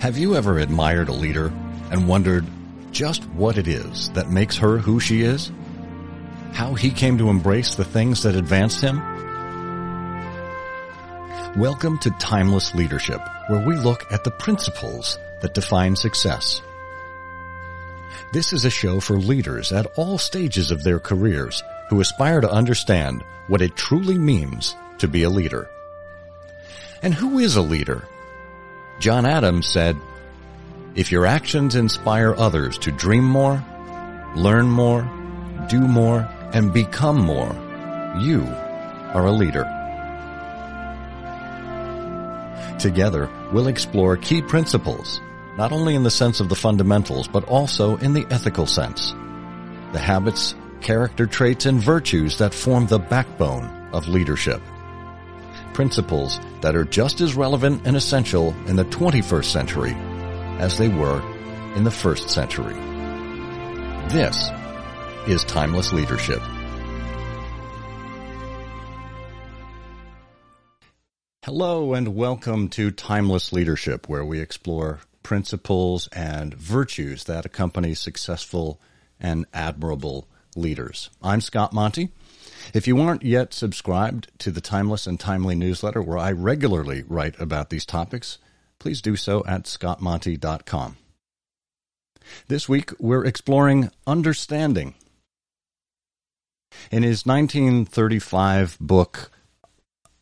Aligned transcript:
Have 0.00 0.18
you 0.18 0.36
ever 0.36 0.58
admired 0.58 1.08
a 1.08 1.12
leader 1.12 1.52
and 1.90 2.06
wondered 2.06 2.46
just 2.92 3.24
what 3.30 3.58
it 3.58 3.66
is 3.66 4.10
that 4.10 4.30
makes 4.30 4.56
her 4.58 4.78
who 4.78 5.00
she 5.00 5.22
is? 5.22 5.50
How 6.52 6.74
he 6.74 6.90
came 6.90 7.18
to 7.18 7.30
embrace 7.30 7.74
the 7.74 7.84
things 7.84 8.22
that 8.22 8.36
advanced 8.36 8.80
him? 8.80 9.00
Welcome 11.56 11.98
to 11.98 12.10
Timeless 12.12 12.74
Leadership, 12.74 13.20
where 13.48 13.66
we 13.66 13.76
look 13.76 14.10
at 14.12 14.24
the 14.24 14.30
principles 14.30 15.18
that 15.40 15.54
define 15.54 15.96
success. 15.96 16.62
This 18.32 18.52
is 18.52 18.64
a 18.64 18.70
show 18.70 19.00
for 19.00 19.18
leaders 19.18 19.72
at 19.72 19.86
all 19.96 20.16
stages 20.16 20.70
of 20.70 20.84
their 20.84 20.98
careers 20.98 21.62
who 21.90 22.00
aspire 22.00 22.40
to 22.40 22.50
understand 22.50 23.22
what 23.48 23.60
it 23.60 23.76
truly 23.76 24.16
means 24.16 24.76
to 24.98 25.08
be 25.08 25.24
a 25.24 25.30
leader. 25.30 25.68
And 27.02 27.12
who 27.12 27.38
is 27.40 27.56
a 27.56 27.62
leader? 27.62 28.08
John 29.02 29.26
Adams 29.26 29.66
said, 29.66 29.96
if 30.94 31.10
your 31.10 31.26
actions 31.26 31.74
inspire 31.74 32.36
others 32.36 32.78
to 32.78 32.92
dream 32.92 33.24
more, 33.24 33.60
learn 34.36 34.70
more, 34.70 35.02
do 35.68 35.80
more, 35.80 36.20
and 36.52 36.72
become 36.72 37.20
more, 37.20 37.50
you 38.20 38.44
are 39.12 39.26
a 39.26 39.32
leader. 39.32 39.64
Together, 42.78 43.28
we'll 43.52 43.66
explore 43.66 44.16
key 44.16 44.40
principles, 44.40 45.20
not 45.58 45.72
only 45.72 45.96
in 45.96 46.04
the 46.04 46.08
sense 46.08 46.38
of 46.38 46.48
the 46.48 46.54
fundamentals, 46.54 47.26
but 47.26 47.42
also 47.48 47.96
in 47.96 48.12
the 48.12 48.26
ethical 48.30 48.66
sense. 48.66 49.10
The 49.90 49.98
habits, 49.98 50.54
character 50.80 51.26
traits, 51.26 51.66
and 51.66 51.80
virtues 51.80 52.38
that 52.38 52.54
form 52.54 52.86
the 52.86 53.00
backbone 53.00 53.66
of 53.92 54.06
leadership. 54.06 54.62
Principles 55.72 56.38
that 56.60 56.76
are 56.76 56.84
just 56.84 57.22
as 57.22 57.34
relevant 57.34 57.86
and 57.86 57.96
essential 57.96 58.54
in 58.66 58.76
the 58.76 58.84
21st 58.84 59.44
century 59.46 59.94
as 60.58 60.76
they 60.76 60.88
were 60.88 61.22
in 61.74 61.84
the 61.84 61.90
first 61.90 62.28
century. 62.28 62.74
This 64.10 64.50
is 65.26 65.44
Timeless 65.44 65.94
Leadership. 65.94 66.42
Hello 71.44 71.94
and 71.94 72.14
welcome 72.14 72.68
to 72.68 72.90
Timeless 72.90 73.50
Leadership, 73.52 74.10
where 74.10 74.26
we 74.26 74.40
explore 74.40 75.00
principles 75.22 76.06
and 76.08 76.52
virtues 76.52 77.24
that 77.24 77.46
accompany 77.46 77.94
successful 77.94 78.78
and 79.18 79.46
admirable 79.54 80.28
leaders. 80.54 81.08
I'm 81.22 81.40
Scott 81.40 81.72
Monty. 81.72 82.10
If 82.74 82.86
you 82.86 83.00
aren't 83.00 83.22
yet 83.22 83.52
subscribed 83.52 84.30
to 84.38 84.50
the 84.50 84.60
Timeless 84.60 85.06
and 85.06 85.18
Timely 85.18 85.54
newsletter, 85.54 86.02
where 86.02 86.18
I 86.18 86.32
regularly 86.32 87.04
write 87.06 87.38
about 87.40 87.70
these 87.70 87.86
topics, 87.86 88.38
please 88.78 89.02
do 89.02 89.16
so 89.16 89.44
at 89.46 89.64
scottmonty.com. 89.64 90.96
This 92.48 92.68
week, 92.68 92.92
we're 92.98 93.24
exploring 93.24 93.90
understanding. 94.06 94.94
In 96.90 97.02
his 97.02 97.26
1935 97.26 98.78
book, 98.80 99.30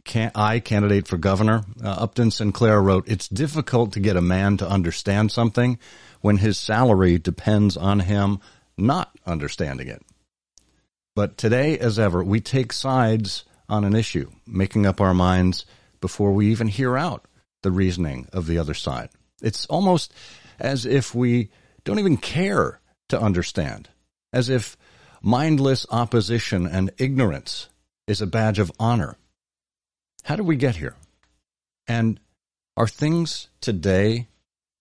can 0.04 0.32
I 0.34 0.60
Candidate 0.60 1.06
for 1.06 1.18
Governor, 1.18 1.64
uh, 1.82 1.88
Upton 1.88 2.30
Sinclair 2.30 2.82
wrote, 2.82 3.06
It's 3.06 3.28
difficult 3.28 3.92
to 3.92 4.00
get 4.00 4.16
a 4.16 4.22
man 4.22 4.56
to 4.56 4.68
understand 4.68 5.30
something 5.30 5.78
when 6.20 6.38
his 6.38 6.58
salary 6.58 7.18
depends 7.18 7.76
on 7.76 8.00
him 8.00 8.40
not 8.76 9.16
understanding 9.26 9.88
it. 9.88 10.02
But 11.20 11.36
today, 11.36 11.76
as 11.76 11.98
ever, 11.98 12.24
we 12.24 12.40
take 12.40 12.72
sides 12.72 13.44
on 13.68 13.84
an 13.84 13.94
issue, 13.94 14.30
making 14.46 14.86
up 14.86 15.02
our 15.02 15.12
minds 15.12 15.66
before 16.00 16.32
we 16.32 16.50
even 16.50 16.66
hear 16.66 16.96
out 16.96 17.26
the 17.62 17.70
reasoning 17.70 18.26
of 18.32 18.46
the 18.46 18.56
other 18.56 18.72
side. 18.72 19.10
It's 19.42 19.66
almost 19.66 20.14
as 20.58 20.86
if 20.86 21.14
we 21.14 21.50
don't 21.84 21.98
even 21.98 22.16
care 22.16 22.80
to 23.10 23.20
understand, 23.20 23.90
as 24.32 24.48
if 24.48 24.78
mindless 25.20 25.84
opposition 25.90 26.66
and 26.66 26.90
ignorance 26.96 27.68
is 28.06 28.22
a 28.22 28.26
badge 28.26 28.58
of 28.58 28.72
honor. 28.80 29.18
How 30.22 30.36
did 30.36 30.46
we 30.46 30.56
get 30.56 30.76
here? 30.76 30.96
And 31.86 32.18
are 32.78 32.88
things 32.88 33.48
today 33.60 34.28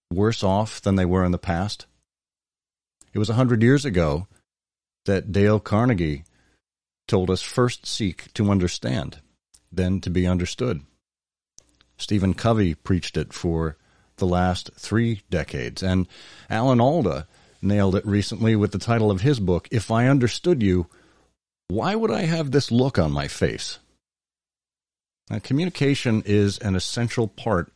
worse 0.09 0.41
off 0.41 0.79
than 0.79 0.95
they 0.95 1.03
were 1.03 1.25
in 1.25 1.33
the 1.33 1.37
past? 1.37 1.85
It 3.11 3.19
was 3.19 3.29
a 3.29 3.33
hundred 3.33 3.61
years 3.61 3.83
ago 3.83 4.27
that 5.03 5.33
Dale 5.33 5.59
Carnegie 5.59 6.23
told 7.09 7.29
us 7.29 7.41
first 7.41 7.85
seek 7.85 8.31
to 8.35 8.51
understand, 8.51 9.19
then 9.71 9.99
to 9.99 10.09
be 10.09 10.25
understood. 10.25 10.81
Stephen 11.97 12.33
Covey 12.33 12.75
preached 12.75 13.17
it 13.17 13.33
for 13.33 13.75
the 14.17 14.27
last 14.27 14.69
three 14.77 15.21
decades, 15.29 15.83
and 15.83 16.07
Alan 16.49 16.79
Alda 16.79 17.27
nailed 17.61 17.95
it 17.95 18.05
recently 18.05 18.55
with 18.55 18.71
the 18.71 18.77
title 18.77 19.11
of 19.11 19.21
his 19.21 19.39
book, 19.39 19.67
If 19.71 19.91
I 19.91 20.07
Understood 20.07 20.63
You, 20.63 20.87
Why 21.67 21.95
Would 21.95 22.11
I 22.11 22.21
Have 22.21 22.51
This 22.51 22.71
Look 22.71 22.97
on 22.97 23.11
My 23.11 23.27
Face? 23.27 23.79
Now, 25.29 25.39
communication 25.39 26.23
is 26.25 26.57
an 26.59 26.75
essential 26.75 27.27
part 27.27 27.71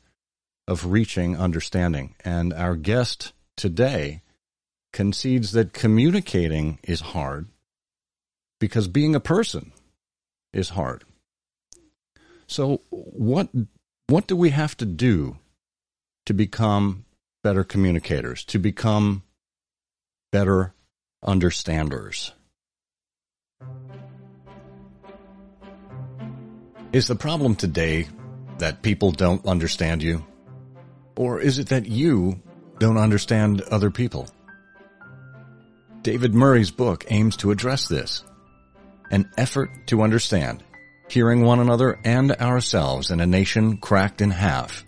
of 0.67 0.91
reaching 0.91 1.37
understanding, 1.37 2.15
and 2.23 2.53
our 2.53 2.75
guest 2.75 3.33
today 3.57 4.21
concedes 4.93 5.51
that 5.51 5.73
communicating 5.73 6.79
is 6.83 7.01
hard 7.01 7.47
because 8.63 8.87
being 8.87 9.13
a 9.13 9.19
person 9.19 9.73
is 10.53 10.69
hard. 10.69 11.03
So 12.47 12.79
what 12.91 13.49
what 14.07 14.25
do 14.25 14.37
we 14.37 14.51
have 14.51 14.77
to 14.77 14.85
do 14.85 15.35
to 16.27 16.33
become 16.33 17.03
better 17.43 17.65
communicators, 17.65 18.45
to 18.45 18.59
become 18.59 19.23
better 20.31 20.73
understanders? 21.21 22.31
Is 26.93 27.07
the 27.07 27.15
problem 27.15 27.57
today 27.57 28.07
that 28.59 28.81
people 28.81 29.11
don't 29.11 29.45
understand 29.45 30.01
you? 30.01 30.25
Or 31.17 31.41
is 31.41 31.59
it 31.59 31.67
that 31.67 31.85
you 31.85 32.41
don't 32.79 32.97
understand 32.97 33.59
other 33.63 33.91
people? 33.91 34.29
David 36.01 36.33
Murray's 36.33 36.71
book 36.71 37.03
aims 37.09 37.35
to 37.37 37.51
address 37.51 37.89
this. 37.89 38.23
An 39.13 39.29
effort 39.37 39.69
to 39.85 40.01
understand, 40.01 40.63
hearing 41.07 41.43
one 41.43 41.59
another 41.59 41.99
and 42.03 42.31
ourselves 42.31 43.11
in 43.11 43.19
a 43.19 43.27
nation 43.27 43.77
cracked 43.77 44.21
in 44.21 44.31
half, 44.31 44.83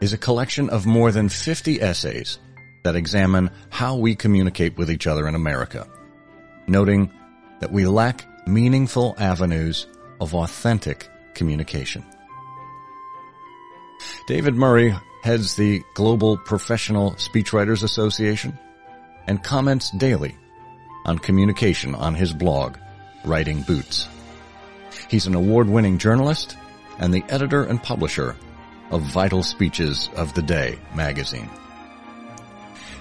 is 0.00 0.14
a 0.14 0.18
collection 0.18 0.70
of 0.70 0.86
more 0.86 1.12
than 1.12 1.28
50 1.28 1.82
essays 1.82 2.38
that 2.82 2.96
examine 2.96 3.50
how 3.68 3.96
we 3.96 4.14
communicate 4.14 4.78
with 4.78 4.90
each 4.90 5.06
other 5.06 5.28
in 5.28 5.34
America, 5.34 5.86
noting 6.66 7.12
that 7.60 7.70
we 7.70 7.84
lack 7.84 8.26
meaningful 8.48 9.14
avenues 9.18 9.86
of 10.18 10.34
authentic 10.34 11.10
communication. 11.34 12.02
David 14.28 14.54
Murray 14.54 14.96
heads 15.22 15.56
the 15.56 15.82
Global 15.92 16.38
Professional 16.38 17.10
Speechwriters 17.16 17.82
Association, 17.82 18.58
and 19.26 19.44
comments 19.44 19.90
daily 19.90 20.38
on 21.04 21.18
communication 21.18 21.94
on 21.94 22.14
his 22.14 22.32
blog, 22.32 22.78
Writing 23.24 23.62
Boots. 23.62 24.08
He's 25.08 25.26
an 25.26 25.34
award-winning 25.34 25.98
journalist 25.98 26.56
and 26.98 27.12
the 27.12 27.24
editor 27.28 27.64
and 27.64 27.82
publisher 27.82 28.36
of 28.90 29.02
Vital 29.02 29.42
Speeches 29.42 30.08
of 30.16 30.34
the 30.34 30.42
Day 30.42 30.78
magazine. 30.94 31.48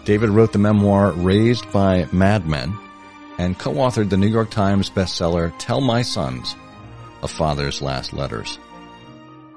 David 0.06 0.30
wrote 0.30 0.54
the 0.54 0.60
memoir 0.60 1.12
Raised 1.12 1.72
by 1.72 2.08
Madmen 2.12 2.78
and 3.38 3.58
co-authored 3.58 4.10
the 4.10 4.18
New 4.18 4.28
York 4.28 4.50
Times 4.50 4.90
bestseller 4.90 5.54
Tell 5.60 5.82
My 5.82 6.02
Sons, 6.02 6.56
A 7.24 7.28
Father's 7.28 7.82
Last 7.82 8.14
Letters. 8.14 8.58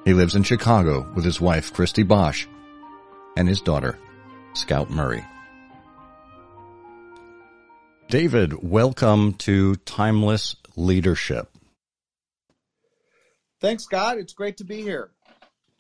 He 0.04 0.12
lives 0.12 0.34
in 0.34 0.42
Chicago 0.42 1.06
with 1.14 1.24
his 1.24 1.40
wife 1.40 1.72
Christy 1.72 2.02
Bosch 2.02 2.46
and 3.36 3.48
his 3.48 3.60
daughter 3.60 3.98
Scout 4.52 4.90
Murray. 4.90 5.24
David, 8.08 8.62
welcome 8.62 9.32
to 9.34 9.76
Timeless 9.76 10.56
Leadership. 10.76 11.48
Thanks, 13.60 13.84
Scott. 13.84 14.18
It's 14.18 14.32
great 14.32 14.58
to 14.58 14.64
be 14.64 14.82
here. 14.82 15.10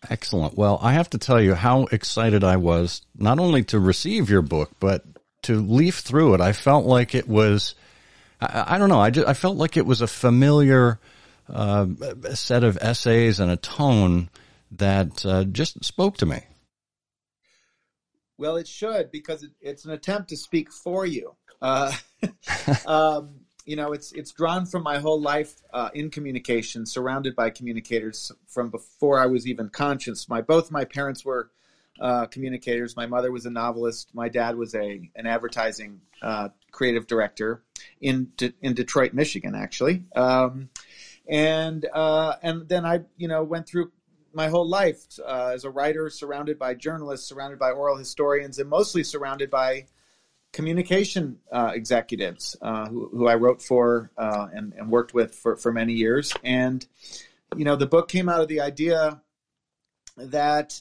Excellent. 0.08 0.56
Well, 0.56 0.78
I 0.82 0.92
have 0.92 1.10
to 1.10 1.18
tell 1.18 1.40
you 1.40 1.54
how 1.54 1.84
excited 1.84 2.44
I 2.44 2.56
was 2.56 3.02
not 3.16 3.38
only 3.38 3.64
to 3.64 3.78
receive 3.78 4.28
your 4.30 4.42
book, 4.42 4.70
but 4.80 5.04
to 5.42 5.60
leaf 5.60 5.98
through 5.98 6.34
it. 6.34 6.40
I 6.40 6.52
felt 6.52 6.86
like 6.86 7.14
it 7.14 7.28
was, 7.28 7.74
I, 8.40 8.74
I 8.74 8.78
don't 8.78 8.88
know, 8.88 9.00
I, 9.00 9.10
just, 9.10 9.28
I 9.28 9.34
felt 9.34 9.56
like 9.56 9.76
it 9.76 9.86
was 9.86 10.00
a 10.00 10.06
familiar 10.06 10.98
uh, 11.48 11.86
set 12.34 12.64
of 12.64 12.78
essays 12.80 13.40
and 13.40 13.50
a 13.50 13.56
tone 13.56 14.30
that 14.72 15.24
uh, 15.24 15.44
just 15.44 15.84
spoke 15.84 16.16
to 16.18 16.26
me. 16.26 16.40
Well, 18.36 18.56
it 18.56 18.66
should 18.66 19.10
because 19.10 19.42
it, 19.42 19.52
it's 19.60 19.84
an 19.84 19.92
attempt 19.92 20.30
to 20.30 20.36
speak 20.36 20.72
for 20.72 21.06
you. 21.06 21.36
Uh, 21.62 21.92
um, 22.86 23.43
you 23.64 23.76
know, 23.76 23.92
it's 23.92 24.12
it's 24.12 24.32
drawn 24.32 24.66
from 24.66 24.82
my 24.82 24.98
whole 24.98 25.20
life 25.20 25.54
uh, 25.72 25.90
in 25.94 26.10
communication, 26.10 26.86
surrounded 26.86 27.34
by 27.34 27.50
communicators 27.50 28.30
from 28.46 28.70
before 28.70 29.18
I 29.18 29.26
was 29.26 29.46
even 29.46 29.68
conscious. 29.68 30.28
My 30.28 30.40
both 30.40 30.70
my 30.70 30.84
parents 30.84 31.24
were 31.24 31.50
uh, 32.00 32.26
communicators. 32.26 32.96
My 32.96 33.06
mother 33.06 33.30
was 33.32 33.46
a 33.46 33.50
novelist. 33.50 34.10
My 34.14 34.28
dad 34.28 34.56
was 34.56 34.74
a 34.74 35.10
an 35.16 35.26
advertising 35.26 36.00
uh, 36.20 36.48
creative 36.72 37.06
director 37.06 37.62
in 38.00 38.32
De- 38.36 38.52
in 38.60 38.74
Detroit, 38.74 39.14
Michigan, 39.14 39.54
actually. 39.54 40.04
Um, 40.14 40.68
and 41.26 41.86
uh, 41.92 42.34
and 42.42 42.68
then 42.68 42.84
I, 42.84 43.00
you 43.16 43.28
know, 43.28 43.42
went 43.44 43.66
through 43.66 43.92
my 44.34 44.48
whole 44.48 44.68
life 44.68 45.04
uh, 45.24 45.52
as 45.54 45.64
a 45.64 45.70
writer, 45.70 46.10
surrounded 46.10 46.58
by 46.58 46.74
journalists, 46.74 47.28
surrounded 47.28 47.58
by 47.58 47.70
oral 47.70 47.96
historians, 47.96 48.58
and 48.58 48.68
mostly 48.68 49.04
surrounded 49.04 49.48
by 49.48 49.86
communication 50.54 51.38
uh, 51.52 51.72
executives 51.74 52.56
uh, 52.62 52.88
who, 52.88 53.08
who, 53.08 53.26
I 53.26 53.34
wrote 53.34 53.60
for 53.60 54.12
uh, 54.16 54.46
and, 54.54 54.72
and, 54.74 54.88
worked 54.88 55.12
with 55.12 55.34
for, 55.34 55.56
for 55.56 55.72
many 55.72 55.94
years. 55.94 56.32
And, 56.44 56.86
you 57.56 57.64
know, 57.64 57.74
the 57.74 57.86
book 57.86 58.08
came 58.08 58.28
out 58.28 58.40
of 58.40 58.46
the 58.46 58.60
idea 58.60 59.20
that 60.16 60.80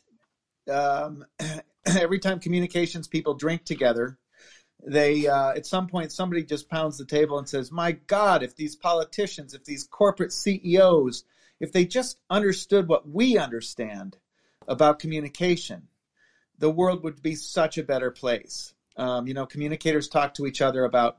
um, 0.71 1.25
every 1.85 2.19
time 2.19 2.39
communications 2.39 3.07
people 3.07 3.33
drink 3.33 3.65
together, 3.65 4.19
they 4.85 5.27
uh, 5.27 5.51
at 5.51 5.65
some 5.65 5.87
point 5.87 6.11
somebody 6.11 6.43
just 6.43 6.69
pounds 6.69 6.97
the 6.97 7.05
table 7.05 7.39
and 7.39 7.49
says, 7.49 7.71
"My 7.71 7.93
God, 7.93 8.43
if 8.43 8.55
these 8.55 8.75
politicians, 8.75 9.53
if 9.53 9.63
these 9.63 9.85
corporate 9.85 10.33
CEOs, 10.33 11.23
if 11.59 11.71
they 11.71 11.85
just 11.85 12.17
understood 12.29 12.87
what 12.87 13.09
we 13.09 13.37
understand 13.37 14.17
about 14.67 14.99
communication, 14.99 15.87
the 16.59 16.69
world 16.69 17.03
would 17.03 17.23
be 17.23 17.35
such 17.35 17.77
a 17.77 17.83
better 17.83 18.11
place." 18.11 18.73
Um, 18.95 19.27
you 19.27 19.33
know, 19.33 19.45
communicators 19.45 20.07
talk 20.07 20.33
to 20.35 20.45
each 20.45 20.61
other 20.61 20.85
about, 20.85 21.17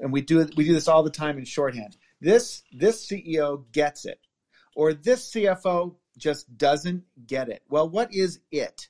and 0.00 0.12
we 0.12 0.22
do 0.22 0.46
we 0.56 0.64
do 0.64 0.72
this 0.72 0.88
all 0.88 1.02
the 1.02 1.10
time 1.10 1.38
in 1.38 1.44
shorthand. 1.44 1.96
This 2.20 2.62
this 2.72 3.06
CEO 3.06 3.64
gets 3.72 4.04
it, 4.06 4.20
or 4.74 4.94
this 4.94 5.32
CFO 5.32 5.96
just 6.16 6.56
doesn't 6.56 7.04
get 7.26 7.48
it. 7.48 7.62
Well, 7.68 7.88
what 7.88 8.14
is 8.14 8.40
it? 8.50 8.88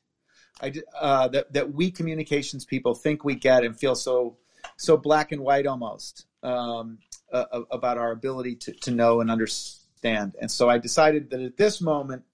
I, 0.62 0.73
uh, 0.99 1.29
that 1.29 1.53
that 1.53 1.73
we 1.73 1.91
communications 1.91 2.65
people 2.65 2.94
think 2.94 3.25
we 3.25 3.35
get 3.35 3.65
and 3.65 3.79
feel 3.79 3.94
so 3.94 4.37
so 4.76 4.97
black 4.97 5.33
and 5.33 5.43
white 5.43 5.67
almost 5.67 6.26
um, 6.43 6.99
uh, 7.33 7.44
about 7.71 7.99
our 7.99 8.12
ability 8.12 8.56
to, 8.56 8.73
to 8.73 8.91
know 8.91 9.21
and 9.21 9.31
understand. 9.31 10.37
And 10.41 10.50
so 10.50 10.69
I 10.69 10.79
decided 10.79 11.31
that 11.31 11.41
at 11.41 11.56
this 11.56 11.81
moment 11.81 12.25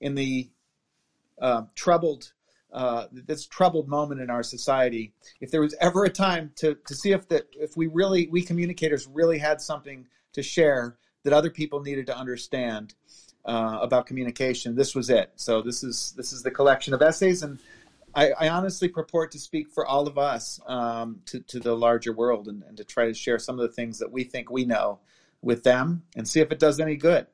in 0.00 0.14
the 0.14 0.50
uh, 1.40 1.62
troubled 1.74 2.32
uh, 2.72 3.06
this 3.12 3.46
troubled 3.46 3.86
moment 3.88 4.20
in 4.20 4.30
our 4.30 4.42
society, 4.42 5.12
if 5.40 5.50
there 5.50 5.60
was 5.60 5.74
ever 5.80 6.04
a 6.04 6.10
time 6.10 6.52
to, 6.56 6.76
to 6.86 6.94
see 6.94 7.12
if 7.12 7.28
that 7.28 7.46
if 7.54 7.76
we 7.76 7.86
really 7.86 8.28
we 8.28 8.42
communicators 8.42 9.06
really 9.06 9.38
had 9.38 9.60
something 9.60 10.06
to 10.32 10.42
share 10.42 10.96
that 11.24 11.32
other 11.32 11.50
people 11.50 11.80
needed 11.80 12.06
to 12.06 12.16
understand 12.16 12.94
uh, 13.44 13.78
about 13.82 14.06
communication, 14.06 14.74
this 14.74 14.94
was 14.94 15.10
it. 15.10 15.32
So 15.36 15.60
this 15.60 15.84
is 15.84 16.14
this 16.16 16.32
is 16.32 16.42
the 16.42 16.50
collection 16.50 16.94
of 16.94 17.02
essays, 17.02 17.42
and 17.42 17.58
I, 18.14 18.30
I 18.32 18.48
honestly 18.48 18.88
purport 18.88 19.32
to 19.32 19.38
speak 19.38 19.70
for 19.70 19.86
all 19.86 20.06
of 20.06 20.16
us 20.16 20.58
um, 20.66 21.20
to 21.26 21.40
to 21.40 21.60
the 21.60 21.76
larger 21.76 22.12
world 22.12 22.48
and, 22.48 22.62
and 22.62 22.76
to 22.78 22.84
try 22.84 23.06
to 23.06 23.14
share 23.14 23.38
some 23.38 23.58
of 23.58 23.68
the 23.68 23.74
things 23.74 23.98
that 23.98 24.10
we 24.10 24.24
think 24.24 24.50
we 24.50 24.64
know 24.64 24.98
with 25.42 25.62
them 25.62 26.04
and 26.16 26.26
see 26.26 26.40
if 26.40 26.50
it 26.50 26.58
does 26.58 26.80
any 26.80 26.96
good. 26.96 27.26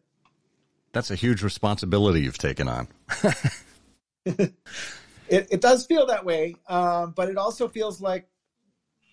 That's 0.93 1.11
a 1.11 1.15
huge 1.15 1.43
responsibility 1.43 2.23
you've 2.23 2.39
taken 2.39 2.67
on. 2.67 2.89
it, 5.31 5.49
it 5.51 5.61
does 5.61 5.87
feel 5.87 6.07
that 6.07 6.25
way, 6.25 6.57
um, 6.69 7.13
but 7.17 7.29
it 7.29 7.37
also 7.37 7.69
feels 7.69 8.01
like 8.01 8.29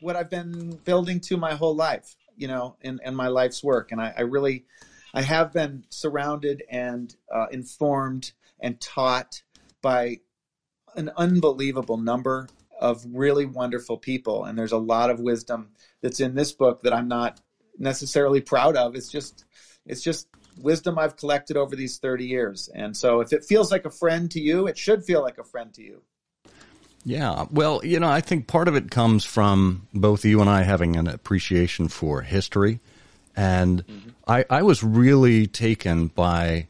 what 0.02 0.16
I've 0.16 0.30
been 0.30 0.80
building 0.84 1.20
to 1.22 1.38
my 1.38 1.54
whole 1.54 1.76
life, 1.76 2.16
you 2.36 2.48
know, 2.48 2.76
in, 2.82 3.00
in 3.04 3.16
my 3.16 3.28
life's 3.28 3.64
work. 3.64 3.92
And 3.92 4.02
I, 4.02 4.14
I 4.18 4.22
really, 4.22 4.66
I 5.14 5.22
have 5.22 5.54
been 5.54 5.86
surrounded 5.90 6.64
and 6.70 7.16
uh, 7.34 7.48
informed 7.52 8.34
and 8.60 8.80
taught 8.80 9.42
by 9.82 10.20
an 10.96 11.12
unbelievable 11.18 11.98
number 11.98 12.48
of 12.80 13.06
really 13.10 13.46
wonderful 13.46 13.98
people. 13.98 14.46
And 14.46 14.58
there's 14.58 14.72
a 14.72 14.78
lot 14.78 15.10
of 15.10 15.20
wisdom 15.20 15.72
that's 16.02 16.20
in 16.20 16.36
this 16.36 16.52
book 16.52 16.84
that 16.84 16.94
I'm 16.94 17.08
not 17.08 17.40
necessarily 17.78 18.42
proud 18.42 18.76
of. 18.76 18.96
It's 18.96 19.10
just, 19.10 19.46
it's 19.86 20.02
just 20.02 20.28
wisdom 20.60 20.98
I've 20.98 21.18
collected 21.18 21.58
over 21.58 21.76
these 21.76 21.98
30 21.98 22.26
years. 22.26 22.70
And 22.74 22.96
so 22.96 23.22
if 23.22 23.34
it 23.34 23.46
feels 23.46 23.72
like 23.72 23.86
a 23.86 23.90
friend 23.90 24.30
to 24.32 24.40
you, 24.40 24.68
it 24.68 24.78
should 24.78 25.04
feel 25.04 25.22
like 25.22 25.38
a 25.38 25.44
friend 25.44 25.74
to 25.74 25.84
you. 25.84 26.02
Yeah. 27.04 27.46
Well, 27.52 27.82
you 27.84 28.00
know, 28.00 28.10
I 28.10 28.22
think 28.22 28.48
part 28.48 28.68
of 28.68 28.76
it 28.76 28.90
comes 28.90 29.26
from 29.26 29.88
both 29.94 30.26
you 30.26 30.42
and 30.42 30.50
I 30.50 30.64
having 30.64 30.96
an 30.96 31.08
appreciation 31.08 31.88
for 31.88 32.22
history. 32.22 32.80
And 33.36 33.86
mm-hmm. 33.86 34.10
I, 34.28 34.46
I 34.50 34.64
was 34.64 34.84
really 34.84 35.46
taken 35.46 36.08
by 36.08 36.68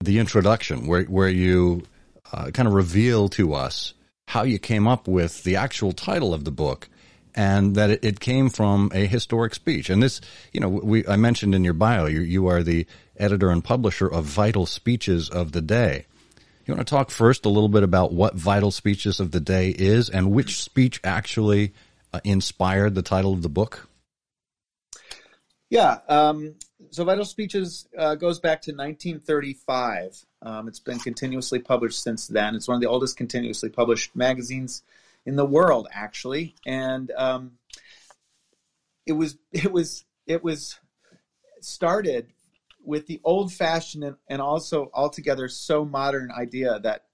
the 0.00 0.18
introduction 0.18 0.86
where, 0.86 1.04
where 1.04 1.28
you 1.28 1.84
uh, 2.32 2.50
kind 2.50 2.68
of 2.68 2.74
reveal 2.74 3.28
to 3.30 3.54
us 3.54 3.94
how 4.28 4.42
you 4.42 4.58
came 4.58 4.86
up 4.86 5.08
with 5.08 5.42
the 5.44 5.56
actual 5.56 5.92
title 5.92 6.34
of 6.34 6.44
the 6.44 6.50
book 6.50 6.88
and 7.34 7.74
that 7.76 7.90
it, 7.90 8.04
it, 8.04 8.20
came 8.20 8.50
from 8.50 8.90
a 8.94 9.06
historic 9.06 9.54
speech. 9.54 9.88
And 9.88 10.02
this, 10.02 10.20
you 10.52 10.60
know, 10.60 10.68
we, 10.68 11.06
I 11.06 11.16
mentioned 11.16 11.54
in 11.54 11.64
your 11.64 11.74
bio, 11.74 12.06
you, 12.06 12.20
you 12.20 12.46
are 12.48 12.62
the 12.62 12.86
editor 13.16 13.50
and 13.50 13.62
publisher 13.62 14.06
of 14.06 14.24
Vital 14.24 14.66
Speeches 14.66 15.28
of 15.28 15.52
the 15.52 15.62
Day. 15.62 16.06
You 16.66 16.74
want 16.74 16.86
to 16.86 16.90
talk 16.90 17.10
first 17.10 17.44
a 17.44 17.48
little 17.48 17.68
bit 17.68 17.82
about 17.82 18.12
what 18.12 18.34
Vital 18.34 18.70
Speeches 18.70 19.18
of 19.18 19.32
the 19.32 19.40
Day 19.40 19.70
is 19.70 20.08
and 20.08 20.30
which 20.30 20.62
speech 20.62 21.00
actually 21.02 21.72
uh, 22.12 22.20
inspired 22.24 22.94
the 22.94 23.02
title 23.02 23.32
of 23.32 23.42
the 23.42 23.48
book? 23.48 23.88
Yeah. 25.70 25.98
Um, 26.08 26.56
so 26.90 27.04
Vital 27.04 27.24
Speeches 27.24 27.88
uh, 27.98 28.14
goes 28.14 28.38
back 28.38 28.62
to 28.62 28.72
1935. 28.72 30.24
Um, 30.42 30.68
it's 30.68 30.80
been 30.80 30.98
continuously 30.98 31.58
published 31.58 32.02
since 32.02 32.26
then. 32.26 32.54
It's 32.54 32.68
one 32.68 32.74
of 32.74 32.80
the 32.80 32.88
oldest 32.88 33.16
continuously 33.16 33.70
published 33.70 34.14
magazines 34.14 34.82
in 35.24 35.36
the 35.36 35.46
world, 35.46 35.88
actually. 35.90 36.54
And 36.66 37.10
um, 37.12 37.52
it 39.06 39.12
was 39.12 39.36
it 39.52 39.72
was 39.72 40.04
it 40.26 40.44
was 40.44 40.78
started 41.60 42.26
with 42.84 43.06
the 43.06 43.20
old 43.24 43.52
fashioned 43.52 44.04
and, 44.04 44.16
and 44.28 44.42
also 44.42 44.90
altogether 44.92 45.48
so 45.48 45.84
modern 45.84 46.30
idea 46.30 46.78
that 46.80 47.04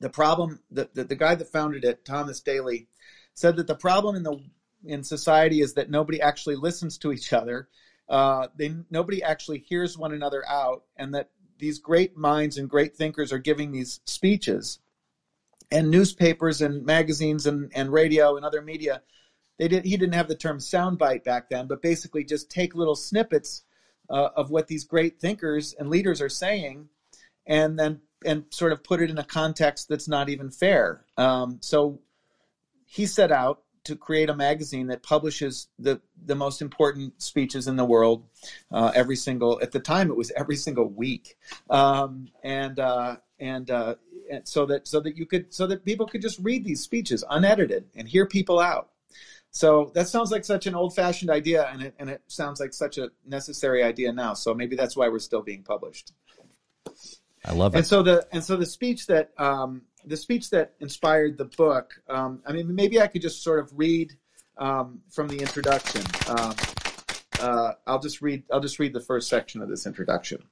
the 0.00 0.10
problem 0.10 0.60
that 0.70 0.94
the, 0.94 1.04
the 1.04 1.14
guy 1.14 1.34
that 1.34 1.48
founded 1.48 1.84
it 1.84 2.04
thomas 2.04 2.40
daly 2.40 2.88
said 3.34 3.56
that 3.56 3.66
the 3.66 3.74
problem 3.74 4.16
in 4.16 4.22
the 4.22 4.38
in 4.84 5.04
society 5.04 5.60
is 5.60 5.74
that 5.74 5.90
nobody 5.90 6.20
actually 6.20 6.56
listens 6.56 6.98
to 6.98 7.12
each 7.12 7.32
other. 7.32 7.68
Uh, 8.08 8.48
they 8.56 8.74
nobody 8.90 9.22
actually 9.22 9.58
hears 9.58 9.96
one 9.96 10.12
another 10.12 10.46
out 10.48 10.84
and 10.96 11.14
that 11.14 11.30
these 11.58 11.78
great 11.78 12.16
minds 12.16 12.58
and 12.58 12.68
great 12.68 12.96
thinkers 12.96 13.32
are 13.32 13.38
giving 13.38 13.70
these 13.70 14.00
speeches. 14.04 14.80
And 15.70 15.90
newspapers 15.90 16.60
and 16.60 16.84
magazines 16.84 17.46
and, 17.46 17.72
and 17.74 17.92
radio 17.92 18.36
and 18.36 18.44
other 18.44 18.60
media 18.60 19.02
they 19.58 19.68
did 19.68 19.84
he 19.84 19.96
didn't 19.96 20.14
have 20.14 20.28
the 20.28 20.34
term 20.34 20.58
soundbite 20.58 21.24
back 21.24 21.48
then 21.48 21.66
but 21.66 21.80
basically 21.80 22.24
just 22.24 22.50
take 22.50 22.74
little 22.74 22.96
snippets 22.96 23.62
uh, 24.12 24.28
of 24.36 24.50
what 24.50 24.68
these 24.68 24.84
great 24.84 25.18
thinkers 25.18 25.72
and 25.72 25.88
leaders 25.88 26.20
are 26.20 26.28
saying, 26.28 26.88
and 27.46 27.78
then 27.78 28.00
and 28.24 28.44
sort 28.50 28.70
of 28.70 28.84
put 28.84 29.02
it 29.02 29.10
in 29.10 29.18
a 29.18 29.24
context 29.24 29.88
that's 29.88 30.06
not 30.06 30.28
even 30.28 30.50
fair. 30.50 31.04
Um, 31.16 31.58
so 31.60 32.00
he 32.86 33.06
set 33.06 33.32
out 33.32 33.62
to 33.84 33.96
create 33.96 34.30
a 34.30 34.36
magazine 34.36 34.86
that 34.88 35.02
publishes 35.02 35.68
the 35.78 36.00
the 36.24 36.36
most 36.36 36.62
important 36.62 37.20
speeches 37.20 37.66
in 37.66 37.76
the 37.76 37.84
world 37.84 38.24
uh, 38.70 38.92
every 38.94 39.16
single 39.16 39.58
at 39.60 39.72
the 39.72 39.80
time 39.80 40.08
it 40.08 40.16
was 40.16 40.30
every 40.36 40.54
single 40.54 40.86
week 40.86 41.36
um, 41.68 42.28
and 42.44 42.78
uh, 42.78 43.16
and, 43.40 43.72
uh, 43.72 43.96
and 44.30 44.46
so 44.46 44.66
that 44.66 44.86
so 44.86 45.00
that 45.00 45.16
you 45.16 45.26
could 45.26 45.52
so 45.52 45.66
that 45.66 45.84
people 45.84 46.06
could 46.06 46.22
just 46.22 46.38
read 46.38 46.64
these 46.64 46.80
speeches 46.80 47.24
unedited 47.28 47.86
and 47.96 48.08
hear 48.08 48.24
people 48.24 48.60
out 48.60 48.91
so 49.52 49.92
that 49.94 50.08
sounds 50.08 50.30
like 50.30 50.46
such 50.46 50.66
an 50.66 50.74
old-fashioned 50.74 51.30
idea, 51.30 51.68
and 51.70 51.82
it 51.82 51.94
and 51.98 52.08
it 52.08 52.22
sounds 52.26 52.58
like 52.58 52.72
such 52.72 52.96
a 52.96 53.10
necessary 53.26 53.82
idea 53.82 54.10
now. 54.10 54.32
So 54.32 54.54
maybe 54.54 54.76
that's 54.76 54.96
why 54.96 55.08
we're 55.08 55.18
still 55.18 55.42
being 55.42 55.62
published. 55.62 56.12
I 57.44 57.52
love 57.52 57.74
it. 57.74 57.78
And 57.78 57.86
so 57.86 58.02
the 58.02 58.26
and 58.32 58.42
so 58.42 58.56
the 58.56 58.64
speech 58.64 59.06
that 59.08 59.30
um, 59.38 59.82
the 60.06 60.16
speech 60.16 60.48
that 60.50 60.72
inspired 60.80 61.36
the 61.36 61.44
book. 61.44 62.00
Um, 62.08 62.40
I 62.46 62.52
mean, 62.52 62.74
maybe 62.74 62.98
I 62.98 63.06
could 63.06 63.20
just 63.20 63.42
sort 63.42 63.60
of 63.60 63.70
read 63.76 64.14
um, 64.56 65.02
from 65.10 65.28
the 65.28 65.38
introduction. 65.38 66.02
Um, 66.28 66.54
uh, 67.38 67.72
I'll 67.86 68.00
just 68.00 68.22
read. 68.22 68.44
I'll 68.50 68.60
just 68.60 68.78
read 68.78 68.94
the 68.94 69.00
first 69.00 69.28
section 69.28 69.60
of 69.60 69.68
this 69.68 69.86
introduction. 69.86 70.42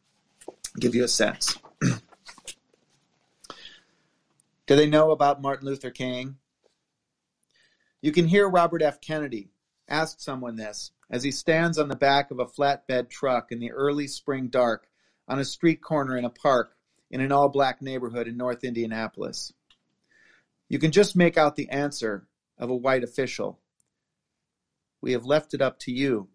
Give 0.79 0.95
you 0.95 1.05
a 1.05 1.09
sense. 1.09 1.57
Do 4.67 4.77
they 4.77 4.87
know 4.87 5.11
about 5.11 5.41
Martin 5.41 5.67
Luther 5.67 5.91
King? 5.91 6.37
You 8.03 8.13
can 8.13 8.27
hear 8.27 8.49
Robert 8.49 8.83
F. 8.83 9.01
Kennedy 9.01 9.51
ask 9.89 10.21
someone 10.21 10.57
this 10.57 10.93
as 11.11 11.23
he 11.23 11.31
stands 11.31 11.79
on 11.79 11.89
the 11.89 11.97
back 11.97 12.31
of 12.31 12.39
a 12.39 12.47
flatbed 12.47 13.11
truck 13.11 13.53
in 13.53 13.59
the 13.59 13.73
early 13.73 14.07
spring 14.07 14.49
dark 14.49 14.87
on 15.29 15.39
a 15.39 15.45
street 15.45 15.83
corner 15.83 16.17
in 16.17 16.25
a 16.25 16.31
park 16.31 16.77
in 17.11 17.21
an 17.21 17.33
all 17.33 17.49
black 17.49 17.83
neighborhood 17.83 18.27
in 18.27 18.37
North 18.37 18.65
Indianapolis. 18.65 19.53
You 20.69 20.79
can 20.79 20.93
just 20.93 21.17
make 21.17 21.37
out 21.37 21.57
the 21.57 21.69
answer 21.69 22.27
of 22.57 22.71
a 22.71 22.77
white 22.77 23.05
official. 23.05 23.59
We 25.03 25.13
have 25.13 25.25
left 25.25 25.53
it 25.53 25.61
up 25.61 25.79
to 25.81 25.93
you. 25.93 26.29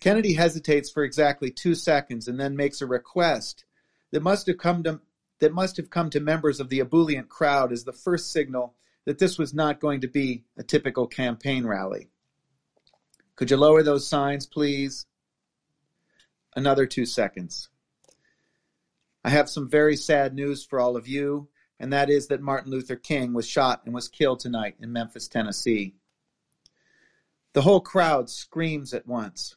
Kennedy 0.00 0.34
hesitates 0.34 0.90
for 0.90 1.04
exactly 1.04 1.50
two 1.50 1.74
seconds 1.74 2.26
and 2.26 2.40
then 2.40 2.56
makes 2.56 2.80
a 2.80 2.86
request 2.86 3.64
that 4.10 4.22
must 4.22 4.46
have 4.46 4.58
come 4.58 4.82
to 4.82 5.00
that 5.38 5.54
must 5.54 5.78
have 5.78 5.88
come 5.88 6.10
to 6.10 6.20
members 6.20 6.60
of 6.60 6.68
the 6.68 6.80
ebullient 6.80 7.28
crowd 7.30 7.72
as 7.72 7.84
the 7.84 7.92
first 7.92 8.30
signal 8.30 8.74
that 9.06 9.18
this 9.18 9.38
was 9.38 9.54
not 9.54 9.80
going 9.80 10.00
to 10.02 10.08
be 10.08 10.44
a 10.56 10.62
typical 10.62 11.06
campaign 11.06 11.66
rally. 11.66 12.08
Could 13.36 13.50
you 13.50 13.56
lower 13.56 13.82
those 13.82 14.06
signs, 14.06 14.46
please? 14.46 15.06
Another 16.54 16.86
two 16.86 17.06
seconds. 17.06 17.68
I 19.24 19.30
have 19.30 19.48
some 19.48 19.68
very 19.68 19.96
sad 19.96 20.34
news 20.34 20.64
for 20.64 20.80
all 20.80 20.96
of 20.96 21.08
you, 21.08 21.48
and 21.78 21.92
that 21.92 22.10
is 22.10 22.28
that 22.28 22.42
Martin 22.42 22.70
Luther 22.70 22.96
King 22.96 23.32
was 23.32 23.48
shot 23.48 23.82
and 23.84 23.94
was 23.94 24.08
killed 24.08 24.40
tonight 24.40 24.76
in 24.80 24.92
Memphis, 24.92 25.28
Tennessee. 25.28 25.94
The 27.52 27.62
whole 27.62 27.80
crowd 27.80 28.30
screams 28.30 28.94
at 28.94 29.06
once 29.06 29.56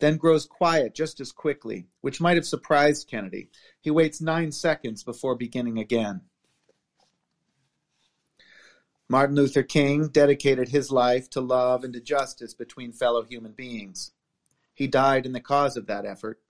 then 0.00 0.16
grows 0.16 0.46
quiet 0.46 0.94
just 0.94 1.20
as 1.20 1.32
quickly, 1.32 1.88
which 2.00 2.20
might 2.20 2.36
have 2.36 2.46
surprised 2.46 3.08
Kennedy. 3.08 3.50
He 3.80 3.90
waits 3.90 4.20
nine 4.20 4.52
seconds 4.52 5.02
before 5.02 5.34
beginning 5.34 5.78
again. 5.78 6.22
Martin 9.10 9.36
Luther 9.36 9.62
King 9.62 10.08
dedicated 10.08 10.68
his 10.68 10.92
life 10.92 11.30
to 11.30 11.40
love 11.40 11.82
and 11.82 11.94
to 11.94 12.00
justice 12.00 12.52
between 12.52 12.92
fellow 12.92 13.22
human 13.22 13.52
beings. 13.52 14.12
He 14.74 14.86
died 14.86 15.24
in 15.24 15.32
the 15.32 15.40
cause 15.40 15.78
of 15.78 15.86
that 15.86 16.04
effort. 16.04 16.40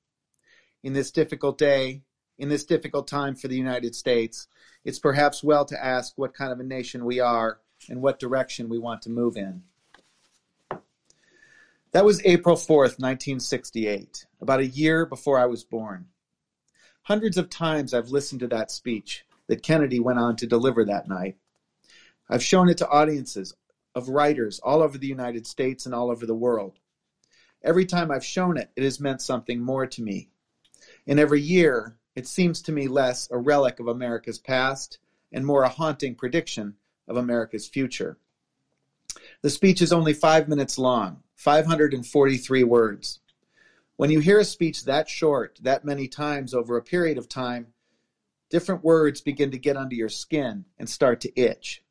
In 0.83 0.93
this 0.93 1.13
difficult 1.13 1.57
day, 1.57 2.03
in 2.37 2.49
this 2.49 2.65
difficult 2.65 3.07
time 3.07 3.37
for 3.37 3.47
the 3.47 3.57
United 3.57 3.95
States, 3.95 4.49
it's 4.85 4.99
perhaps 4.99 5.43
well 5.43 5.65
to 5.67 5.85
ask 5.85 6.15
what 6.17 6.35
kind 6.35 6.51
of 6.51 6.59
a 6.59 6.65
nation 6.65 7.05
we 7.05 7.21
are 7.21 7.61
and 7.89 8.03
what 8.03 8.19
direction 8.19 8.69
we 8.69 8.79
want 8.79 9.03
to 9.03 9.11
move 9.11 9.37
in. 9.37 9.63
That 11.93 12.05
was 12.05 12.21
April 12.25 12.57
4th, 12.57 12.99
1968, 12.99 14.27
about 14.41 14.61
a 14.61 14.67
year 14.67 15.07
before 15.07 15.39
I 15.39 15.47
was 15.47 15.65
born. 15.65 16.07
Hundreds 17.03 17.39
of 17.39 17.49
times 17.49 17.95
I've 17.95 18.11
listened 18.11 18.41
to 18.41 18.49
that 18.49 18.71
speech 18.71 19.25
that 19.47 19.63
Kennedy 19.63 20.01
went 20.01 20.19
on 20.19 20.37
to 20.37 20.47
deliver 20.47 20.85
that 20.85 21.09
night. 21.09 21.37
I've 22.29 22.43
shown 22.43 22.69
it 22.69 22.79
to 22.79 22.89
audiences 22.89 23.55
of 23.95 24.09
writers 24.09 24.61
all 24.61 24.83
over 24.83 24.99
the 24.99 25.07
United 25.07 25.47
States 25.47 25.87
and 25.87 25.95
all 25.95 26.11
over 26.11 26.27
the 26.27 26.35
world. 26.35 26.79
Every 27.63 27.87
time 27.87 28.11
I've 28.11 28.25
shown 28.25 28.57
it, 28.57 28.71
it 28.77 28.83
has 28.85 29.01
meant 29.01 29.23
something 29.23 29.61
more 29.61 29.87
to 29.87 30.03
me. 30.03 30.29
And 31.07 31.19
every 31.19 31.41
year, 31.41 31.97
it 32.15 32.27
seems 32.27 32.63
to 32.63 32.73
me 32.73 32.87
less 32.87 33.29
a 33.31 33.39
relic 33.39 33.81
of 33.81 33.89
America's 33.89 34.39
past 34.39 34.99
and 35.33 35.45
more 35.45 35.63
a 35.63 35.69
haunting 35.69 36.15
prediction 36.15 36.77
of 37.07 37.17
America's 37.17 37.67
future. 37.67 38.19
The 39.43 39.51
speech 39.51 39.81
is 39.81 39.93
only 39.93 40.13
five 40.13 40.49
minutes 40.49 40.79
long, 40.79 41.23
543 41.37 42.65
words. 42.65 43.21
When 43.97 44.11
you 44.11 44.21
hear 44.21 44.39
a 44.39 44.45
speech 44.45 44.85
that 44.85 45.09
short, 45.09 45.59
that 45.63 45.85
many 45.85 46.07
times 46.09 46.55
over 46.55 46.77
a 46.77 46.83
period 46.83 47.19
of 47.19 47.29
time, 47.29 47.69
different 48.51 48.85
words 48.85 49.21
begin 49.21 49.51
to 49.51 49.59
get 49.59 49.77
under 49.77 49.95
your 49.95 50.09
skin 50.09 50.67
and 50.79 50.89
start 50.89 51.21
to 51.23 51.41
itch. 51.41 51.83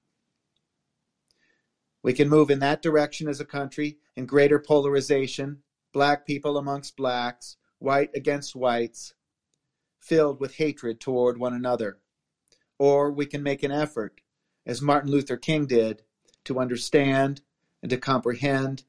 We 2.08 2.14
can 2.14 2.30
move 2.30 2.50
in 2.50 2.60
that 2.60 2.82
direction 2.82 3.28
as 3.28 3.42
a 3.42 3.46
country 3.46 3.98
in 4.16 4.28
greater 4.28 4.60
polarization, 4.60 5.64
black 5.92 6.26
people 6.26 6.58
amongst 6.58 6.96
blacks, 6.96 7.58
white 7.80 8.12
against 8.16 8.56
whites, 8.56 9.14
filled 10.00 10.40
with 10.40 10.56
hatred 10.56 11.02
toward 11.02 11.38
one 11.38 11.54
another. 11.54 11.98
Or 12.80 13.12
we 13.12 13.26
can 13.26 13.44
make 13.44 13.62
an 13.62 13.74
effort, 13.74 14.22
as 14.66 14.82
Martin 14.82 15.12
Luther 15.12 15.36
King 15.36 15.66
did, 15.66 16.02
to 16.46 16.60
understand 16.60 17.42
and 17.84 17.90
to 17.90 17.98
comprehend 17.98 18.86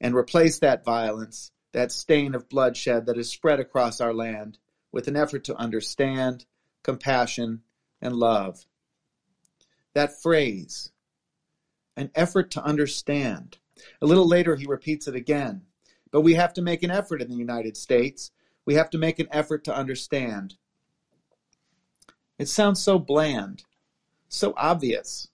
and 0.00 0.16
replace 0.16 0.58
that 0.58 0.84
violence, 0.84 1.52
that 1.70 1.92
stain 1.92 2.34
of 2.34 2.48
bloodshed 2.48 3.06
that 3.06 3.18
is 3.18 3.30
spread 3.30 3.60
across 3.60 4.00
our 4.00 4.12
land, 4.12 4.58
with 4.90 5.06
an 5.06 5.14
effort 5.14 5.44
to 5.44 5.54
understand, 5.54 6.44
compassion, 6.82 7.62
and 8.00 8.16
love. 8.16 8.66
That 9.94 10.20
phrase, 10.20 10.90
an 11.98 12.10
effort 12.14 12.50
to 12.52 12.62
understand. 12.62 13.58
A 14.00 14.06
little 14.06 14.26
later, 14.26 14.56
he 14.56 14.66
repeats 14.66 15.08
it 15.08 15.14
again. 15.14 15.62
But 16.10 16.22
we 16.22 16.34
have 16.34 16.54
to 16.54 16.62
make 16.62 16.82
an 16.82 16.90
effort 16.90 17.20
in 17.20 17.28
the 17.28 17.36
United 17.36 17.76
States. 17.76 18.30
We 18.64 18.74
have 18.74 18.88
to 18.90 18.98
make 18.98 19.18
an 19.18 19.28
effort 19.30 19.64
to 19.64 19.76
understand. 19.76 20.54
It 22.38 22.48
sounds 22.48 22.80
so 22.80 22.98
bland, 22.98 23.64
so 24.28 24.54
obvious, 24.56 25.28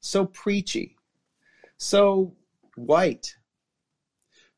so 0.00 0.26
preachy, 0.26 0.96
so 1.76 2.34
white. 2.74 3.36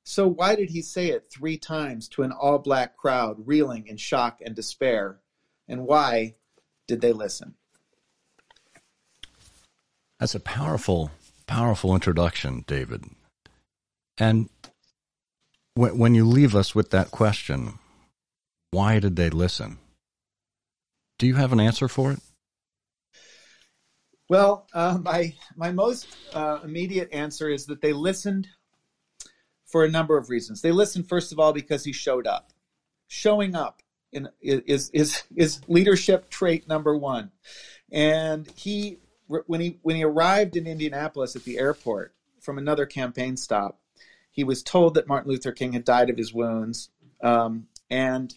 So 0.05 0.27
why 0.27 0.57
did 0.57 0.71
he 0.71 0.83
say 0.83 1.09
it 1.09 1.31
three 1.31 1.59
times 1.59 2.09
to 2.09 2.23
an 2.23 2.33
all 2.33 2.59
black 2.59 2.97
crowd 2.97 3.37
reeling 3.47 3.87
in 3.87 3.99
shock 3.99 4.41
and 4.45 4.57
despair? 4.57 5.21
And 5.69 5.87
why 5.87 6.35
did 6.87 7.03
they 7.03 7.13
listen? 7.13 7.55
That's 10.19 10.35
a 10.35 10.41
powerful, 10.41 11.11
powerful 11.53 11.95
introduction, 11.95 12.65
David. 12.67 13.05
And 14.17 14.49
when, 15.75 16.15
you 16.15 16.25
leave 16.25 16.57
us 16.57 16.75
with 16.75 16.91
that 16.93 17.11
question, 17.11 17.79
why 18.71 18.99
did 18.99 19.17
they 19.17 19.29
listen? 19.29 19.77
Do 21.19 21.27
you 21.27 21.35
have 21.35 21.53
an 21.53 21.61
answer 21.61 21.89
for 21.89 22.11
it? 22.13 22.21
Well, 24.31 24.67
uh, 24.73 24.99
my 25.03 25.35
my 25.55 25.73
most 25.73 26.07
uh, 26.33 26.61
immediate 26.65 27.13
answer 27.13 27.51
is 27.51 27.67
that 27.67 27.83
they 27.83 27.93
listened 27.93 28.49
for 29.67 29.85
a 29.85 29.91
number 29.91 30.17
of 30.17 30.31
reasons. 30.31 30.63
They 30.63 30.73
listened 30.73 31.07
first 31.07 31.33
of 31.33 31.39
all 31.39 31.53
because 31.53 31.85
he 31.85 31.93
showed 31.93 32.27
up. 32.27 32.53
Showing 33.09 33.55
up 33.55 33.83
in, 34.11 34.31
is 34.41 34.89
is 34.95 35.25
is 35.37 35.61
leadership 35.69 36.31
trait 36.31 36.67
number 36.67 36.97
one, 36.97 37.31
and 37.91 38.51
he 38.57 39.02
when 39.47 39.61
he 39.61 39.79
when 39.83 39.97
he 39.97 40.05
arrived 40.05 40.57
in 40.57 40.67
Indianapolis 40.67 41.37
at 41.37 41.45
the 41.45 41.59
airport 41.59 42.15
from 42.41 42.59
another 42.59 42.87
campaign 42.87 43.37
stop, 43.37 43.79
he 44.31 44.45
was 44.45 44.63
told 44.63 44.95
that 44.95 45.09
Martin 45.09 45.31
Luther 45.31 45.53
King 45.53 45.73
had 45.73 45.85
died 45.85 46.11
of 46.11 46.17
his 46.17 46.33
wounds, 46.33 46.91
um, 47.23 47.67
and 47.91 48.37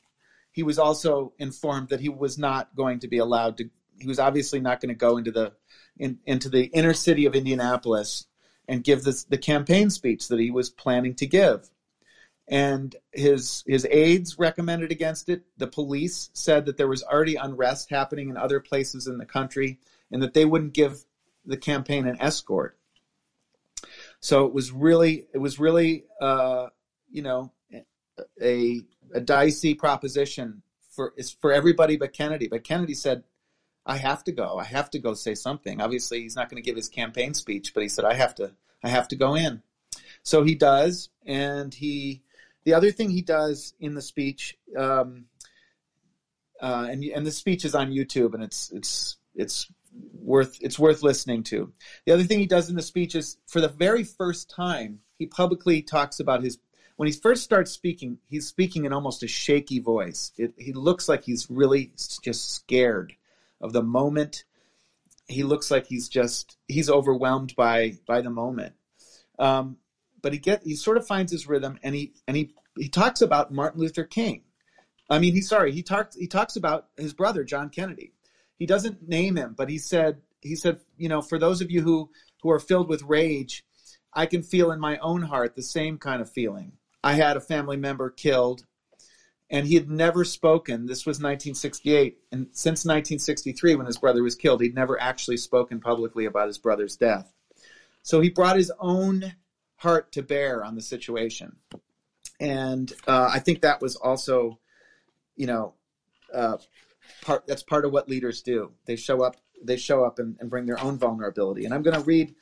he 0.52 0.64
was 0.64 0.80
also 0.80 1.34
informed 1.38 1.90
that 1.90 2.00
he 2.00 2.10
was 2.10 2.38
not 2.38 2.76
going 2.76 3.00
to 3.00 3.08
be 3.08 3.18
allowed 3.18 3.58
to. 3.58 3.70
He 4.00 4.08
was 4.08 4.20
obviously 4.20 4.60
not 4.60 4.82
going 4.82 4.90
to 4.90 4.96
go 4.96 5.18
into 5.18 5.32
the 5.32 5.54
in, 5.98 6.20
into 6.26 6.50
the 6.50 6.66
inner 6.66 6.94
city 6.94 7.26
of 7.26 7.36
Indianapolis 7.36 8.28
and 8.68 8.84
give 8.84 9.04
this, 9.04 9.24
the 9.26 9.38
campaign 9.38 9.90
speech 9.90 10.28
that 10.28 10.40
he 10.40 10.52
was 10.52 10.70
planning 10.70 11.16
to 11.16 11.26
give. 11.26 11.70
And 12.48 12.96
his 13.12 13.64
his 13.66 13.88
aides 13.90 14.38
recommended 14.38 14.92
against 14.92 15.30
it. 15.30 15.44
The 15.58 15.68
police 15.68 16.30
said 16.34 16.66
that 16.66 16.78
there 16.78 16.88
was 16.88 17.04
already 17.04 17.36
unrest 17.36 17.90
happening 17.90 18.30
in 18.30 18.38
other 18.38 18.60
places 18.60 19.08
in 19.08 19.18
the 19.18 19.26
country, 19.26 19.80
and 20.12 20.22
that 20.22 20.34
they 20.34 20.46
wouldn't 20.46 20.74
give 20.74 21.04
the 21.46 21.58
campaign 21.58 22.08
an 22.08 22.18
escort. 22.20 22.78
So 24.20 24.46
it 24.46 24.54
was 24.54 24.72
really 24.72 25.28
it 25.34 25.38
was 25.38 25.60
really 25.60 26.06
uh, 26.22 26.68
you 27.12 27.22
know 27.22 27.52
a 28.42 28.82
a 29.14 29.22
dicey 29.22 29.76
proposition 29.76 30.62
for 30.90 31.14
for 31.40 31.52
everybody 31.52 31.98
but 31.98 32.14
Kennedy. 32.14 32.48
But 32.48 32.64
Kennedy 32.64 32.94
said, 32.94 33.24
I 33.86 33.98
have 33.98 34.24
to 34.24 34.32
go. 34.32 34.58
I 34.58 34.64
have 34.64 34.90
to 34.92 35.00
go 35.00 35.14
say 35.14 35.36
something. 35.36 35.80
Obviously, 35.80 36.22
he's 36.22 36.36
not 36.36 36.50
going 36.50 36.62
to 36.62 36.66
give 36.66 36.76
his 36.76 36.90
campaign 36.90 37.34
speech, 37.34 37.74
but 37.74 37.84
he 37.84 37.90
said, 37.90 38.06
I 38.06 38.16
have 38.16 38.34
to, 38.36 38.54
I 38.84 38.90
have 38.90 39.08
to 39.10 39.16
go 39.16 39.36
in. 39.36 39.62
So 40.24 40.44
he 40.44 40.56
does, 40.56 41.10
and 41.26 41.72
he, 41.74 42.24
the 42.64 42.74
other 42.74 42.92
thing 42.92 43.12
he 43.12 43.22
does 43.22 43.76
in 43.80 43.94
the 43.94 44.02
speech, 44.02 44.58
um, 44.76 45.26
uh, 46.60 46.88
and 46.90 47.04
and 47.04 47.28
the 47.28 47.32
speech 47.32 47.64
is 47.64 47.76
on 47.76 47.92
YouTube, 47.92 48.34
and 48.34 48.42
it's 48.42 48.72
it's 48.72 49.18
it's 49.36 49.72
worth 50.26 50.58
it's 50.62 50.80
worth 50.80 51.04
listening 51.04 51.44
to. 51.44 51.72
The 52.06 52.12
other 52.14 52.24
thing 52.24 52.40
he 52.40 52.46
does 52.46 52.70
in 52.70 52.76
the 52.76 52.82
speech 52.82 53.16
is, 53.16 53.38
for 53.48 53.62
the 53.62 53.68
very 53.68 54.04
first 54.04 54.50
time, 54.50 55.00
he 55.18 55.26
publicly 55.26 55.82
talks 55.82 56.20
about 56.20 56.44
his. 56.44 56.58
When 56.98 57.08
he 57.08 57.14
first 57.14 57.44
starts 57.44 57.72
speaking, 57.72 58.20
he's 58.30 58.48
speaking 58.48 58.86
in 58.86 58.94
almost 58.94 59.24
a 59.24 59.28
shaky 59.28 59.80
voice. 59.80 60.32
It, 60.38 60.54
he 60.58 60.72
looks 60.72 61.10
like 61.10 61.26
he's 61.26 61.50
really 61.50 61.92
just 62.22 62.54
scared 62.54 63.14
of 63.60 63.74
the 63.74 63.84
moment. 63.84 64.46
He 65.28 65.44
looks 65.44 65.70
like 65.72 65.88
he's 65.88 66.08
just 66.08 66.58
he's 66.68 66.90
overwhelmed 66.90 67.56
by 67.56 67.98
by 68.08 68.22
the 68.22 68.30
moment. 68.30 68.74
Um, 69.38 69.78
but 70.22 70.34
he 70.34 70.40
get 70.40 70.64
he 70.64 70.76
sort 70.76 70.98
of 70.98 71.06
finds 71.06 71.32
his 71.32 71.48
rhythm, 71.48 71.78
and 71.84 71.94
he 71.94 72.14
and 72.28 72.38
he 72.38 72.54
he 72.78 72.90
talks 72.90 73.22
about 73.22 73.54
Martin 73.54 73.82
Luther 73.82 74.04
King. 74.04 74.44
I 75.10 75.20
mean, 75.20 75.34
he's 75.34 75.50
sorry. 75.50 75.72
He 75.72 75.84
talks 75.84 76.16
he 76.16 76.28
talks 76.28 76.56
about 76.56 76.88
his 76.98 77.14
brother 77.14 77.44
John 77.44 77.70
Kennedy. 77.70 78.14
He 78.58 78.66
doesn't 78.66 79.08
name 79.08 79.36
him, 79.36 79.54
but 79.58 79.70
he 79.70 79.78
said 79.78 80.22
he 80.42 80.56
said 80.56 80.80
you 80.98 81.10
know 81.10 81.22
for 81.22 81.40
those 81.40 81.62
of 81.62 81.72
you 81.72 81.82
who 81.82 82.10
who 82.42 82.50
are 82.52 82.60
filled 82.60 82.90
with 82.90 83.04
rage, 83.04 83.66
I 84.14 84.26
can 84.26 84.44
feel 84.44 84.72
in 84.72 84.80
my 84.80 84.98
own 84.98 85.24
heart 85.24 85.56
the 85.56 85.64
same 85.64 85.98
kind 85.98 86.22
of 86.22 86.32
feeling. 86.32 86.74
I 87.04 87.14
had 87.14 87.38
a 87.38 87.42
family 87.42 87.78
member 87.78 88.10
killed 88.10 88.66
and 89.50 89.68
he 89.68 89.76
had 89.76 89.90
never 89.90 90.24
spoken. 90.24 90.86
This 90.86 91.06
was 91.06 91.18
1968, 91.18 92.18
and 92.32 92.48
since 92.52 92.84
1963, 92.84 93.76
when 93.76 93.86
his 93.86 93.98
brother 93.98 94.24
was 94.24 94.36
killed, 94.36 94.62
he'd 94.62 94.76
never 94.76 95.00
actually 95.00 95.38
spoken 95.38 95.80
publicly 95.80 96.26
about 96.26 96.48
his 96.48 96.58
brother's 96.58 96.96
death. 96.96 97.32
So 98.02 98.22
he 98.22 98.30
brought 98.30 98.58
his 98.58 98.72
own 98.80 99.36
heart 99.78 100.12
to 100.14 100.24
bear 100.24 100.64
on 100.64 100.76
the 100.76 100.82
situation, 100.82 101.58
and 102.40 102.92
uh, 103.08 103.30
I 103.32 103.40
think 103.40 103.62
that 103.62 103.82
was 103.82 103.96
also, 103.96 104.60
you 105.36 105.48
know, 105.48 105.74
uh, 106.34 106.58
part 107.22 107.46
that's 107.48 107.64
part 107.64 107.86
of 107.86 107.92
what 107.92 108.10
leaders 108.10 108.42
do. 108.42 108.72
They 108.86 108.96
show 108.96 109.24
up 109.24 109.38
they 109.64 109.78
show 109.78 110.04
up 110.04 110.20
and, 110.20 110.36
and 110.40 110.50
bring 110.50 110.66
their 110.66 110.82
own 110.82 110.98
vulnerability. 110.98 111.66
And 111.66 111.74
I'm 111.74 111.82
going 111.82 111.98
to 111.98 112.04
read 112.06 112.36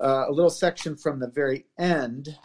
uh, 0.00 0.26
a 0.28 0.32
little 0.32 0.50
section 0.50 0.96
from 0.96 1.18
the 1.18 1.28
very 1.28 1.66
end 1.78 2.36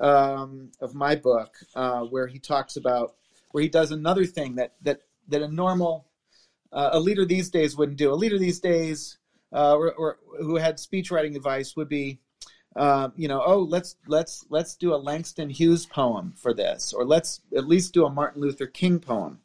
um, 0.00 0.70
of 0.80 0.94
my 0.94 1.16
book 1.16 1.56
uh, 1.74 2.02
where 2.02 2.26
he 2.26 2.38
talks 2.38 2.76
about 2.76 3.14
where 3.52 3.62
he 3.62 3.68
does 3.68 3.90
another 3.90 4.24
thing 4.24 4.56
that 4.56 4.74
that 4.82 5.00
that 5.28 5.42
a 5.42 5.48
normal 5.48 6.06
uh, 6.72 6.90
a 6.92 7.00
leader 7.00 7.24
these 7.24 7.50
days 7.50 7.76
wouldn't 7.76 7.98
do. 7.98 8.12
A 8.12 8.14
leader 8.14 8.38
these 8.38 8.60
days 8.60 9.18
uh, 9.52 9.74
or, 9.74 9.92
or, 9.92 10.18
who 10.40 10.56
had 10.56 10.78
speech 10.78 11.10
writing 11.10 11.36
advice 11.36 11.76
would 11.76 11.88
be. 11.88 12.20
Uh, 12.74 13.08
you 13.16 13.26
know, 13.26 13.42
oh, 13.42 13.60
let's 13.60 13.96
let's 14.06 14.44
let's 14.50 14.76
do 14.76 14.94
a 14.94 14.96
Langston 14.96 15.48
Hughes 15.48 15.86
poem 15.86 16.34
for 16.36 16.52
this, 16.52 16.92
or 16.92 17.06
let's 17.06 17.40
at 17.56 17.66
least 17.66 17.94
do 17.94 18.04
a 18.04 18.10
Martin 18.10 18.42
Luther 18.42 18.66
King 18.66 19.00
poem. 19.00 19.40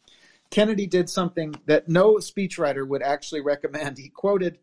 Kennedy 0.51 0.85
did 0.85 1.09
something 1.09 1.55
that 1.65 1.87
no 1.87 2.15
speechwriter 2.15 2.85
would 2.85 3.01
actually 3.01 3.39
recommend. 3.39 3.97
He 3.97 4.09
quoted 4.09 4.59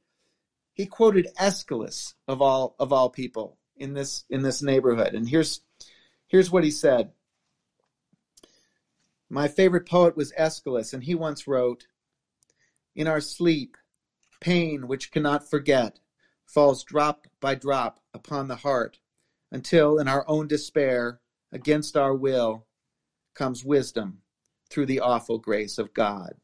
he 0.74 0.86
quoted 0.86 1.26
Aeschylus 1.40 2.14
of 2.28 2.40
all 2.40 2.76
of 2.78 2.92
all 2.92 3.10
people 3.10 3.58
in 3.76 3.94
this 3.94 4.24
in 4.30 4.42
this 4.42 4.62
neighborhood. 4.62 5.14
And 5.14 5.28
here's 5.28 5.62
here's 6.28 6.50
what 6.50 6.62
he 6.62 6.70
said. 6.70 7.12
My 9.30 9.48
favorite 9.48 9.88
poet 9.88 10.16
was 10.16 10.32
Aeschylus, 10.36 10.92
and 10.92 11.04
he 11.04 11.14
once 11.14 11.46
wrote, 11.46 11.86
In 12.94 13.06
our 13.06 13.20
sleep, 13.20 13.76
pain 14.40 14.88
which 14.88 15.10
cannot 15.10 15.50
forget 15.50 15.98
falls 16.46 16.82
drop 16.82 17.26
by 17.40 17.54
drop 17.54 18.00
upon 18.14 18.48
the 18.48 18.56
heart, 18.56 19.00
until 19.50 19.98
in 19.98 20.08
our 20.08 20.24
own 20.28 20.48
despair, 20.48 21.20
against 21.52 21.94
our 21.94 22.14
will, 22.14 22.66
comes 23.34 23.64
wisdom 23.64 24.22
through 24.70 24.86
the 24.86 25.00
awful 25.00 25.38
grace 25.38 25.78
of 25.78 25.94
God. 25.94 26.34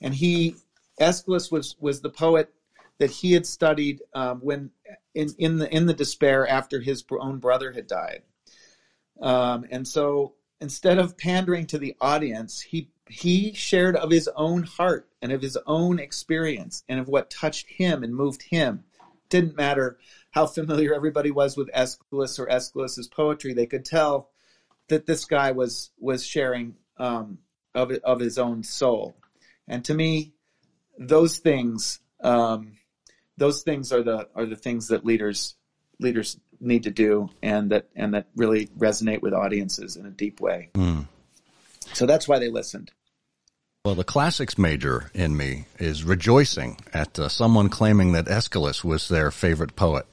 And 0.00 0.14
he, 0.14 0.56
Aeschylus 0.98 1.50
was 1.50 1.76
was 1.80 2.00
the 2.00 2.10
poet 2.10 2.52
that 2.98 3.10
he 3.10 3.32
had 3.32 3.46
studied 3.46 4.02
um, 4.14 4.40
when 4.40 4.70
in 5.14 5.28
in 5.38 5.58
the 5.58 5.74
in 5.74 5.86
the 5.86 5.94
despair 5.94 6.46
after 6.46 6.80
his 6.80 7.04
own 7.10 7.38
brother 7.38 7.72
had 7.72 7.86
died. 7.86 8.22
Um, 9.20 9.66
and 9.70 9.86
so 9.86 10.34
instead 10.60 10.98
of 10.98 11.18
pandering 11.18 11.66
to 11.66 11.78
the 11.78 11.96
audience, 12.00 12.60
he 12.60 12.90
he 13.08 13.52
shared 13.54 13.96
of 13.96 14.10
his 14.10 14.28
own 14.36 14.62
heart 14.62 15.08
and 15.20 15.32
of 15.32 15.42
his 15.42 15.58
own 15.66 15.98
experience 15.98 16.84
and 16.88 17.00
of 17.00 17.08
what 17.08 17.30
touched 17.30 17.68
him 17.68 18.04
and 18.04 18.14
moved 18.14 18.42
him. 18.42 18.84
Didn't 19.28 19.56
matter 19.56 19.98
how 20.30 20.46
familiar 20.46 20.94
everybody 20.94 21.30
was 21.30 21.56
with 21.56 21.70
Aeschylus 21.72 22.38
or 22.38 22.46
Aeschylus's 22.50 23.08
poetry; 23.08 23.54
they 23.54 23.66
could 23.66 23.84
tell 23.84 24.30
that 24.88 25.06
this 25.06 25.24
guy 25.24 25.52
was 25.52 25.90
was 25.98 26.24
sharing 26.24 26.76
um, 27.00 27.38
of 27.74 27.90
of 28.04 28.20
his 28.20 28.38
own 28.38 28.62
soul. 28.62 29.16
And 29.66 29.84
to 29.86 29.94
me, 29.94 30.32
those 30.98 31.38
things 31.38 32.00
um, 32.22 32.76
those 33.36 33.62
things 33.62 33.92
are 33.92 34.02
the 34.02 34.28
are 34.34 34.46
the 34.46 34.56
things 34.56 34.88
that 34.88 35.04
leaders 35.04 35.56
leaders 35.98 36.38
need 36.60 36.84
to 36.84 36.90
do 36.90 37.30
and 37.42 37.70
that 37.70 37.88
and 37.96 38.14
that 38.14 38.28
really 38.36 38.66
resonate 38.78 39.22
with 39.22 39.32
audiences 39.32 39.96
in 39.96 40.06
a 40.06 40.10
deep 40.10 40.40
way. 40.40 40.70
Mm. 40.74 41.08
So 41.92 42.06
that's 42.06 42.28
why 42.28 42.38
they 42.38 42.50
listened. 42.50 42.92
Well, 43.84 43.94
the 43.94 44.04
classics 44.04 44.58
major 44.58 45.10
in 45.14 45.36
me 45.38 45.64
is 45.78 46.04
rejoicing 46.04 46.78
at 46.92 47.18
uh, 47.18 47.28
someone 47.28 47.70
claiming 47.70 48.12
that 48.12 48.28
Aeschylus 48.28 48.84
was 48.84 49.08
their 49.08 49.30
favorite 49.30 49.74
poet. 49.74 50.04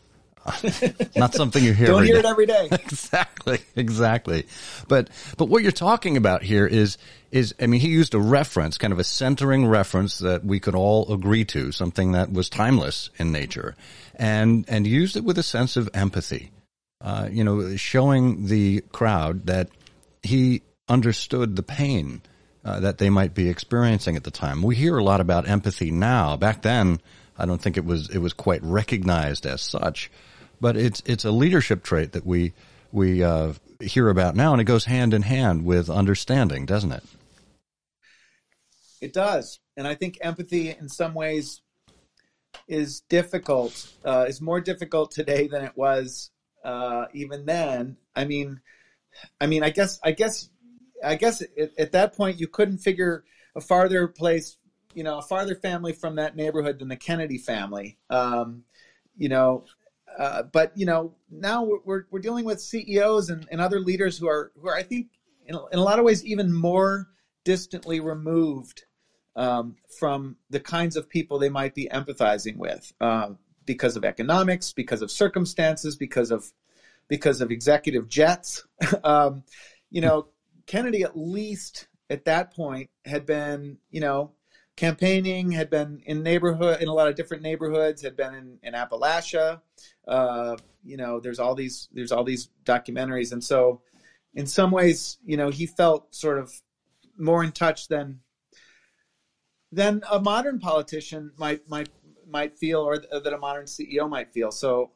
Not 1.16 1.34
something 1.34 1.63
you 1.63 1.74
hear. 1.74 1.88
Don't 1.88 2.04
hear 2.04 2.13
day. 2.13 2.20
it 2.20 2.25
every 2.25 2.46
day. 2.46 2.68
exactly, 2.72 3.60
exactly. 3.75 4.46
But 4.88 5.10
but 5.38 5.50
what 5.50 5.63
you're 5.63 5.72
talking 5.72 6.18
about 6.18 6.44
here 6.44 6.66
is 6.66 6.98
is 7.32 7.54
I 7.60 7.68
mean 7.68 7.82
he 7.82 7.89
used 7.89 8.13
a 8.13 8.20
reference, 8.20 8.77
kind 8.77 8.94
of 8.94 9.00
a 9.00 9.04
centering 9.04 9.68
reference 9.68 10.20
that 10.20 10.46
we 10.46 10.60
could 10.60 10.75
all 10.75 11.12
agree 11.12 11.46
to, 11.46 11.72
something 11.72 12.13
that 12.13 12.32
was 12.32 12.50
timeless 12.50 13.10
in 13.18 13.32
nature, 13.32 13.75
and 14.16 14.66
and 14.68 14.88
used 14.88 15.17
it 15.17 15.24
with 15.24 15.38
a 15.38 15.43
sense 15.43 15.76
of 15.76 15.89
empathy. 15.93 16.52
Uh, 17.02 17.30
you 17.32 17.43
know, 17.43 17.76
showing 17.76 18.48
the 18.48 18.82
crowd 18.91 19.45
that 19.45 19.69
he 20.24 20.62
understood 20.89 21.56
the 21.56 21.63
pain 21.63 22.21
uh, 22.65 22.80
that 22.80 22.98
they 22.98 23.10
might 23.10 23.34
be 23.34 23.50
experiencing 23.50 24.15
at 24.15 24.24
the 24.24 24.32
time. 24.32 24.63
We 24.63 24.76
hear 24.76 24.98
a 24.98 25.04
lot 25.04 25.21
about 25.21 25.48
empathy 25.48 25.91
now. 25.91 26.38
Back 26.38 26.63
then, 26.63 27.00
I 27.38 27.45
don't 27.45 27.62
think 27.62 27.78
it 27.78 27.86
was 27.86 28.10
it 28.10 28.19
was 28.19 28.34
quite 28.34 28.63
recognized 28.63 29.45
as 29.45 29.62
such 29.62 30.10
but 30.60 30.76
it's 30.76 31.02
it's 31.06 31.26
a 31.26 31.32
leadership 31.32 31.84
trait 31.84 32.12
that 32.13 32.26
we 32.26 32.54
we 32.91 33.24
uh, 33.24 33.54
hear 33.82 34.10
about 34.10 34.36
now, 34.36 34.54
and 34.54 34.62
it 34.62 34.65
goes 34.65 34.86
hand 34.86 35.13
in 35.13 35.24
hand 35.24 35.65
with 35.65 35.89
understanding, 35.89 36.65
doesn't 36.65 36.91
it? 36.91 37.04
It 39.02 39.13
does, 39.13 39.60
and 39.76 39.88
I 39.88 39.96
think 39.96 40.17
empathy, 40.22 40.70
in 40.70 40.89
some 40.89 41.13
ways, 41.13 41.62
is 42.67 43.02
difficult. 43.02 43.93
Uh, 44.04 44.26
is 44.28 44.41
more 44.41 44.62
difficult 44.62 45.12
today 45.12 45.48
than 45.48 45.63
it 45.63 45.74
was 45.76 46.32
uh, 46.63 47.06
even 47.13 47.46
then. 47.46 47.98
I 48.15 48.26
mean, 48.26 48.60
I 49.39 49.48
mean, 49.48 49.63
I 49.63 49.70
guess, 49.70 50.00
I 50.04 50.12
guess, 50.12 50.50
I 51.04 51.15
guess 51.15 51.41
at, 51.41 51.72
at 51.78 51.91
that 51.91 52.15
point 52.15 52.39
you 52.39 52.48
couldn't 52.48 52.80
figure 52.80 53.24
a 53.56 53.62
farther 53.62 54.08
place, 54.08 54.58
you 54.93 55.04
know, 55.04 55.20
a 55.20 55.22
farther 55.22 55.56
family 55.56 55.93
from 55.93 56.15
that 56.15 56.36
neighborhood 56.36 56.80
than 56.80 56.88
the 56.88 56.96
Kennedy 56.96 57.38
family. 57.38 57.98
Um, 58.10 58.63
you 59.17 59.30
know, 59.30 59.65
uh, 60.17 60.43
but 60.43 60.71
you 60.75 60.86
know, 60.86 61.13
now 61.30 61.63
we're 61.86 62.06
we're 62.10 62.19
dealing 62.19 62.43
with 62.43 62.60
CEOs 62.60 63.30
and, 63.30 63.47
and 63.51 63.62
other 63.62 63.80
leaders 63.80 64.17
who 64.17 64.27
are 64.27 64.51
who 64.60 64.67
are 64.67 64.75
I 64.75 64.84
think 64.84 65.08
in, 65.45 65.56
in 65.71 65.80
a 65.80 65.84
lot 65.84 65.99
of 65.99 66.06
ways 66.06 66.25
even 66.25 66.51
more 66.51 67.08
distantly 67.45 67.99
removed 67.99 68.84
um, 69.36 69.75
from 69.99 70.36
the 70.49 70.60
kinds 70.60 70.95
of 70.95 71.08
people 71.08 71.38
they 71.38 71.49
might 71.49 71.75
be 71.75 71.88
empathizing 71.91 72.58
with 72.58 72.91
uh, 72.99 73.30
because 73.65 73.95
of 73.95 74.03
economics, 74.03 74.73
because 74.73 75.03
of 75.03 75.12
circumstances, 75.12 75.95
because 75.95 76.32
of 76.32 76.51
because 77.08 77.39
of 77.39 77.51
executive 77.51 78.08
jets. 78.10 78.65
um, 79.03 79.43
you 79.91 80.01
know, 80.01 80.27
Kennedy 80.65 81.03
at 81.03 81.15
least 81.15 81.88
at 82.10 82.25
that 82.25 82.56
point 82.56 82.89
had 83.06 83.27
been 83.27 83.77
you 83.91 84.01
know 84.01 84.32
campaigning, 84.78 85.52
had 85.52 85.70
been 85.70 86.02
in 86.06 86.24
neighborhood 86.24 86.82
in 86.82 86.88
a 86.88 86.94
lot 86.94 87.10
of 87.10 87.16
different 87.16 87.44
neighborhoods, 87.44 88.02
had 88.02 88.16
been 88.16 88.34
in, 88.34 88.60
in 88.63 88.74
Appalachia. 88.74 89.60
Uh, 90.08 90.56
you 90.84 90.96
know, 90.96 91.20
there's 91.20 91.40
all 91.40 91.56
these 91.56 91.90
there's 91.92 92.13
all 92.13 92.24
these 92.24 92.50
documentaries, 92.63 93.34
and 93.34 93.44
so 93.44 93.82
in 94.34 94.46
some 94.46 94.72
ways, 94.72 95.18
you 95.26 95.36
know, 95.36 95.50
he 95.50 95.66
felt 95.66 96.16
sort 96.16 96.38
of 96.38 96.54
more 97.18 97.44
in 97.44 97.52
touch 97.52 97.90
than 97.90 98.20
than 99.72 100.02
a 100.10 100.20
modern 100.22 100.60
politician 100.60 101.32
might 101.38 101.68
might 101.68 101.90
might 102.26 102.58
feel, 102.58 102.80
or 102.80 102.98
that 102.98 103.34
a 103.34 103.38
modern 103.38 103.66
CEO 103.66 104.08
might 104.10 104.32
feel. 104.32 104.52
So, 104.52 104.92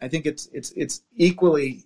I 0.00 0.08
think 0.08 0.26
it's 0.26 0.48
it's 0.52 0.72
it's 0.72 1.02
equally 1.14 1.85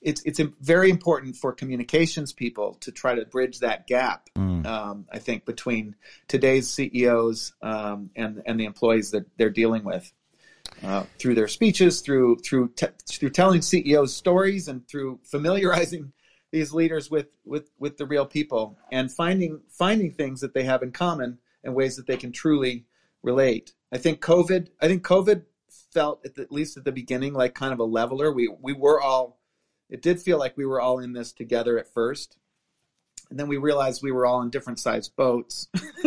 it's 0.00 0.22
it's 0.24 0.40
very 0.60 0.90
important 0.90 1.36
for 1.36 1.52
communications 1.52 2.32
people 2.32 2.74
to 2.80 2.90
try 2.90 3.14
to 3.14 3.24
bridge 3.26 3.60
that 3.60 3.86
gap. 3.86 4.30
Mm. 4.36 4.66
Um, 4.66 5.06
I 5.12 5.18
think 5.18 5.44
between 5.44 5.94
today's 6.26 6.70
CEOs 6.70 7.52
um, 7.62 8.10
and 8.16 8.42
and 8.46 8.58
the 8.58 8.64
employees 8.64 9.10
that 9.10 9.26
they're 9.36 9.50
dealing 9.50 9.84
with 9.84 10.10
uh, 10.82 11.04
through 11.18 11.34
their 11.34 11.48
speeches, 11.48 12.00
through 12.00 12.38
through 12.38 12.68
te- 12.70 12.86
through 13.08 13.30
telling 13.30 13.62
CEOs 13.62 14.14
stories, 14.14 14.68
and 14.68 14.86
through 14.88 15.20
familiarizing 15.24 16.12
these 16.50 16.72
leaders 16.72 17.10
with 17.10 17.28
with 17.44 17.70
with 17.78 17.96
the 17.98 18.06
real 18.06 18.26
people 18.26 18.78
and 18.90 19.12
finding 19.12 19.60
finding 19.68 20.12
things 20.12 20.40
that 20.40 20.54
they 20.54 20.64
have 20.64 20.82
in 20.82 20.92
common 20.92 21.38
and 21.62 21.74
ways 21.74 21.96
that 21.96 22.06
they 22.06 22.16
can 22.16 22.32
truly 22.32 22.86
relate. 23.22 23.74
I 23.92 23.98
think 23.98 24.20
COVID. 24.20 24.68
I 24.80 24.88
think 24.88 25.02
COVID 25.02 25.42
felt 25.92 26.24
at, 26.24 26.34
the, 26.34 26.42
at 26.42 26.52
least 26.52 26.76
at 26.76 26.84
the 26.84 26.92
beginning 26.92 27.34
like 27.34 27.54
kind 27.54 27.72
of 27.72 27.80
a 27.80 27.84
leveler. 27.84 28.32
We 28.32 28.48
we 28.60 28.72
were 28.72 29.00
all 29.00 29.39
it 29.90 30.02
did 30.02 30.20
feel 30.20 30.38
like 30.38 30.56
we 30.56 30.64
were 30.64 30.80
all 30.80 30.98
in 31.00 31.12
this 31.12 31.32
together 31.32 31.78
at 31.78 31.92
first. 31.92 32.38
And 33.28 33.38
then 33.38 33.48
we 33.48 33.58
realized 33.58 34.02
we 34.02 34.12
were 34.12 34.26
all 34.26 34.42
in 34.42 34.50
different 34.50 34.78
sized 34.78 35.14
boats 35.14 35.68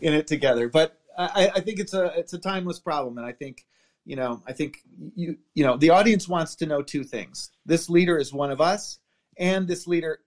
in 0.00 0.14
it 0.14 0.26
together. 0.26 0.68
But 0.68 0.98
I, 1.16 1.50
I 1.56 1.60
think 1.60 1.78
it's 1.78 1.94
a 1.94 2.06
it's 2.18 2.32
a 2.32 2.38
timeless 2.38 2.78
problem, 2.78 3.18
and 3.18 3.26
I 3.26 3.32
think 3.32 3.66
you 4.04 4.16
know 4.16 4.42
I 4.46 4.52
think 4.52 4.78
you 5.14 5.38
you 5.54 5.64
know 5.64 5.76
the 5.76 5.90
audience 5.90 6.28
wants 6.28 6.56
to 6.56 6.66
know 6.66 6.82
two 6.82 7.04
things: 7.04 7.50
this 7.66 7.90
leader 7.90 8.16
is 8.16 8.32
one 8.32 8.50
of 8.50 8.60
us, 8.60 8.98
and 9.36 9.68
this 9.68 9.86
leader 9.86 10.20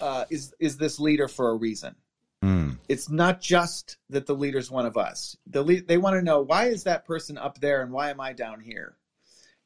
uh, 0.00 0.24
is 0.30 0.54
is 0.60 0.76
this 0.76 1.00
leader 1.00 1.28
for 1.28 1.50
a 1.50 1.54
reason. 1.54 1.96
Mm. 2.44 2.76
It's 2.88 3.08
not 3.08 3.40
just 3.40 3.96
that 4.10 4.26
the 4.26 4.34
leader's 4.34 4.70
one 4.70 4.86
of 4.86 4.96
us. 4.96 5.36
The 5.46 5.62
le- 5.62 5.80
they 5.80 5.98
want 5.98 6.14
to 6.14 6.22
know 6.22 6.42
why 6.42 6.66
is 6.66 6.84
that 6.84 7.04
person 7.04 7.38
up 7.38 7.60
there 7.60 7.82
and 7.82 7.90
why 7.90 8.10
am 8.10 8.20
I 8.20 8.34
down 8.34 8.60
here? 8.60 8.96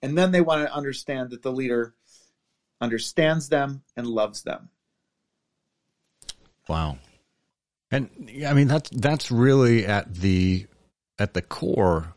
And 0.02 0.16
then 0.16 0.32
they 0.32 0.40
want 0.40 0.66
to 0.66 0.74
understand 0.74 1.30
that 1.30 1.42
the 1.42 1.52
leader 1.52 1.94
understands 2.80 3.48
them 3.48 3.82
and 3.96 4.06
loves 4.06 4.42
them. 4.42 4.70
Wow. 6.68 6.98
And 7.90 8.08
I 8.46 8.54
mean 8.54 8.68
that's 8.68 8.90
that's 8.90 9.30
really 9.30 9.84
at 9.84 10.14
the 10.14 10.66
at 11.18 11.34
the 11.34 11.42
core 11.42 12.14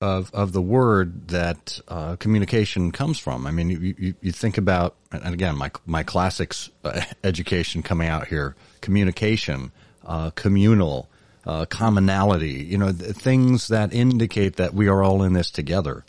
of 0.00 0.30
of 0.34 0.52
the 0.52 0.60
word 0.60 1.28
that 1.28 1.80
uh, 1.86 2.16
communication 2.16 2.90
comes 2.90 3.18
from. 3.18 3.46
I 3.46 3.52
mean, 3.52 3.70
you, 3.70 3.94
you, 3.96 4.14
you 4.20 4.32
think 4.32 4.58
about, 4.58 4.96
and 5.12 5.32
again, 5.32 5.56
my 5.56 5.70
my 5.86 6.02
classics 6.02 6.68
uh, 6.84 7.02
education 7.24 7.82
coming 7.82 8.08
out 8.08 8.26
here, 8.26 8.56
communication. 8.80 9.70
uh, 10.04 10.30
communal, 10.30 11.08
uh, 11.46 11.66
commonality, 11.66 12.64
you 12.64 12.78
know, 12.78 12.92
th- 12.92 13.14
things 13.14 13.68
that 13.68 13.92
indicate 13.92 14.56
that 14.56 14.74
we 14.74 14.88
are 14.88 15.02
all 15.02 15.22
in 15.22 15.32
this 15.32 15.50
together. 15.50 16.04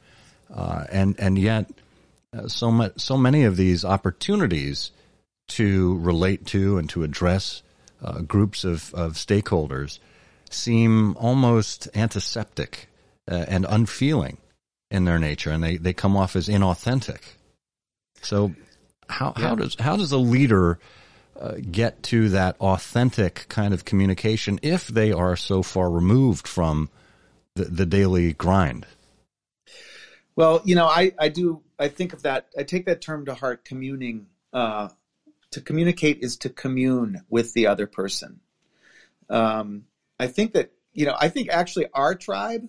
Uh, 0.54 0.86
and, 0.92 1.16
and 1.20 1.38
yet, 1.38 1.70
uh, 2.34 2.48
so 2.48 2.72
much, 2.72 2.94
so 3.00 3.18
many 3.18 3.44
of 3.44 3.58
these 3.58 3.84
opportunities 3.84 4.92
to 5.48 5.98
relate 6.00 6.46
to 6.46 6.78
and 6.78 6.90
to 6.90 7.04
address 7.04 7.64
uh, 8.04 8.22
groups 8.22 8.64
of, 8.64 8.94
of 8.94 9.14
stakeholders 9.14 10.00
seem 10.50 11.16
almost 11.18 11.88
antiseptic 11.96 12.88
uh, 13.30 13.46
and 13.48 13.66
unfeeling 13.68 14.38
in 14.92 15.06
their 15.06 15.20
nature, 15.20 15.52
and 15.52 15.64
they, 15.64 15.78
they 15.78 15.94
come 15.94 16.16
off 16.16 16.36
as 16.36 16.48
inauthentic. 16.48 17.22
So, 18.22 18.54
how 19.10 19.34
yeah. 19.38 19.48
how 19.50 19.56
does 19.56 19.76
how 19.80 19.98
does 19.98 20.12
a 20.12 20.18
leader 20.18 20.80
uh, 21.40 21.56
get 21.72 22.04
to 22.04 22.30
that 22.30 22.56
authentic 22.60 23.46
kind 23.50 23.74
of 23.74 23.86
communication 23.86 24.60
if 24.62 24.88
they 24.88 25.12
are 25.12 25.36
so 25.36 25.62
far 25.64 25.90
removed 25.90 26.48
from 26.48 26.90
the, 27.56 27.66
the 27.66 27.86
daily 27.86 28.34
grind? 28.34 28.86
Well, 30.36 30.62
you 30.66 30.76
know, 30.76 30.88
I, 30.88 31.14
I 31.20 31.30
do 31.30 31.62
I 31.78 31.88
think 31.88 32.14
of 32.14 32.24
that 32.24 32.48
I 32.58 32.64
take 32.64 32.86
that 32.86 33.02
term 33.02 33.26
to 33.26 33.34
heart. 33.34 33.66
Communing 33.66 34.28
uh, 34.52 34.90
to 35.52 35.62
communicate 35.62 36.20
is 36.22 36.38
to 36.38 36.50
commune 36.50 37.22
with 37.30 37.54
the 37.54 37.68
other 37.68 37.88
person. 37.88 38.40
Um, 39.30 39.86
I 40.20 40.28
think 40.28 40.54
that 40.54 40.72
you 40.94 41.06
know 41.06 41.16
I 41.20 41.30
think 41.30 41.50
actually 41.50 41.88
our 41.94 42.16
tribe, 42.16 42.68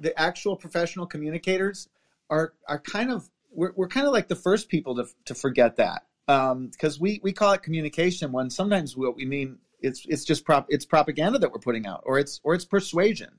the 0.00 0.18
actual 0.18 0.56
professional 0.56 1.06
communicators, 1.06 1.88
are 2.28 2.52
are 2.68 2.78
kind 2.78 3.10
of 3.10 3.28
we're, 3.50 3.72
we're 3.74 3.88
kind 3.88 4.06
of 4.06 4.12
like 4.12 4.28
the 4.28 4.36
first 4.36 4.68
people 4.68 4.96
to 4.96 5.06
to 5.24 5.34
forget 5.34 5.76
that 5.76 6.02
because 6.26 6.96
um, 6.96 7.00
we 7.00 7.20
we 7.22 7.32
call 7.32 7.52
it 7.52 7.62
communication 7.62 8.32
when 8.32 8.50
sometimes 8.50 8.96
what 8.96 9.16
we 9.16 9.24
mean 9.24 9.58
it's 9.80 10.04
it's 10.06 10.24
just 10.24 10.44
prop 10.44 10.66
it's 10.68 10.84
propaganda 10.84 11.38
that 11.38 11.52
we're 11.52 11.60
putting 11.60 11.86
out 11.86 12.02
or 12.04 12.18
it's 12.18 12.40
or 12.44 12.54
it's 12.54 12.64
persuasion. 12.64 13.30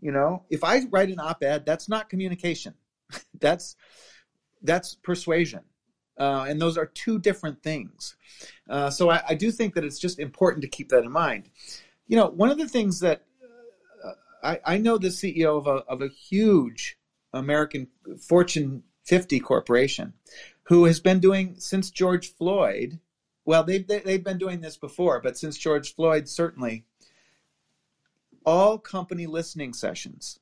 You 0.00 0.12
know, 0.12 0.42
if 0.50 0.62
I 0.62 0.82
write 0.90 1.08
an 1.08 1.18
op-ed, 1.18 1.64
that's 1.64 1.88
not 1.88 2.10
communication. 2.10 2.74
that's 3.40 3.76
that's 4.62 4.94
persuasion. 4.94 5.60
Uh, 6.18 6.46
and 6.48 6.60
those 6.60 6.78
are 6.78 6.86
two 6.86 7.18
different 7.18 7.62
things. 7.62 8.16
Uh, 8.68 8.88
so 8.88 9.10
I, 9.10 9.22
I, 9.28 9.34
do 9.34 9.50
think 9.50 9.74
that 9.74 9.84
it's 9.84 9.98
just 9.98 10.18
important 10.18 10.62
to 10.62 10.68
keep 10.68 10.88
that 10.88 11.04
in 11.04 11.12
mind. 11.12 11.50
You 12.08 12.16
know, 12.16 12.28
one 12.28 12.50
of 12.50 12.56
the 12.56 12.68
things 12.68 13.00
that 13.00 13.22
uh, 14.02 14.12
I, 14.42 14.60
I, 14.64 14.78
know 14.78 14.96
the 14.96 15.08
CEO 15.08 15.58
of 15.58 15.66
a, 15.66 15.84
of 15.86 16.00
a 16.00 16.08
huge 16.08 16.98
American 17.34 17.88
Fortune 18.18 18.82
50 19.04 19.40
corporation 19.40 20.14
who 20.64 20.86
has 20.86 21.00
been 21.00 21.20
doing 21.20 21.56
since 21.58 21.90
George 21.90 22.32
Floyd. 22.34 22.98
Well, 23.44 23.62
they've, 23.62 23.86
they, 23.86 24.00
they've 24.00 24.24
been 24.24 24.38
doing 24.38 24.62
this 24.62 24.78
before, 24.78 25.20
but 25.20 25.36
since 25.36 25.58
George 25.58 25.94
Floyd, 25.94 26.28
certainly, 26.28 26.86
all 28.46 28.78
company 28.78 29.26
listening 29.26 29.74
sessions 29.74 30.40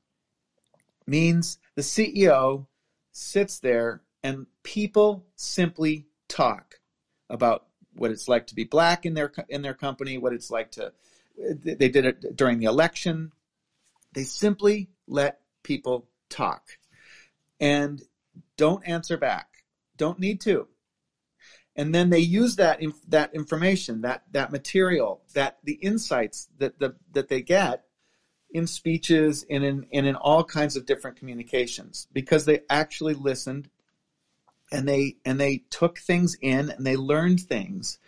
means 1.06 1.58
the 1.74 1.82
CEO 1.82 2.66
sits 3.12 3.58
there 3.60 4.02
and 4.22 4.46
people 4.62 5.26
simply 5.36 6.06
talk 6.28 6.80
about 7.28 7.66
what 7.94 8.10
it's 8.10 8.28
like 8.28 8.46
to 8.48 8.54
be 8.54 8.64
black 8.64 9.06
in 9.06 9.14
their 9.14 9.32
in 9.48 9.62
their 9.62 9.74
company, 9.74 10.18
what 10.18 10.32
it's 10.32 10.50
like 10.50 10.72
to 10.72 10.92
they 11.36 11.88
did 11.88 12.04
it 12.04 12.36
during 12.36 12.58
the 12.58 12.66
election. 12.66 13.32
They 14.12 14.24
simply 14.24 14.90
let 15.06 15.40
people 15.62 16.08
talk 16.28 16.78
and 17.60 18.02
don't 18.56 18.86
answer 18.86 19.16
back. 19.16 19.48
Don't 19.96 20.18
need 20.18 20.40
to. 20.42 20.68
And 21.76 21.94
then 21.94 22.10
they 22.10 22.20
use 22.20 22.56
that 22.56 22.80
that 23.08 23.34
information, 23.34 24.02
that 24.02 24.22
that 24.30 24.52
material, 24.52 25.22
that 25.34 25.58
the 25.64 25.74
insights 25.74 26.48
that 26.58 26.78
the 26.78 26.96
that 27.12 27.28
they 27.28 27.42
get 27.42 27.84
in 28.54 28.66
speeches 28.68 29.44
and 29.50 29.64
in 29.64 29.86
and 29.92 30.06
in 30.06 30.14
all 30.14 30.44
kinds 30.44 30.76
of 30.76 30.86
different 30.86 31.18
communications 31.18 32.06
because 32.12 32.46
they 32.46 32.60
actually 32.70 33.12
listened 33.12 33.68
and 34.72 34.88
they 34.88 35.16
and 35.24 35.38
they 35.38 35.64
took 35.68 35.98
things 35.98 36.36
in 36.40 36.70
and 36.70 36.86
they 36.86 36.96
learned 36.96 37.40
things. 37.40 37.98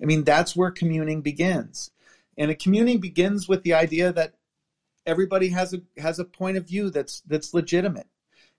I 0.00 0.06
mean, 0.06 0.24
that's 0.24 0.56
where 0.56 0.70
communing 0.70 1.22
begins. 1.22 1.90
And 2.38 2.50
a 2.50 2.54
communing 2.54 3.00
begins 3.00 3.48
with 3.48 3.62
the 3.64 3.74
idea 3.74 4.12
that 4.12 4.34
everybody 5.04 5.48
has 5.48 5.74
a 5.74 5.80
has 5.98 6.18
a 6.18 6.24
point 6.24 6.56
of 6.56 6.66
view 6.66 6.88
that's 6.88 7.22
that's 7.26 7.52
legitimate. 7.52 8.06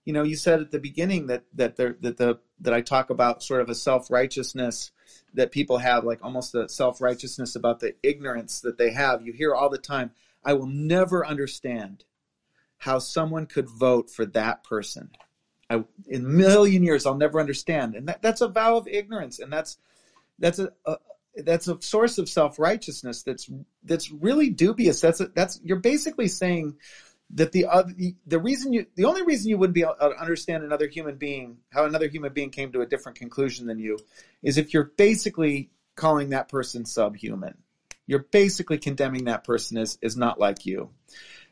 You 0.04 0.12
know, 0.12 0.22
you 0.22 0.36
said 0.36 0.60
at 0.60 0.70
the 0.70 0.78
beginning 0.78 1.28
that 1.28 1.44
that 1.54 1.76
there 1.76 1.96
that 2.02 2.18
the 2.18 2.38
that 2.60 2.74
I 2.74 2.82
talk 2.82 3.08
about 3.08 3.42
sort 3.42 3.62
of 3.62 3.70
a 3.70 3.74
self 3.74 4.10
righteousness 4.10 4.90
that 5.34 5.50
people 5.50 5.78
have, 5.78 6.04
like 6.04 6.22
almost 6.22 6.54
a 6.54 6.68
self 6.68 7.00
righteousness 7.00 7.56
about 7.56 7.80
the 7.80 7.94
ignorance 8.02 8.60
that 8.60 8.76
they 8.76 8.90
have. 8.90 9.22
You 9.22 9.32
hear 9.32 9.54
all 9.54 9.70
the 9.70 9.78
time, 9.78 10.10
"I 10.44 10.54
will 10.54 10.66
never 10.66 11.26
understand 11.26 12.04
how 12.78 12.98
someone 12.98 13.46
could 13.46 13.68
vote 13.68 14.10
for 14.10 14.26
that 14.26 14.64
person." 14.64 15.10
I, 15.70 15.84
in 16.06 16.24
a 16.24 16.28
million 16.28 16.82
years, 16.82 17.04
I'll 17.04 17.14
never 17.14 17.40
understand. 17.40 17.94
And 17.94 18.08
that, 18.08 18.22
that's 18.22 18.40
a 18.40 18.48
vow 18.48 18.78
of 18.78 18.88
ignorance. 18.88 19.38
And 19.38 19.52
that's, 19.52 19.76
that's 20.38 20.58
a, 20.58 20.72
a 20.86 20.96
that's 21.36 21.68
a 21.68 21.80
source 21.80 22.18
of 22.18 22.28
self 22.28 22.58
righteousness 22.58 23.22
that's 23.22 23.50
that's 23.84 24.10
really 24.10 24.50
dubious. 24.50 25.00
That's 25.00 25.20
a, 25.20 25.28
that's 25.28 25.60
you're 25.62 25.78
basically 25.78 26.28
saying 26.28 26.76
that 27.34 27.52
the 27.52 27.66
the 28.26 28.38
reason 28.38 28.72
you 28.72 28.86
the 28.94 29.04
only 29.04 29.22
reason 29.22 29.50
you 29.50 29.58
wouldn't 29.58 29.74
be 29.74 29.82
able 29.82 29.94
to 30.00 30.20
understand 30.20 30.64
another 30.64 30.88
human 30.88 31.16
being 31.16 31.58
how 31.70 31.84
another 31.84 32.08
human 32.08 32.32
being 32.32 32.50
came 32.50 32.72
to 32.72 32.80
a 32.80 32.86
different 32.86 33.18
conclusion 33.18 33.66
than 33.66 33.78
you 33.78 33.98
is 34.42 34.58
if 34.58 34.72
you're 34.72 34.92
basically 34.96 35.70
calling 35.94 36.30
that 36.30 36.48
person 36.48 36.84
subhuman. 36.84 37.54
You're 38.08 38.26
basically 38.30 38.78
condemning 38.78 39.26
that 39.26 39.44
person 39.44 39.76
as 39.76 39.98
is 40.00 40.16
not 40.16 40.40
like 40.40 40.64
you, 40.64 40.90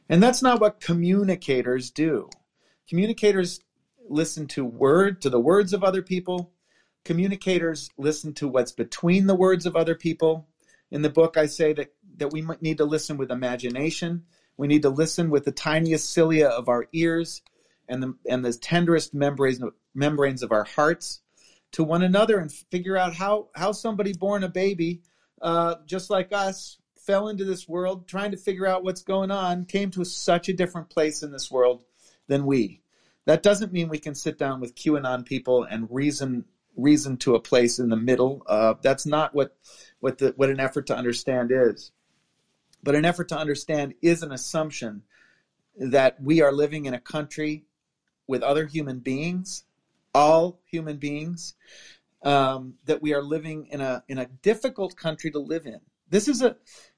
and 0.09 0.23
that's 0.23 0.43
not 0.43 0.59
what 0.59 0.81
communicators 0.81 1.91
do. 1.91 2.31
Communicators 2.89 3.61
listen 4.09 4.47
to 4.49 4.65
word 4.65 5.21
to 5.21 5.31
the 5.31 5.39
words 5.39 5.75
of 5.75 5.85
other 5.85 6.01
people. 6.01 6.53
Communicators 7.05 7.91
listen 7.99 8.33
to 8.35 8.49
what's 8.49 8.73
between 8.73 9.27
the 9.27 9.35
words 9.35 9.67
of 9.67 9.77
other 9.77 9.95
people. 9.95 10.49
In 10.91 11.03
the 11.03 11.11
book, 11.11 11.37
I 11.37 11.45
say 11.45 11.75
that 11.75 11.93
that 12.17 12.33
we 12.33 12.43
need 12.63 12.79
to 12.79 12.87
listen 12.87 13.19
with 13.19 13.31
imagination. 13.31 14.25
We 14.57 14.67
need 14.67 14.83
to 14.83 14.89
listen 14.89 15.29
with 15.29 15.45
the 15.45 15.53
tiniest 15.53 16.11
cilia 16.11 16.49
of 16.49 16.71
our 16.71 16.89
ears 16.95 17.43
and 17.87 18.03
the 18.03 18.15
and 18.27 18.43
the 18.43 18.55
tenderest 18.55 19.13
membranes 19.13 19.61
membranes 19.95 20.43
of 20.43 20.53
our 20.53 20.65
hearts 20.65 21.21
to 21.73 21.85
one 21.85 22.03
another 22.03 22.39
and 22.39 22.51
figure 22.51 22.97
out 22.97 23.13
how 23.13 23.49
how 23.55 23.73
somebody 23.73 24.15
born 24.15 24.43
a 24.43 24.49
baby 24.49 25.03
uh, 25.43 25.77
just 25.87 26.11
like 26.11 26.33
us 26.33 26.79
fell 26.97 27.29
into 27.29 27.45
this 27.45 27.69
world 27.69 28.09
trying 28.09 28.33
to 28.33 28.37
figure 28.37 28.67
out 28.67 28.83
what's 28.83 29.03
going 29.03 29.31
on 29.31 29.65
came 29.65 29.91
to 29.91 30.05
such 30.05 30.49
a 30.49 30.53
different 30.53 30.89
place 30.89 31.23
in 31.23 31.31
this 31.31 31.51
world 31.51 31.83
than 32.27 32.45
we 32.45 32.81
that 33.27 33.43
doesn't 33.43 33.73
mean 33.73 33.89
we 33.89 33.99
can 33.99 34.15
sit 34.15 34.39
down 34.39 34.61
with 34.61 34.75
QAnon 34.75 35.25
people 35.25 35.65
and 35.65 35.87
reason 35.91 36.45
reason 36.77 37.17
to 37.17 37.35
a 37.35 37.41
place 37.41 37.79
in 37.79 37.89
the 37.89 37.97
middle. 37.97 38.43
Uh, 38.47 38.75
that's 38.83 39.05
not 39.05 39.35
what 39.35 39.57
what 40.01 40.19
the 40.19 40.33
what 40.37 40.49
an 40.49 40.61
effort 40.61 40.87
to 40.87 40.97
understand 40.97 41.51
is. 41.53 41.91
But 42.83 42.95
an 42.95 43.05
effort 43.05 43.29
to 43.29 43.39
understand 43.39 43.95
is 44.01 44.23
an 44.23 44.33
assumption 44.33 45.03
that 45.77 46.23
we 46.23 46.41
are 46.41 46.53
living 46.53 46.87
in 46.87 46.95
a 46.95 47.01
country 47.01 47.65
with 48.27 48.43
other 48.43 48.67
human 48.67 49.01
beings, 49.01 49.65
all 50.15 50.61
human 50.67 50.99
beings, 50.99 51.55
um, 52.27 52.75
that 52.87 53.01
we 53.01 53.15
are 53.15 53.23
living 53.23 53.69
in 53.71 53.81
a 53.81 54.03
in 54.09 54.19
a 54.19 54.27
difficult 54.27 54.97
country 54.97 55.31
to 55.31 55.39
live 55.39 55.65
in. 55.65 55.81
This 56.11 56.27
is 56.27 56.43
a, 56.43 56.57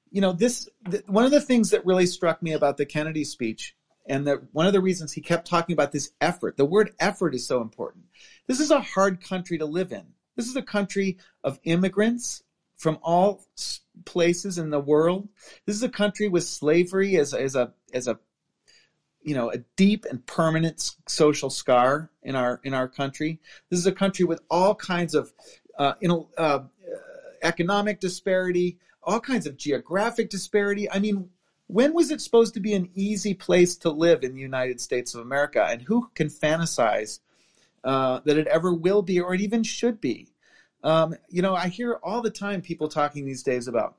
you 0.09 0.21
know, 0.21 0.33
this 0.33 0.67
th- 0.89 1.03
one 1.05 1.23
of 1.23 1.31
the 1.31 1.39
things 1.39 1.69
that 1.69 1.85
really 1.85 2.07
struck 2.07 2.41
me 2.41 2.53
about 2.53 2.77
the 2.77 2.85
Kennedy 2.85 3.23
speech 3.23 3.75
and 4.07 4.25
that 4.25 4.39
one 4.53 4.65
of 4.65 4.73
the 4.73 4.81
reasons 4.81 5.13
he 5.13 5.21
kept 5.21 5.47
talking 5.47 5.73
about 5.73 5.91
this 5.91 6.11
effort, 6.19 6.57
the 6.57 6.65
word 6.65 6.93
effort 6.99 7.35
is 7.35 7.45
so 7.45 7.61
important. 7.61 8.05
This 8.47 8.59
is 8.59 8.71
a 8.71 8.81
hard 8.81 9.21
country 9.21 9.59
to 9.59 9.65
live 9.65 9.91
in. 9.91 10.03
This 10.35 10.47
is 10.47 10.55
a 10.55 10.63
country 10.63 11.17
of 11.43 11.59
immigrants 11.63 12.41
from 12.75 12.97
all 13.03 13.45
places 14.05 14.57
in 14.57 14.71
the 14.71 14.79
world. 14.79 15.29
This 15.67 15.75
is 15.75 15.83
a 15.83 15.89
country 15.89 16.27
with 16.27 16.43
slavery 16.43 17.17
as, 17.17 17.35
as 17.35 17.53
a 17.53 17.71
as 17.93 18.07
a 18.07 18.17
you 19.21 19.35
know 19.35 19.51
a 19.51 19.57
deep 19.75 20.05
and 20.09 20.25
permanent 20.25 20.95
social 21.07 21.49
scar 21.49 22.09
in 22.23 22.35
our 22.35 22.59
in 22.63 22.73
our 22.73 22.87
country. 22.87 23.39
This 23.69 23.79
is 23.79 23.85
a 23.85 23.91
country 23.91 24.25
with 24.25 24.41
all 24.49 24.75
kinds 24.75 25.15
of 25.15 25.33
uh, 25.77 25.93
you 25.99 26.07
know 26.07 26.29
uh, 26.37 26.59
economic 27.41 27.99
disparity, 27.99 28.77
all 29.03 29.19
kinds 29.19 29.47
of 29.47 29.57
geographic 29.57 30.29
disparity. 30.29 30.89
I 30.89 30.99
mean, 30.99 31.29
when 31.67 31.93
was 31.93 32.11
it 32.11 32.21
supposed 32.21 32.53
to 32.55 32.59
be 32.59 32.73
an 32.73 32.89
easy 32.95 33.33
place 33.33 33.77
to 33.77 33.91
live 33.91 34.23
in 34.23 34.33
the 34.33 34.41
United 34.41 34.81
States 34.81 35.13
of 35.13 35.21
America? 35.21 35.65
And 35.69 35.81
who 35.81 36.09
can 36.15 36.27
fantasize 36.27 37.19
uh, 37.83 38.21
that 38.25 38.37
it 38.37 38.47
ever 38.47 38.73
will 38.73 39.01
be 39.01 39.19
or 39.19 39.33
it 39.33 39.41
even 39.41 39.63
should 39.63 40.01
be? 40.01 40.33
Um, 40.83 41.15
you 41.29 41.41
know, 41.41 41.55
I 41.55 41.67
hear 41.67 41.99
all 42.01 42.21
the 42.21 42.31
time 42.31 42.61
people 42.61 42.87
talking 42.87 43.25
these 43.25 43.43
days 43.43 43.67
about, 43.67 43.97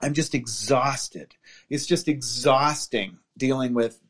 I'm 0.00 0.14
just 0.14 0.34
exhausted. 0.34 1.34
It's 1.70 1.86
just 1.86 2.08
exhausting 2.08 3.18
dealing 3.38 3.72
with 3.72 4.00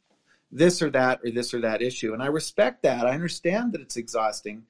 this 0.52 0.82
or 0.82 0.90
that 0.90 1.20
or 1.24 1.30
this 1.30 1.52
or 1.54 1.60
that 1.62 1.82
issue. 1.82 2.12
And 2.12 2.22
I 2.22 2.26
respect 2.26 2.82
that. 2.82 3.06
I 3.06 3.14
understand 3.14 3.72
that 3.72 3.80
it's 3.80 3.96
exhausting. 3.96 4.64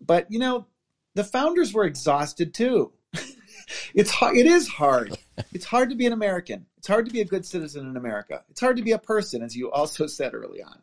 But, 0.00 0.30
you 0.30 0.38
know, 0.38 0.66
the 1.14 1.24
founders 1.24 1.72
were 1.72 1.84
exhausted 1.84 2.52
too. 2.52 2.92
it's 3.94 4.12
it 4.20 4.46
is 4.46 4.68
hard 4.68 5.16
it's 5.52 5.64
hard 5.64 5.90
to 5.90 5.96
be 5.96 6.06
an 6.06 6.12
American. 6.12 6.66
It's 6.78 6.86
hard 6.86 7.06
to 7.06 7.12
be 7.12 7.20
a 7.20 7.24
good 7.24 7.44
citizen 7.44 7.88
in 7.88 7.96
America. 7.96 8.42
It's 8.50 8.60
hard 8.60 8.76
to 8.76 8.82
be 8.82 8.92
a 8.92 8.98
person, 8.98 9.42
as 9.42 9.56
you 9.56 9.70
also 9.70 10.06
said 10.06 10.34
early 10.34 10.62
on. 10.62 10.78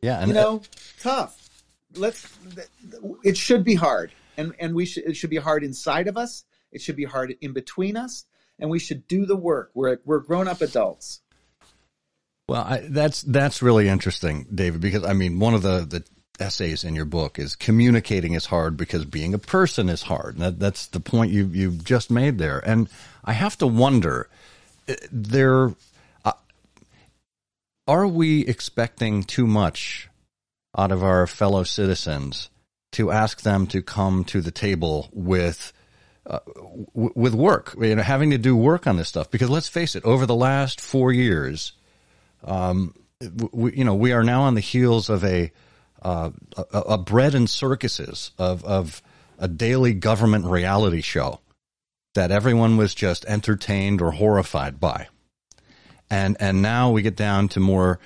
Yeah, 0.00 0.18
and 0.18 0.28
you 0.28 0.34
know, 0.34 0.62
tough. 1.00 1.48
Let's. 1.94 2.26
It 3.22 3.36
should 3.36 3.64
be 3.64 3.74
hard, 3.74 4.12
and 4.36 4.54
and 4.58 4.74
we 4.74 4.86
should. 4.86 5.04
It 5.04 5.16
should 5.16 5.30
be 5.30 5.36
hard 5.36 5.64
inside 5.64 6.08
of 6.08 6.16
us. 6.16 6.44
It 6.72 6.80
should 6.80 6.96
be 6.96 7.04
hard 7.04 7.34
in 7.40 7.52
between 7.52 7.96
us, 7.96 8.24
and 8.58 8.70
we 8.70 8.78
should 8.78 9.06
do 9.08 9.26
the 9.26 9.36
work. 9.36 9.70
We're 9.74 9.98
we're 10.04 10.20
grown 10.20 10.48
up 10.48 10.62
adults. 10.62 11.20
Well, 12.50 12.64
I, 12.64 12.78
that's 12.88 13.22
that's 13.22 13.62
really 13.62 13.86
interesting, 13.86 14.44
David, 14.52 14.80
because 14.80 15.04
I 15.04 15.12
mean, 15.12 15.38
one 15.38 15.54
of 15.54 15.62
the 15.62 15.86
the 15.88 16.44
essays 16.44 16.82
in 16.82 16.96
your 16.96 17.04
book 17.04 17.38
is 17.38 17.54
communicating 17.54 18.32
is 18.34 18.46
hard 18.46 18.76
because 18.76 19.04
being 19.04 19.34
a 19.34 19.38
person 19.38 19.88
is 19.88 20.02
hard. 20.02 20.38
That, 20.38 20.58
that's 20.58 20.88
the 20.88 20.98
point 20.98 21.30
you 21.30 21.46
you 21.46 21.70
just 21.70 22.10
made 22.10 22.38
there, 22.38 22.58
and 22.58 22.88
I 23.24 23.34
have 23.34 23.56
to 23.58 23.68
wonder, 23.68 24.28
eh, 24.88 24.96
there, 25.12 25.76
uh, 26.24 26.32
are 27.86 28.08
we 28.08 28.44
expecting 28.46 29.22
too 29.22 29.46
much 29.46 30.08
out 30.76 30.90
of 30.90 31.04
our 31.04 31.28
fellow 31.28 31.62
citizens 31.62 32.50
to 32.90 33.12
ask 33.12 33.42
them 33.42 33.68
to 33.68 33.80
come 33.80 34.24
to 34.24 34.40
the 34.40 34.50
table 34.50 35.08
with? 35.12 35.72
Uh, 36.26 36.38
w- 36.94 37.12
with 37.14 37.34
work, 37.34 37.74
you 37.80 37.96
know, 37.96 38.02
having 38.02 38.30
to 38.30 38.38
do 38.38 38.54
work 38.54 38.86
on 38.86 38.96
this 38.96 39.08
stuff. 39.08 39.30
Because 39.30 39.48
let's 39.48 39.68
face 39.68 39.96
it, 39.96 40.04
over 40.04 40.26
the 40.26 40.34
last 40.34 40.78
four 40.78 41.12
years, 41.12 41.72
um, 42.44 42.94
we, 43.52 43.76
you 43.76 43.84
know, 43.84 43.94
we 43.94 44.12
are 44.12 44.22
now 44.22 44.42
on 44.42 44.54
the 44.54 44.60
heels 44.60 45.10
of 45.10 45.24
a 45.24 45.52
uh, 46.02 46.30
a, 46.56 46.78
a 46.78 46.98
bread 46.98 47.34
and 47.34 47.48
circuses 47.48 48.30
of 48.38 48.64
of 48.64 49.02
a 49.38 49.48
daily 49.48 49.94
government 49.94 50.46
reality 50.46 51.02
show 51.02 51.40
that 52.14 52.30
everyone 52.30 52.76
was 52.76 52.94
just 52.94 53.24
entertained 53.26 54.00
or 54.00 54.12
horrified 54.12 54.80
by, 54.80 55.08
and 56.08 56.36
and 56.40 56.62
now 56.62 56.90
we 56.90 57.02
get 57.02 57.16
down 57.16 57.48
to 57.48 57.60
more 57.60 58.00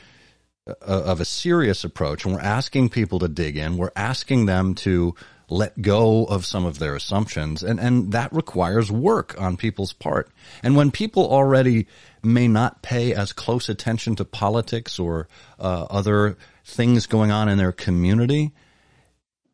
uh, 0.66 0.72
of 0.80 1.20
a 1.20 1.24
serious 1.24 1.84
approach, 1.84 2.24
and 2.24 2.34
we're 2.34 2.40
asking 2.40 2.88
people 2.88 3.20
to 3.20 3.28
dig 3.28 3.56
in. 3.56 3.76
We're 3.76 3.92
asking 3.94 4.46
them 4.46 4.74
to 4.76 5.14
let 5.48 5.80
go 5.82 6.24
of 6.24 6.46
some 6.46 6.64
of 6.64 6.78
their 6.78 6.96
assumptions, 6.96 7.62
and 7.62 7.78
and 7.78 8.12
that 8.12 8.32
requires 8.32 8.90
work 8.90 9.40
on 9.40 9.56
people's 9.56 9.92
part. 9.92 10.30
And 10.62 10.74
when 10.74 10.90
people 10.90 11.30
already 11.30 11.86
may 12.24 12.48
not 12.48 12.82
pay 12.82 13.14
as 13.14 13.32
close 13.32 13.68
attention 13.68 14.16
to 14.16 14.24
politics 14.24 14.98
or 14.98 15.28
uh, 15.58 15.86
other 15.90 16.36
things 16.64 17.06
going 17.06 17.30
on 17.30 17.48
in 17.48 17.58
their 17.58 17.72
community. 17.72 18.52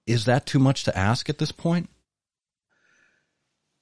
Is 0.06 0.24
that 0.24 0.46
too 0.46 0.58
much 0.58 0.84
to 0.84 0.96
ask 0.96 1.28
at 1.28 1.38
this 1.38 1.52
point? 1.52 1.88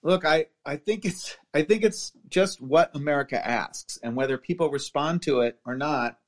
Look, 0.02 0.24
I, 0.24 0.46
I 0.64 0.76
think 0.76 1.04
it's 1.04 1.36
I 1.52 1.62
think 1.62 1.82
it's 1.82 2.12
just 2.28 2.60
what 2.60 2.94
America 2.94 3.44
asks, 3.44 3.98
and 4.02 4.14
whether 4.14 4.38
people 4.38 4.70
respond 4.70 5.22
to 5.22 5.40
it 5.40 5.58
or 5.66 5.76
not 5.76 6.18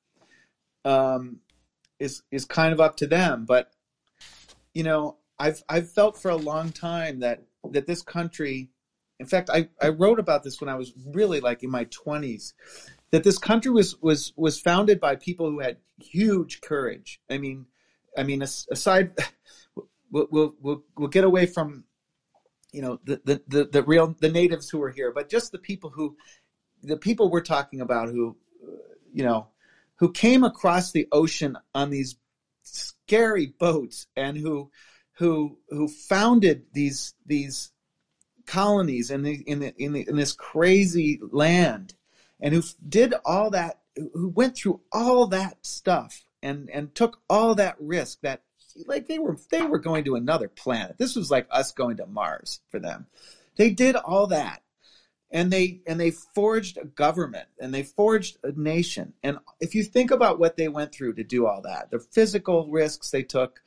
um, 0.85 1.41
is 1.99 2.23
is 2.31 2.45
kind 2.45 2.73
of 2.73 2.81
up 2.81 2.97
to 2.97 3.07
them. 3.07 3.45
But 3.47 3.71
you 4.75 4.83
know, 4.83 5.19
I've 5.39 5.63
I've 5.69 5.91
felt 5.91 6.21
for 6.21 6.31
a 6.31 6.37
long 6.37 6.73
time 6.73 7.21
that 7.21 7.45
that 7.71 7.87
this 7.87 8.03
country, 8.03 8.71
in 9.21 9.27
fact, 9.27 9.51
I, 9.53 9.69
I 9.81 9.91
wrote 9.91 10.19
about 10.19 10.43
this 10.43 10.61
when 10.61 10.71
I 10.71 10.77
was 10.77 10.95
really 11.13 11.41
like 11.41 11.63
in 11.63 11.71
my 11.71 11.85
twenties, 11.85 12.55
that 13.11 13.23
this 13.23 13.37
country 13.37 13.71
was 13.71 14.01
was 14.01 14.33
was 14.35 14.59
founded 14.59 14.99
by 14.99 15.17
people 15.17 15.51
who 15.51 15.61
had 15.61 15.77
huge 15.99 16.63
courage. 16.63 17.21
I 17.29 17.37
mean, 17.37 17.67
I 18.17 18.23
mean, 18.23 18.41
aside, 18.41 19.13
we'll 20.11 20.27
we'll 20.31 20.83
we'll, 20.97 21.09
get 21.09 21.25
away 21.25 21.45
from, 21.45 21.85
you 22.73 22.81
know, 22.81 22.99
the, 23.05 23.21
the 23.23 23.43
the 23.47 23.65
the 23.67 23.83
real 23.83 24.17
the 24.19 24.31
natives 24.31 24.71
who 24.71 24.83
are 24.83 24.91
here, 24.91 25.13
but 25.13 25.29
just 25.29 25.53
the 25.53 25.59
people 25.59 25.91
who, 25.91 26.17
the 26.83 26.97
people 26.97 27.31
we're 27.31 27.43
talking 27.43 27.83
about 27.83 28.09
who, 28.09 28.39
you 29.13 29.23
know, 29.23 29.49
who 29.97 30.11
came 30.11 30.45
across 30.45 30.93
the 30.93 31.07
ocean 31.13 31.59
on 31.75 31.91
these 31.91 32.17
scary 32.63 33.53
boats 33.59 34.07
and 34.17 34.39
who 34.39 34.71
who 35.19 35.59
who 35.69 35.89
founded 35.89 36.65
these 36.73 37.13
these 37.27 37.71
colonies 38.51 39.13
in 39.13 39.23
the 39.23 39.35
in 39.47 39.61
the 39.61 39.73
in, 39.79 39.93
the, 39.93 40.09
in 40.09 40.17
this 40.17 40.33
crazy 40.33 41.21
land 41.31 41.95
and 42.41 42.53
who 42.53 42.63
did 42.89 43.15
all 43.25 43.51
that, 43.51 43.79
who 43.97 44.29
went 44.29 44.57
through 44.57 44.81
all 44.91 45.29
that 45.29 45.65
stuff 45.65 46.25
and 46.43 46.69
and 46.71 46.95
took 46.95 47.21
all 47.31 47.55
that 47.55 47.77
risk 47.79 48.21
that 48.23 48.43
like 48.87 49.07
they 49.07 49.21
were 49.21 49.37
they 49.51 49.63
were 49.63 49.79
going 49.79 50.05
to 50.05 50.17
another 50.17 50.49
planet. 50.49 50.99
This 50.99 51.15
was 51.15 51.31
like 51.31 51.47
us 51.51 51.71
going 51.71 51.99
to 51.99 52.07
Mars 52.07 52.61
for 52.71 52.81
them. 52.81 53.07
They 53.57 53.71
did 53.71 53.95
all 53.95 54.27
that. 54.29 54.63
And 55.31 55.53
they 55.53 55.81
and 55.87 56.01
they 56.01 56.11
forged 56.11 56.77
a 56.77 56.87
government 56.87 57.47
and 57.61 57.73
they 57.73 57.85
forged 57.85 58.39
a 58.43 58.51
nation. 58.51 59.13
And 59.23 59.39
if 59.61 59.77
you 59.77 59.85
think 59.85 60.11
about 60.11 60.41
what 60.41 60.57
they 60.57 60.67
went 60.67 60.93
through 60.93 61.15
to 61.15 61.25
do 61.25 61.47
all 61.47 61.63
that, 61.63 61.93
the 61.93 62.01
physical 62.01 62.69
risks 62.69 63.13
they 63.13 63.23
took, 63.23 63.63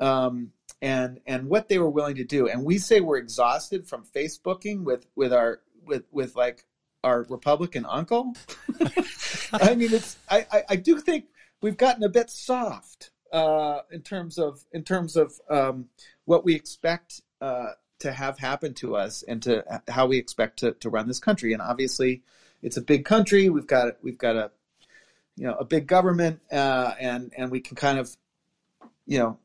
um, 0.00 0.50
and 0.84 1.18
and 1.26 1.48
what 1.48 1.70
they 1.70 1.78
were 1.78 1.88
willing 1.88 2.16
to 2.16 2.24
do. 2.24 2.46
And 2.46 2.62
we 2.62 2.76
say 2.76 3.00
we're 3.00 3.16
exhausted 3.16 3.88
from 3.88 4.04
Facebooking 4.04 4.84
with 4.84 5.06
with 5.16 5.32
our 5.32 5.62
with 5.82 6.04
with 6.12 6.36
like 6.36 6.66
our 7.02 7.24
Republican 7.30 7.86
uncle. 7.88 8.34
I 9.52 9.74
mean, 9.76 9.94
it's 9.94 10.18
I, 10.28 10.46
I, 10.52 10.62
I, 10.70 10.76
do 10.76 11.00
think 11.00 11.24
we've 11.62 11.76
gotten 11.76 12.02
a 12.04 12.08
bit 12.10 12.28
soft 12.28 13.12
uh, 13.32 13.80
in 13.90 14.02
terms 14.02 14.38
of 14.38 14.62
in 14.72 14.84
terms 14.84 15.16
of 15.16 15.32
um, 15.48 15.86
what 16.26 16.44
we 16.44 16.54
expect 16.54 17.22
uh, 17.40 17.70
to 18.00 18.12
have 18.12 18.38
happen 18.38 18.74
to 18.74 18.94
us 18.94 19.22
and 19.22 19.42
to 19.44 19.64
how 19.88 20.06
we 20.06 20.18
expect 20.18 20.58
to, 20.58 20.72
to 20.72 20.90
run 20.90 21.08
this 21.08 21.18
country. 21.18 21.54
And 21.54 21.62
obviously, 21.62 22.22
it's 22.60 22.76
a 22.76 22.82
big 22.82 23.06
country. 23.06 23.48
We've 23.48 23.66
got 23.66 23.96
we've 24.02 24.18
got 24.18 24.36
a 24.36 24.50
you 25.36 25.46
know 25.46 25.54
a 25.54 25.64
big 25.64 25.86
government, 25.86 26.40
uh, 26.52 26.92
and 27.00 27.32
and 27.38 27.50
we 27.50 27.60
can 27.60 27.74
kind 27.74 27.98
of 27.98 28.14
you 29.06 29.18
know, 29.18 29.38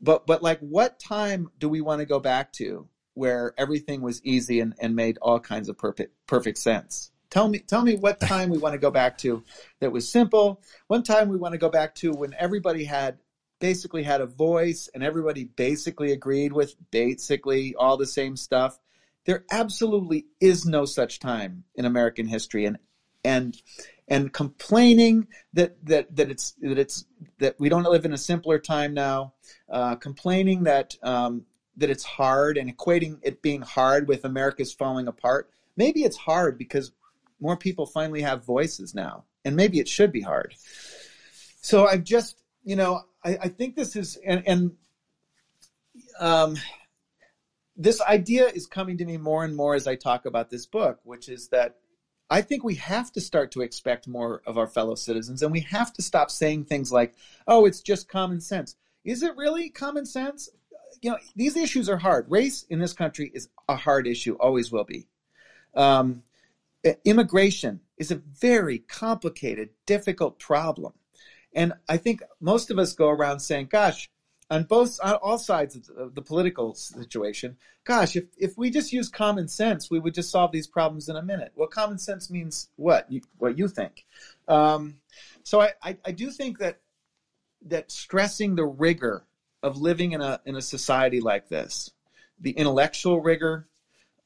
but 0.00 0.26
but 0.26 0.42
like, 0.42 0.60
what 0.60 0.98
time 0.98 1.50
do 1.58 1.68
we 1.68 1.80
want 1.80 2.00
to 2.00 2.06
go 2.06 2.20
back 2.20 2.52
to? 2.54 2.88
where 3.14 3.52
everything 3.58 4.00
was 4.00 4.24
easy 4.24 4.60
and, 4.60 4.74
and 4.80 4.94
made 4.96 5.18
all 5.20 5.40
kinds 5.40 5.68
of 5.68 5.76
perfect 5.76 6.14
perfect 6.26 6.58
sense. 6.58 7.10
Tell 7.28 7.48
me 7.48 7.58
tell 7.58 7.82
me 7.82 7.96
what 7.96 8.18
time 8.20 8.50
we 8.50 8.58
want 8.58 8.72
to 8.72 8.78
go 8.78 8.90
back 8.90 9.18
to 9.18 9.42
that 9.80 9.92
was 9.92 10.10
simple. 10.10 10.62
One 10.88 11.02
time 11.02 11.28
we 11.28 11.36
want 11.36 11.52
to 11.52 11.58
go 11.58 11.68
back 11.68 11.94
to 11.96 12.12
when 12.12 12.34
everybody 12.38 12.84
had 12.84 13.18
basically 13.60 14.02
had 14.02 14.20
a 14.20 14.26
voice 14.26 14.88
and 14.94 15.04
everybody 15.04 15.44
basically 15.44 16.12
agreed 16.12 16.52
with 16.52 16.74
basically 16.90 17.74
all 17.74 17.96
the 17.96 18.06
same 18.06 18.36
stuff. 18.36 18.78
There 19.26 19.44
absolutely 19.50 20.26
is 20.40 20.64
no 20.64 20.86
such 20.86 21.20
time 21.20 21.64
in 21.74 21.84
American 21.84 22.26
history 22.26 22.64
and 22.64 22.78
and 23.22 23.54
and 24.10 24.32
complaining 24.32 25.28
that 25.54 25.76
that 25.86 26.14
that 26.16 26.30
it's 26.30 26.52
that 26.60 26.78
it's 26.78 27.06
that 27.38 27.54
we 27.58 27.68
don't 27.68 27.84
live 27.84 28.04
in 28.04 28.12
a 28.12 28.18
simpler 28.18 28.58
time 28.58 28.92
now, 28.92 29.32
uh, 29.70 29.94
complaining 29.94 30.64
that 30.64 30.96
um, 31.02 31.46
that 31.76 31.88
it's 31.88 32.04
hard 32.04 32.58
and 32.58 32.76
equating 32.76 33.18
it 33.22 33.40
being 33.40 33.62
hard 33.62 34.08
with 34.08 34.24
America's 34.24 34.72
falling 34.72 35.06
apart. 35.08 35.48
Maybe 35.76 36.02
it's 36.02 36.16
hard 36.16 36.58
because 36.58 36.92
more 37.40 37.56
people 37.56 37.86
finally 37.86 38.20
have 38.20 38.44
voices 38.44 38.94
now, 38.94 39.24
and 39.44 39.56
maybe 39.56 39.78
it 39.78 39.88
should 39.88 40.12
be 40.12 40.20
hard. 40.20 40.54
So 41.62 41.86
I've 41.86 42.04
just, 42.04 42.42
you 42.64 42.76
know, 42.76 43.02
I, 43.24 43.38
I 43.42 43.48
think 43.48 43.76
this 43.76 43.94
is, 43.94 44.16
and, 44.24 44.42
and 44.46 44.72
um, 46.18 46.56
this 47.76 48.00
idea 48.00 48.48
is 48.48 48.66
coming 48.66 48.98
to 48.98 49.04
me 49.04 49.16
more 49.16 49.44
and 49.44 49.54
more 49.54 49.74
as 49.74 49.86
I 49.86 49.94
talk 49.94 50.26
about 50.26 50.50
this 50.50 50.66
book, 50.66 51.00
which 51.04 51.28
is 51.28 51.48
that 51.48 51.76
I 52.30 52.42
think 52.42 52.62
we 52.62 52.76
have 52.76 53.10
to 53.12 53.20
start 53.20 53.50
to 53.52 53.62
expect 53.62 54.06
more 54.06 54.40
of 54.46 54.56
our 54.56 54.68
fellow 54.68 54.94
citizens, 54.94 55.42
and 55.42 55.50
we 55.50 55.60
have 55.60 55.92
to 55.94 56.02
stop 56.02 56.30
saying 56.30 56.64
things 56.64 56.92
like, 56.92 57.14
"Oh, 57.46 57.66
it's 57.66 57.80
just 57.80 58.08
common 58.08 58.40
sense." 58.40 58.76
Is 59.04 59.22
it 59.22 59.36
really 59.36 59.68
common 59.68 60.06
sense? 60.06 60.50
you 61.02 61.10
know, 61.10 61.18
these 61.34 61.56
issues 61.56 61.88
are 61.88 61.96
hard. 61.96 62.26
Race 62.30 62.64
in 62.64 62.78
this 62.78 62.92
country 62.92 63.30
is 63.34 63.48
a 63.68 63.76
hard 63.76 64.06
issue, 64.06 64.34
always 64.34 64.70
will 64.70 64.84
be. 64.84 65.06
Um, 65.74 66.22
immigration 67.04 67.80
is 67.96 68.10
a 68.10 68.16
very 68.16 68.78
complicated, 68.78 69.70
difficult 69.86 70.38
problem. 70.38 70.92
And 71.54 71.72
I 71.88 71.96
think 71.96 72.22
most 72.40 72.70
of 72.70 72.78
us 72.78 72.92
go 72.92 73.08
around 73.08 73.40
saying, 73.40 73.68
gosh, 73.70 74.10
on 74.50 74.64
both 74.64 74.98
on 75.02 75.14
all 75.14 75.38
sides 75.38 75.88
of 75.96 76.14
the 76.14 76.22
political 76.22 76.74
situation, 76.74 77.56
gosh, 77.84 78.16
if, 78.16 78.24
if 78.36 78.58
we 78.58 78.68
just 78.70 78.92
use 78.92 79.08
common 79.08 79.46
sense, 79.46 79.90
we 79.90 80.00
would 80.00 80.14
just 80.14 80.30
solve 80.30 80.50
these 80.50 80.66
problems 80.66 81.08
in 81.08 81.16
a 81.16 81.22
minute. 81.22 81.52
Well, 81.54 81.68
common 81.68 81.98
sense 81.98 82.30
means 82.30 82.68
what? 82.76 83.10
You, 83.10 83.20
what 83.38 83.56
you 83.56 83.68
think. 83.68 84.04
Um, 84.48 84.96
so 85.44 85.60
I, 85.60 85.72
I, 85.82 85.96
I 86.04 86.10
do 86.12 86.30
think 86.30 86.58
that 86.58 86.80
that 87.66 87.92
stressing 87.92 88.56
the 88.56 88.64
rigor 88.64 89.24
of 89.62 89.76
living 89.76 90.12
in 90.12 90.20
a 90.20 90.40
in 90.44 90.56
a 90.56 90.62
society 90.62 91.20
like 91.20 91.48
this, 91.48 91.90
the 92.40 92.50
intellectual 92.50 93.20
rigor, 93.20 93.68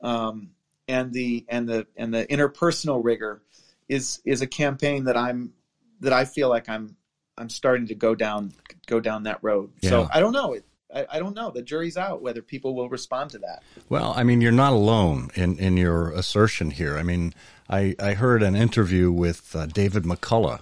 um, 0.01 0.51
and 0.89 1.13
the 1.13 1.45
and 1.49 1.69
the 1.69 1.87
and 1.97 2.15
the 2.15 2.27
interpersonal 2.27 3.05
rigor, 3.05 3.43
is 3.89 4.21
is 4.25 4.41
a 4.41 4.47
campaign 4.47 5.05
that 5.05 5.17
I'm 5.17 5.53
that 6.01 6.15
I 6.15 6.25
feel 6.25 6.49
like 6.49 6.69
I'm 6.69 6.97
I'm 7.37 7.49
starting 7.49 7.89
to 7.89 7.95
go 7.95 8.15
down 8.15 8.53
go 8.87 9.01
down 9.01 9.25
that 9.25 9.39
road. 9.43 9.73
Yeah. 9.81 9.91
So 9.91 10.09
I 10.13 10.21
don't 10.21 10.33
know. 10.33 10.57
I, 10.95 11.07
I, 11.11 11.19
don't 11.19 11.35
know. 11.35 11.51
The 11.51 11.63
jury's 11.63 11.97
out 11.97 12.23
whether 12.23 12.41
people 12.41 12.75
will 12.75 12.89
respond 12.89 13.31
to 13.31 13.39
that. 13.39 13.63
Well, 13.89 14.15
I 14.17 14.23
mean, 14.23 14.41
you're 14.41 14.53
not 14.53 14.73
alone 14.73 15.31
in, 15.35 15.59
in 15.59 15.77
your 15.77 16.13
assertion 16.13 16.71
here. 16.71 16.97
I 16.97 17.03
mean, 17.03 17.35
I, 17.69 17.97
I 17.99 18.15
heard 18.15 18.43
an 18.43 18.55
interview 18.55 19.11
with 19.11 19.57
uh, 19.57 19.67
David 19.67 20.05
McCullough, 20.05 20.61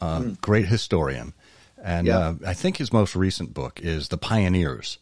uh, 0.00 0.20
mm. 0.20 0.40
great 0.40 0.66
historian, 0.66 1.34
and 1.82 2.06
yeah. 2.06 2.18
uh, 2.18 2.34
I 2.46 2.54
think 2.54 2.78
his 2.78 2.92
most 2.92 3.14
recent 3.14 3.52
book 3.52 3.80
is 3.82 4.08
The 4.08 4.16
Pioneers, 4.16 4.98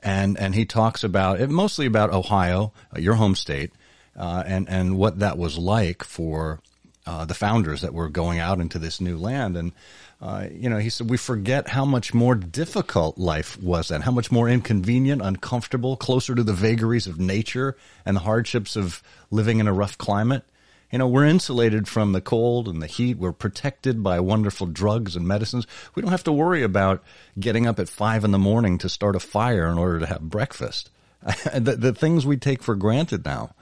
and 0.00 0.38
and 0.38 0.54
he 0.54 0.66
talks 0.66 1.02
about 1.02 1.40
it 1.40 1.48
mostly 1.48 1.86
about 1.86 2.12
Ohio, 2.12 2.72
uh, 2.94 2.98
your 2.98 3.14
home 3.14 3.34
state, 3.36 3.72
uh, 4.16 4.42
and 4.46 4.68
and 4.68 4.98
what 4.98 5.20
that 5.20 5.38
was 5.38 5.56
like 5.56 6.04
for 6.04 6.60
uh, 7.06 7.24
the 7.24 7.34
founders 7.34 7.80
that 7.80 7.94
were 7.94 8.08
going 8.08 8.38
out 8.38 8.60
into 8.60 8.78
this 8.78 9.00
new 9.00 9.16
land. 9.16 9.56
And 9.56 9.72
uh, 10.20 10.46
you 10.52 10.68
know, 10.68 10.76
he 10.76 10.90
said 10.90 11.08
we 11.08 11.16
forget 11.16 11.68
how 11.68 11.84
much 11.84 12.12
more 12.12 12.34
difficult 12.34 13.16
life 13.16 13.60
was 13.62 13.88
then, 13.88 14.02
how 14.02 14.10
much 14.10 14.30
more 14.30 14.48
inconvenient, 14.48 15.22
uncomfortable, 15.22 15.96
closer 15.96 16.34
to 16.34 16.42
the 16.42 16.52
vagaries 16.52 17.06
of 17.06 17.18
nature 17.18 17.76
and 18.04 18.16
the 18.16 18.20
hardships 18.20 18.76
of 18.76 19.02
living 19.30 19.60
in 19.60 19.66
a 19.66 19.72
rough 19.72 19.96
climate. 19.96 20.44
You 20.92 20.98
know, 20.98 21.08
we're 21.08 21.24
insulated 21.24 21.88
from 21.88 22.12
the 22.12 22.20
cold 22.20 22.68
and 22.68 22.82
the 22.82 22.86
heat. 22.86 23.16
We're 23.16 23.32
protected 23.32 24.02
by 24.02 24.20
wonderful 24.20 24.66
drugs 24.66 25.16
and 25.16 25.26
medicines. 25.26 25.66
We 25.94 26.02
don't 26.02 26.10
have 26.10 26.24
to 26.24 26.32
worry 26.32 26.64
about 26.64 27.02
getting 27.38 27.66
up 27.66 27.78
at 27.78 27.88
five 27.88 28.24
in 28.24 28.32
the 28.32 28.38
morning 28.38 28.76
to 28.78 28.88
start 28.88 29.16
a 29.16 29.20
fire 29.20 29.68
in 29.68 29.78
order 29.78 30.00
to 30.00 30.06
have 30.06 30.20
breakfast. 30.20 30.90
the, 31.54 31.76
the, 31.76 31.92
things 31.92 32.26
we 32.26 32.36
take 32.36 32.62
for 32.62 32.74
granted 32.74 33.24
now. 33.24 33.54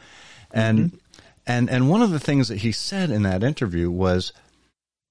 And, 0.53 0.79
mm-hmm. 0.79 0.97
and, 1.47 1.71
and 1.71 1.91
one 1.91 2.03
of 2.03 2.11
the 2.11 2.21
things 2.21 2.49
that 2.49 2.59
he 2.59 2.73
said 2.73 3.11
in 3.11 3.23
that 3.25 3.43
interview 3.43 3.91
was, 3.91 4.33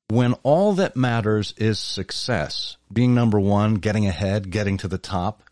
when 0.10 0.34
all 0.44 0.74
that 0.74 0.96
matters 0.96 1.54
is 1.58 1.80
success, 1.80 2.78
being 2.92 3.14
number 3.14 3.40
one, 3.40 3.76
getting 3.76 4.08
ahead, 4.08 4.52
getting 4.52 4.78
to 4.78 4.88
the 4.88 4.98
top, 4.98 5.44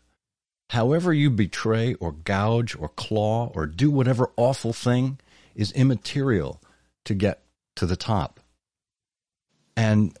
however 0.70 1.12
you 1.12 1.30
betray 1.30 1.94
or 1.94 2.12
gouge 2.12 2.74
or 2.76 2.88
claw 2.88 3.50
or 3.54 3.66
do 3.66 3.90
whatever 3.90 4.30
awful 4.36 4.72
thing 4.72 5.18
is 5.54 5.72
immaterial 5.72 6.60
to 7.04 7.14
get 7.14 7.42
to 7.76 7.86
the 7.86 7.96
top. 7.96 8.40
And 9.76 10.16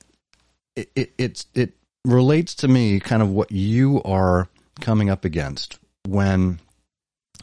it, 0.74 0.90
it, 0.94 1.12
it's, 1.16 1.46
it 1.54 1.72
relates 2.04 2.54
to 2.56 2.68
me 2.68 3.00
kind 3.00 3.22
of 3.22 3.30
what 3.30 3.50
you 3.50 4.02
are 4.04 4.48
coming 4.80 5.08
up 5.08 5.24
against 5.24 5.78
when 6.06 6.60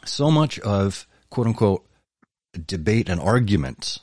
so 0.04 0.30
much 0.30 0.60
of 0.60 1.06
quote 1.30 1.48
unquote 1.48 1.84
debate 2.66 3.08
and 3.08 3.20
arguments 3.20 4.00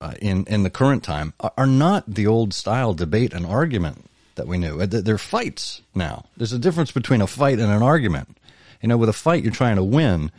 uh, 0.00 0.14
in 0.20 0.44
in 0.46 0.62
the 0.62 0.70
current 0.70 1.02
time 1.02 1.32
are 1.56 1.66
not 1.66 2.04
the 2.06 2.26
old 2.26 2.52
style 2.52 2.94
debate 2.94 3.32
and 3.32 3.46
argument 3.46 4.04
that 4.34 4.46
we 4.46 4.58
knew. 4.58 4.84
They're 4.86 5.18
fights 5.18 5.82
now. 5.94 6.26
There's 6.36 6.52
a 6.52 6.58
difference 6.58 6.92
between 6.92 7.22
a 7.22 7.26
fight 7.26 7.58
and 7.58 7.72
an 7.72 7.82
argument. 7.82 8.36
You 8.82 8.88
know, 8.88 8.98
with 8.98 9.08
a 9.08 9.14
fight 9.14 9.42
you're 9.42 9.52
trying 9.52 9.76
to 9.76 9.84
win. 9.84 10.30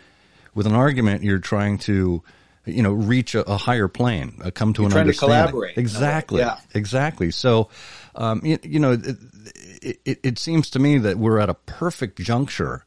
With 0.53 0.65
an 0.65 0.73
argument 0.73 1.23
you're 1.23 1.37
trying 1.37 1.77
to, 1.79 2.23
you 2.65 2.81
know, 2.81 2.91
reach 2.91 3.35
a, 3.35 3.47
a 3.47 3.57
higher 3.57 3.87
plane, 3.87 4.39
uh, 4.43 4.49
come 4.49 4.73
to 4.73 4.81
you're 4.83 4.91
an 4.91 4.97
understanding. 4.97 5.37
To 5.37 5.51
collaborate. 5.51 5.77
Exactly. 5.77 6.39
Yeah. 6.39 6.57
Exactly. 6.73 7.29
So, 7.29 7.69
um, 8.15 8.41
you, 8.43 8.57
you, 8.63 8.79
know, 8.79 8.93
it, 8.93 9.99
it, 10.03 10.19
it 10.23 10.39
seems 10.39 10.71
to 10.71 10.79
me 10.79 10.97
that 10.97 11.17
we're 11.17 11.37
at 11.37 11.49
a 11.49 11.53
perfect 11.53 12.19
juncture 12.19 12.85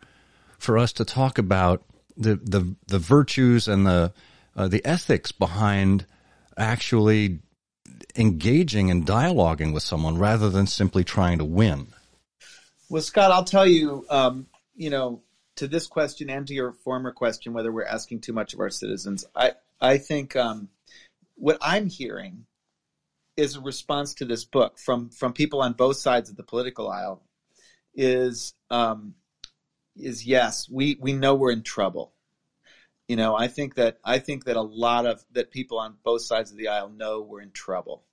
for 0.59 0.79
us 0.79 0.93
to 0.95 1.05
talk 1.05 1.39
about 1.39 1.85
the 2.17 2.35
the, 2.37 2.75
the 2.89 2.99
virtues 2.99 3.69
and 3.69 3.87
the 3.87 4.13
uh, 4.57 4.67
the 4.67 4.85
ethics 4.85 5.31
behind 5.31 6.07
actually 6.57 7.41
engaging 8.17 8.91
and 8.91 9.07
dialoguing 9.07 9.73
with 9.73 9.83
someone 9.83 10.19
rather 10.19 10.51
than 10.51 10.67
simply 10.67 11.05
trying 11.05 11.39
to 11.39 11.45
win. 11.45 11.89
Well, 12.89 13.03
Scott, 13.03 13.31
I'll 13.31 13.45
tell 13.45 13.67
you, 13.67 14.05
um, 14.11 14.47
you 14.75 14.91
know, 14.91 15.23
to 15.57 15.69
this 15.69 15.87
question 15.87 16.31
and 16.31 16.47
to 16.47 16.55
your 16.55 16.73
former 16.73 17.13
question, 17.13 17.53
whether 17.53 17.71
we're 17.71 17.85
asking 17.85 18.21
too 18.21 18.33
much 18.33 18.55
of 18.55 18.61
our 18.61 18.71
citizens, 18.71 19.25
I, 19.35 19.53
I 19.81 19.99
think 19.99 20.35
um, 20.37 20.69
what 21.37 21.59
I'm 21.61 21.89
hearing 21.89 22.47
is 23.37 23.57
a 23.57 23.61
response 23.61 24.15
to 24.15 24.25
this 24.25 24.45
book 24.45 24.79
from 24.79 25.11
from 25.11 25.33
people 25.33 25.63
on 25.63 25.73
both 25.73 25.97
sides 25.97 26.31
of 26.31 26.37
the 26.37 26.43
political 26.43 26.91
aisle 26.91 27.23
is 27.95 28.55
um, 28.71 29.15
is 29.97 30.27
yes, 30.27 30.69
we 30.71 30.99
we 31.01 31.13
know 31.13 31.35
we're 31.35 31.53
in 31.53 31.63
trouble 31.63 32.13
you 33.11 33.17
know, 33.17 33.35
I 33.35 33.49
think 33.49 33.75
that 33.75 33.99
I 34.05 34.21
think 34.21 34.45
that 34.45 34.55
a 34.55 34.63
lot 34.63 35.05
of 35.05 35.25
that 35.33 35.51
people 35.51 35.81
on 35.81 35.97
both 36.05 36.23
sides 36.23 36.53
of 36.53 36.57
the 36.57 36.69
aisle 36.69 36.91
know 36.91 37.23
we're 37.23 37.41
in 37.41 37.51
trouble, 37.51 38.05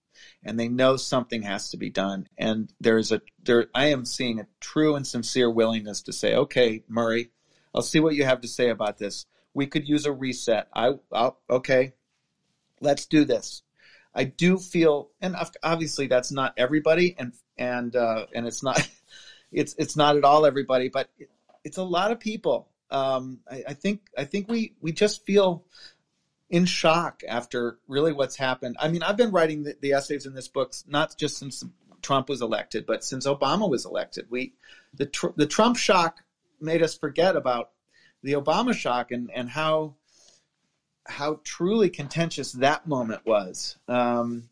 and 0.41 0.59
they 0.59 0.69
know 0.69 0.97
something 0.97 1.43
has 1.43 1.69
to 1.69 1.77
be 1.77 1.91
done. 1.91 2.27
And 2.35 2.73
there's 2.81 3.11
a 3.11 3.21
there. 3.43 3.67
I 3.75 3.89
am 3.89 4.05
seeing 4.05 4.39
a 4.39 4.47
true 4.59 4.95
and 4.95 5.05
sincere 5.05 5.51
willingness 5.51 6.01
to 6.01 6.13
say, 6.13 6.33
okay, 6.33 6.83
Murray, 6.87 7.29
I'll 7.75 7.83
see 7.83 7.99
what 7.99 8.15
you 8.15 8.23
have 8.23 8.41
to 8.41 8.47
say 8.47 8.69
about 8.69 8.97
this. 8.97 9.27
We 9.53 9.67
could 9.67 9.87
use 9.87 10.07
a 10.07 10.11
reset. 10.11 10.67
I, 10.73 10.93
I'll, 11.11 11.37
okay, 11.47 11.93
let's 12.81 13.05
do 13.05 13.23
this. 13.23 13.61
I 14.15 14.23
do 14.23 14.57
feel, 14.57 15.11
and 15.21 15.35
obviously 15.61 16.07
that's 16.07 16.31
not 16.31 16.55
everybody, 16.57 17.15
and 17.19 17.33
and 17.55 17.95
uh, 17.95 18.25
and 18.33 18.47
it's 18.47 18.63
not, 18.63 18.89
it's 19.51 19.75
it's 19.77 19.95
not 19.95 20.17
at 20.17 20.23
all 20.23 20.47
everybody, 20.47 20.89
but 20.89 21.11
it, 21.19 21.29
it's 21.63 21.77
a 21.77 21.83
lot 21.83 22.11
of 22.11 22.19
people 22.19 22.67
um, 22.89 23.39
I, 23.49 23.63
I, 23.69 23.73
think 23.73 24.01
I 24.17 24.23
think 24.23 24.49
we 24.49 24.73
we 24.81 24.91
just 24.91 25.25
feel 25.25 25.65
in 26.49 26.65
shock 26.65 27.23
after 27.27 27.79
really 27.87 28.13
what's 28.13 28.37
happened. 28.37 28.77
I 28.79 28.87
mean, 28.87 29.03
I've 29.03 29.17
been 29.17 29.31
writing 29.31 29.63
the, 29.63 29.75
the, 29.81 29.93
essays 29.93 30.25
in 30.25 30.33
this 30.33 30.47
book 30.47 30.73
not 30.87 31.17
just 31.17 31.37
since 31.37 31.63
Trump 32.01 32.29
was 32.29 32.41
elected, 32.41 32.85
but 32.85 33.03
since 33.03 33.27
Obama 33.27 33.69
was 33.69 33.85
elected. 33.85 34.27
We 34.29 34.53
the 34.93 35.09
the 35.35 35.47
Trump 35.47 35.77
shock 35.77 36.23
made 36.61 36.81
us 36.81 36.97
forget 36.97 37.35
about 37.35 37.71
the 38.23 38.33
Obama 38.33 38.73
shock 38.73 39.11
and 39.11 39.29
and 39.33 39.49
how 39.49 39.95
how 41.05 41.39
truly 41.43 41.89
contentious 41.89 42.53
that 42.53 42.87
moment 42.87 43.25
was. 43.25 43.77
Um, 43.87 44.49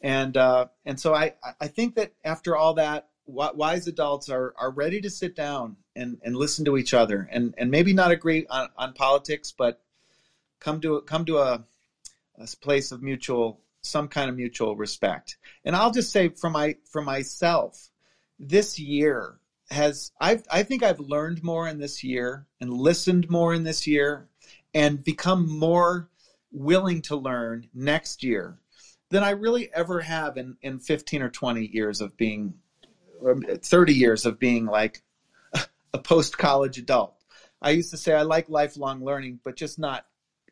and 0.00 0.36
uh, 0.36 0.66
and 0.84 0.98
so 0.98 1.14
I 1.14 1.34
I 1.60 1.68
think 1.68 1.96
that 1.96 2.12
after 2.24 2.56
all 2.56 2.74
that, 2.74 3.08
wise 3.26 3.86
adults 3.86 4.28
are 4.28 4.54
are 4.56 4.70
ready 4.70 5.00
to 5.00 5.10
sit 5.10 5.34
down 5.34 5.76
and, 5.94 6.18
and 6.22 6.36
listen 6.36 6.64
to 6.64 6.76
each 6.76 6.94
other 6.94 7.28
and, 7.30 7.54
and 7.58 7.70
maybe 7.70 7.92
not 7.92 8.10
agree 8.10 8.46
on, 8.48 8.68
on 8.76 8.92
politics, 8.92 9.52
but 9.56 9.80
come 10.60 10.80
to 10.80 11.00
come 11.02 11.24
to 11.26 11.38
a, 11.38 11.64
a 12.38 12.46
place 12.60 12.92
of 12.92 13.02
mutual 13.02 13.60
some 13.82 14.08
kind 14.08 14.30
of 14.30 14.36
mutual 14.36 14.76
respect. 14.76 15.36
And 15.64 15.74
I'll 15.74 15.90
just 15.90 16.12
say 16.12 16.28
for 16.28 16.50
my 16.50 16.76
for 16.84 17.02
myself, 17.02 17.90
this 18.38 18.78
year 18.78 19.38
has 19.70 20.12
I've 20.20 20.44
I 20.50 20.62
think 20.62 20.82
I've 20.82 21.00
learned 21.00 21.42
more 21.42 21.68
in 21.68 21.78
this 21.78 22.04
year 22.04 22.46
and 22.60 22.72
listened 22.72 23.30
more 23.30 23.54
in 23.54 23.64
this 23.64 23.86
year 23.86 24.28
and 24.74 25.02
become 25.02 25.48
more 25.48 26.08
willing 26.50 27.02
to 27.02 27.16
learn 27.16 27.68
next 27.74 28.22
year 28.22 28.58
than 29.10 29.22
I 29.22 29.30
really 29.30 29.70
ever 29.74 30.00
have 30.00 30.36
in, 30.36 30.56
in 30.62 30.78
15 30.78 31.22
or 31.22 31.28
20 31.28 31.66
years 31.66 32.00
of 32.00 32.16
being 32.16 32.54
30 33.62 33.94
years 33.94 34.26
of 34.26 34.38
being 34.38 34.66
like 34.66 35.02
a 35.94 35.98
post 35.98 36.38
college 36.38 36.78
adult. 36.78 37.14
I 37.60 37.70
used 37.70 37.90
to 37.90 37.96
say 37.96 38.12
I 38.12 38.22
like 38.22 38.48
lifelong 38.48 39.04
learning, 39.04 39.40
but 39.44 39.56
just 39.56 39.78
not 39.78 40.06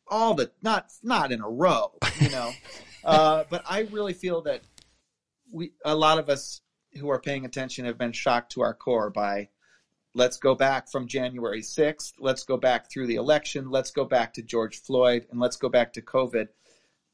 all 0.09 0.35
the 0.35 0.51
not 0.63 0.91
not 1.03 1.33
in 1.33 1.41
a 1.41 1.49
row, 1.49 1.93
you 2.21 2.31
know. 2.31 2.53
uh, 3.05 3.45
but 3.49 3.63
I 3.69 3.81
really 3.91 4.13
feel 4.13 4.43
that 4.43 4.63
we 5.51 5.73
a 5.85 5.95
lot 5.95 6.19
of 6.19 6.29
us 6.29 6.61
who 6.99 7.11
are 7.11 7.21
paying 7.21 7.45
attention 7.45 7.85
have 7.85 7.99
been 7.99 8.13
shocked 8.13 8.53
to 8.53 8.63
our 8.63 8.75
core 8.75 9.11
by 9.11 9.49
let's 10.15 10.37
go 10.37 10.55
back 10.55 10.91
from 10.91 11.07
January 11.07 11.63
6th, 11.63 12.15
let's 12.19 12.43
go 12.43 12.57
back 12.57 12.91
through 12.91 13.07
the 13.07 13.15
election, 13.15 13.71
let's 13.71 13.93
go 13.93 14.05
back 14.05 14.35
to 14.35 14.43
George 14.43 14.81
Floyd, 14.81 15.27
and 15.31 15.39
let's 15.39 15.57
go 15.57 15.69
back 15.69 15.93
to 15.93 16.03
COVID. 16.03 16.49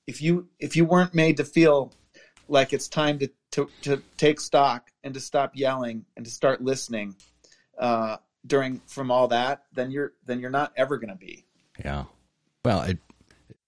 If 0.06 0.22
you 0.22 0.48
if 0.58 0.76
you 0.76 0.84
weren't 0.84 1.14
made 1.14 1.38
to 1.38 1.44
feel 1.44 1.92
like 2.48 2.72
it's 2.72 2.88
time 2.88 3.18
to, 3.18 3.30
to, 3.52 3.68
to 3.82 4.02
take 4.16 4.40
stock 4.40 4.90
and 5.02 5.14
to 5.14 5.20
stop 5.20 5.52
yelling 5.54 6.04
and 6.16 6.24
to 6.24 6.30
start 6.30 6.62
listening, 6.62 7.16
uh, 7.78 8.16
during 8.46 8.80
from 8.86 9.10
all 9.10 9.28
that, 9.28 9.64
then 9.72 9.90
you're 9.90 10.12
then 10.24 10.40
you're 10.40 10.50
not 10.50 10.72
ever 10.76 10.98
going 10.98 11.10
to 11.10 11.16
be. 11.16 11.44
Yeah. 11.84 12.04
Well, 12.64 12.82
it, 12.82 12.98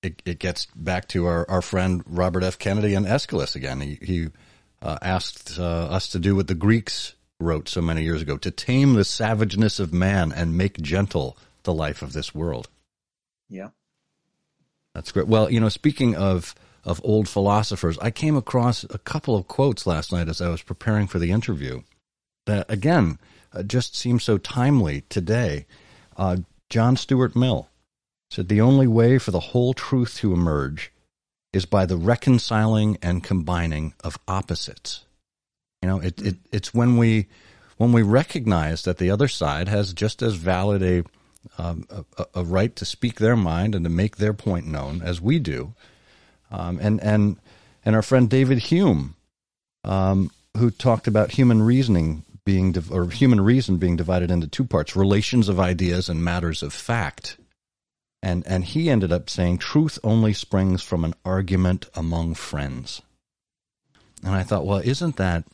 it, 0.03 0.23
it 0.25 0.39
gets 0.39 0.67
back 0.67 1.09
to 1.09 1.27
our, 1.27 1.49
our 1.51 1.63
friend 1.63 2.03
Robert 2.07 2.43
F. 2.43 2.59
Kennedy 2.59 2.95
and 2.95 3.07
Aeschylus 3.07 3.57
again. 3.57 3.81
He, 3.81 3.99
he 4.01 4.29
uh, 4.81 4.99
asked 5.03 5.59
uh, 5.59 5.63
us 5.63 6.09
to 6.09 6.19
do 6.19 6.37
what 6.37 6.47
the 6.47 6.55
Greeks 6.55 7.15
wrote 7.41 7.69
so 7.69 7.81
many 7.81 8.03
years 8.03 8.23
ago: 8.23 8.37
to 8.37 8.51
tame 8.51 8.95
the 8.95 9.05
savageness 9.05 9.81
of 9.81 9.93
man 9.93 10.33
and 10.33 10.57
make 10.57 10.81
gentle 10.81 11.37
the 11.65 11.75
life 11.75 12.03
of 12.03 12.13
this 12.13 12.35
world. 12.35 12.69
Yeah. 13.49 13.71
That's 14.95 15.13
great. 15.13 15.29
Well, 15.29 15.51
you 15.51 15.61
know, 15.61 15.69
speaking 15.69 16.17
of 16.17 16.55
of 16.85 17.01
old 17.05 17.29
philosophers, 17.29 17.99
I 17.99 18.11
came 18.11 18.37
across 18.37 18.85
a 18.85 18.99
couple 18.99 19.37
of 19.37 19.49
quotes 19.49 19.87
last 19.87 20.13
night 20.13 20.29
as 20.29 20.41
I 20.41 20.49
was 20.49 20.63
preparing 20.63 21.07
for 21.07 21.19
the 21.19 21.31
interview. 21.31 21.83
That 22.47 22.71
again 22.71 23.19
uh, 23.53 23.63
just 23.63 23.97
seems 23.97 24.25
so 24.25 24.39
timely 24.39 25.03
today. 25.09 25.67
Uh, 26.17 26.39
John 26.71 26.97
Stuart 26.97 27.37
Mill 27.37 27.69
said 28.31 28.49
the 28.49 28.61
only 28.61 28.87
way 28.87 29.19
for 29.19 29.31
the 29.31 29.41
whole 29.41 29.75
truth 29.75 30.17
to 30.19 30.33
emerge 30.33 30.93
is 31.53 31.65
by 31.65 31.87
the 31.87 31.97
reconciling 31.97 32.99
and 33.03 33.25
combining 33.25 33.95
of 34.05 34.19
opposites. 34.29 35.05
You 35.83 35.89
know, 35.89 36.01
it, 36.01 36.21
it 36.21 36.37
it's 36.53 36.75
when 36.75 36.97
we 36.97 37.27
when 37.77 37.93
we 37.93 38.03
recognize 38.03 38.83
that 38.83 38.99
the 38.99 39.11
other 39.11 39.29
side 39.29 39.69
has 39.69 39.93
just 39.93 40.21
as 40.21 40.35
valid 40.35 40.83
a, 40.83 41.05
um, 41.63 41.87
a, 41.91 42.27
a 42.35 42.45
right 42.45 42.75
to 42.77 42.85
speak 42.85 43.17
their 43.17 43.37
mind 43.37 43.75
and 43.75 43.85
to 43.85 43.91
make 43.91 44.17
their 44.17 44.35
point 44.35 44.67
known 44.67 45.01
as 45.01 45.21
we 45.21 45.39
do. 45.39 45.75
Um, 46.51 46.79
and, 46.81 47.03
and, 47.03 47.37
and 47.85 47.95
our 47.95 48.03
friend 48.03 48.29
David 48.29 48.59
Hume, 48.59 49.15
um, 49.85 50.31
who 50.57 50.71
talked 50.71 51.07
about 51.07 51.33
human 51.33 51.63
reasoning 51.63 52.25
being, 52.45 52.75
or 52.91 53.09
human 53.11 53.41
reason 53.41 53.77
being 53.77 53.97
divided 53.97 54.31
into 54.31 54.47
two 54.47 54.65
parts, 54.65 54.97
relations 54.97 55.49
of 55.49 55.61
ideas 55.61 56.09
and 56.09 56.25
matters 56.25 56.63
of 56.63 56.73
fact. 56.73 57.37
And, 58.23 58.47
and 58.47 58.65
he 58.65 58.91
ended 58.91 59.13
up 59.13 59.31
saying 59.31 59.59
truth 59.59 59.99
only 60.03 60.33
springs 60.33 60.83
from 60.83 61.05
an 61.05 61.15
argument 61.25 61.87
among 61.95 62.35
friends. 62.35 63.03
And 64.25 64.35
I 64.35 64.43
thought, 64.43 64.67
well, 64.67 64.79
isn't 64.79 65.17
that 65.17 65.45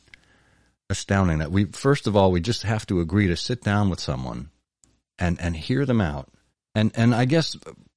astounding 0.89 1.39
that 1.39 1.51
we, 1.51 1.65
first 1.65 2.07
of 2.07 2.15
all, 2.15 2.31
we 2.31 2.41
just 2.41 2.63
have 2.63 2.85
to 2.87 3.01
agree 3.01 3.27
to 3.27 3.35
sit 3.35 3.61
down 3.61 3.89
with 3.89 3.99
someone 3.99 4.49
and, 5.19 5.39
and 5.39 5.55
hear 5.55 5.85
them 5.85 6.01
out. 6.01 6.29
And, 6.73 6.91
and 6.95 7.13
I 7.13 7.25
guess 7.25 7.55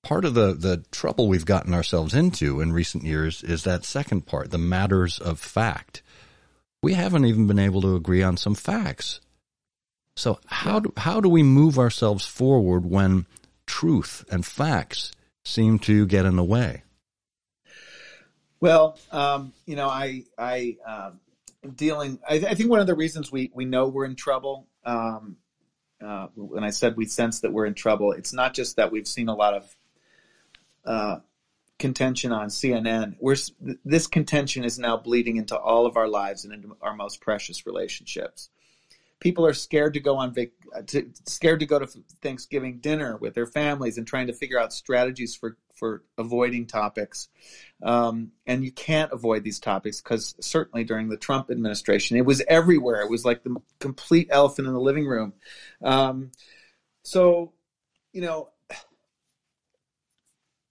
part 0.08 0.24
of 0.24 0.32
the, 0.32 0.54
the 0.54 0.82
trouble 0.90 1.28
we've 1.28 1.44
gotten 1.44 1.74
ourselves 1.74 2.14
into 2.14 2.62
in 2.62 2.72
recent 2.72 3.04
years 3.04 3.42
is 3.42 3.64
that 3.64 3.84
second 3.84 4.24
part, 4.24 4.50
the 4.50 4.56
matters 4.56 5.18
of 5.18 5.38
fact. 5.38 6.02
We 6.82 6.94
haven't 6.94 7.26
even 7.26 7.46
been 7.46 7.58
able 7.58 7.82
to 7.82 7.94
agree 7.94 8.22
on 8.22 8.38
some 8.38 8.54
facts. 8.54 9.20
So 10.16 10.40
how 10.46 10.80
do, 10.80 10.94
how 10.96 11.20
do 11.20 11.28
we 11.28 11.42
move 11.42 11.78
ourselves 11.78 12.24
forward 12.24 12.86
when 12.86 13.26
truth 13.66 14.24
and 14.30 14.46
facts 14.46 15.12
seem 15.44 15.78
to 15.80 16.06
get 16.06 16.24
in 16.24 16.36
the 16.36 16.44
way? 16.44 16.84
Well, 18.60 18.98
um, 19.12 19.52
you 19.66 19.76
know, 19.76 19.88
I, 19.88 20.24
I, 20.38 20.78
um, 20.86 21.20
dealing, 21.76 22.18
I, 22.26 22.36
I, 22.36 22.54
think 22.54 22.70
one 22.70 22.80
of 22.80 22.86
the 22.86 22.96
reasons 22.96 23.30
we, 23.30 23.50
we 23.54 23.66
know 23.66 23.88
we're 23.88 24.06
in 24.06 24.16
trouble, 24.16 24.68
um, 24.86 25.36
uh, 26.02 26.28
when 26.34 26.64
I 26.64 26.70
said 26.70 26.96
we 26.96 27.04
sense 27.04 27.40
that 27.40 27.52
we're 27.52 27.66
in 27.66 27.74
trouble, 27.74 28.12
it's 28.12 28.32
not 28.32 28.54
just 28.54 28.76
that 28.76 28.90
we've 28.90 29.06
seen 29.06 29.28
a 29.28 29.34
lot 29.34 29.52
of, 29.52 29.76
uh, 30.88 31.20
contention 31.78 32.32
on 32.32 32.48
CNN. 32.48 33.16
We're, 33.20 33.36
this 33.84 34.06
contention 34.06 34.64
is 34.64 34.78
now 34.78 34.96
bleeding 34.96 35.36
into 35.36 35.56
all 35.56 35.86
of 35.86 35.96
our 35.96 36.08
lives 36.08 36.44
and 36.44 36.52
into 36.52 36.76
our 36.82 36.94
most 36.94 37.20
precious 37.20 37.66
relationships 37.66 38.50
people 39.20 39.44
are 39.44 39.54
scared 39.54 39.94
to 39.94 40.00
go 40.00 40.16
on 40.16 40.32
vac- 40.32 40.86
to, 40.86 41.10
scared 41.26 41.60
to 41.60 41.66
go 41.66 41.78
to 41.78 41.86
Thanksgiving 42.22 42.78
dinner 42.78 43.16
with 43.16 43.34
their 43.34 43.46
families 43.46 43.98
and 43.98 44.06
trying 44.06 44.28
to 44.28 44.32
figure 44.32 44.58
out 44.58 44.72
strategies 44.72 45.34
for 45.34 45.56
for 45.74 46.02
avoiding 46.16 46.66
topics. 46.66 47.28
Um, 47.82 48.32
and 48.46 48.64
you 48.64 48.72
can't 48.72 49.12
avoid 49.12 49.44
these 49.44 49.60
topics 49.60 50.00
because 50.00 50.34
certainly 50.40 50.82
during 50.82 51.08
the 51.08 51.16
Trump 51.16 51.50
administration, 51.50 52.16
it 52.16 52.24
was 52.24 52.42
everywhere. 52.48 53.00
It 53.02 53.10
was 53.10 53.24
like 53.24 53.44
the 53.44 53.56
complete 53.78 54.28
elephant 54.30 54.66
in 54.66 54.74
the 54.74 54.80
living 54.80 55.06
room. 55.06 55.34
Um, 55.80 56.32
so, 57.04 57.52
you 58.12 58.22
know, 58.22 58.50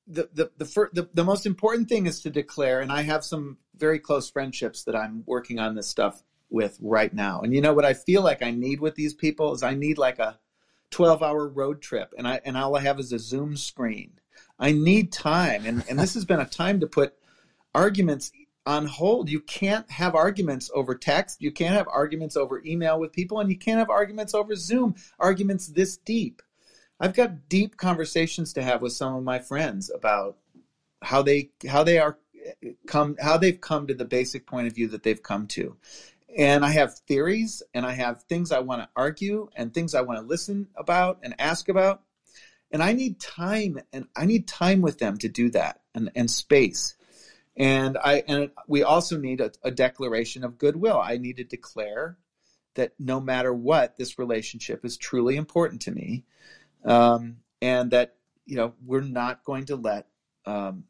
the 0.08 0.30
the 0.34 0.52
the, 0.58 0.66
fir- 0.66 0.90
the 0.94 1.10
the 1.14 1.24
most 1.24 1.46
important 1.46 1.90
thing 1.90 2.06
is 2.06 2.22
to 2.22 2.30
declare. 2.30 2.82
And 2.82 2.92
I 2.92 3.02
have 3.02 3.24
some 3.24 3.58
very 3.76 4.00
close 4.00 4.30
friendships 4.30 4.84
that 4.84 4.96
I'm 4.96 5.24
working 5.26 5.60
on 5.60 5.76
this 5.76 5.88
stuff 5.88 6.24
with 6.50 6.78
right 6.82 7.14
now. 7.14 7.42
And 7.42 7.54
you 7.54 7.62
know 7.62 7.74
what 7.74 7.86
I 7.86 7.94
feel 7.94 8.22
like 8.22 8.42
I 8.42 8.52
need 8.52 8.80
with 8.80 8.96
these 8.96 9.14
people 9.14 9.54
is 9.54 9.64
I 9.64 9.74
need 9.74 9.98
like 9.98 10.20
a 10.20 10.40
12 10.92 11.22
hour 11.22 11.48
road 11.48 11.82
trip 11.82 12.14
and 12.18 12.28
I 12.28 12.40
and 12.46 12.58
all 12.58 12.78
I 12.78 12.82
have 12.82 13.00
is 13.00 13.12
a 13.12 13.20
Zoom 13.20 13.58
screen. 13.58 14.14
I 14.60 14.72
need 14.72 15.12
time 15.12 15.66
and, 15.66 15.84
and 15.90 16.00
this 16.00 16.14
has 16.14 16.26
been 16.26 16.40
a 16.40 16.46
time 16.46 16.80
to 16.80 16.88
put 16.88 17.14
arguments 17.76 18.32
on 18.68 18.86
hold. 18.86 19.30
You 19.30 19.40
can't 19.40 19.90
have 19.90 20.14
arguments 20.14 20.70
over 20.74 20.94
text, 20.94 21.42
you 21.42 21.52
can't 21.52 21.76
have 21.76 21.88
arguments 21.88 22.36
over 22.36 22.62
email 22.66 23.00
with 23.00 23.14
people, 23.14 23.40
and 23.40 23.50
you 23.50 23.58
can't 23.58 23.80
have 23.80 23.90
arguments 23.90 24.34
over 24.34 24.56
Zoom, 24.56 24.96
arguments 25.20 25.68
this 25.68 25.98
deep. 25.98 26.42
I've 27.00 27.14
got 27.14 27.48
deep 27.50 27.78
conversations 27.78 28.54
to 28.54 28.64
have 28.64 28.82
with 28.82 28.94
some 28.94 29.16
of 29.16 29.24
my 29.24 29.40
friends 29.40 29.92
about 29.94 30.38
how 31.02 31.22
they 31.22 31.52
how 31.68 31.84
they 31.84 32.00
are 32.00 32.18
come 32.88 33.18
how 33.20 33.38
they've 33.38 33.60
come 33.60 33.88
to 33.88 33.94
the 33.94 34.06
basic 34.06 34.48
point 34.48 34.68
of 34.68 34.74
view 34.74 34.88
that 34.90 35.04
they've 35.04 35.22
come 35.22 35.48
to 35.48 35.78
and 36.38 36.64
I 36.64 36.70
have 36.70 37.00
theories 37.00 37.64
and 37.74 37.86
I 37.86 37.94
have 37.94 38.24
things 38.24 38.52
I 38.52 38.60
want 38.60 38.82
to 38.82 38.90
argue 38.96 39.50
and 39.56 39.74
things 39.74 39.96
I 39.96 40.02
want 40.02 40.20
to 40.20 40.26
listen 40.26 40.68
about 40.76 41.20
and 41.24 41.34
ask 41.40 41.68
about. 41.68 42.04
And 42.72 42.84
I 42.84 42.94
need 42.94 43.20
time 43.20 43.80
and 43.92 44.08
I 44.16 44.26
need 44.26 44.48
time 44.48 44.82
with 44.82 45.00
them 45.00 45.18
to 45.20 45.30
do 45.30 45.50
that 45.52 45.82
and, 45.96 46.12
and 46.16 46.30
space. 46.30 46.96
And 47.56 47.98
I 47.98 48.24
and 48.28 48.52
we 48.68 48.84
also 48.84 49.18
need 49.18 49.42
a, 49.42 49.52
a 49.64 49.72
declaration 49.72 50.44
of 50.44 50.60
goodwill. 50.60 51.00
I 51.00 51.18
need 51.18 51.38
to 51.38 51.44
declare 51.44 52.18
that 52.76 52.94
no 53.00 53.20
matter 53.20 53.52
what, 53.52 53.98
this 53.98 54.20
relationship 54.20 54.86
is 54.86 54.96
truly 54.96 55.38
important 55.38 55.82
to 55.84 55.92
me, 55.92 56.26
um, 56.88 57.38
and 57.62 57.92
that 57.92 58.16
you 58.46 58.56
know 58.56 58.74
we're 58.84 59.02
not 59.02 59.44
going 59.44 59.66
to 59.66 59.76
let 59.76 60.08
um, 60.46 60.86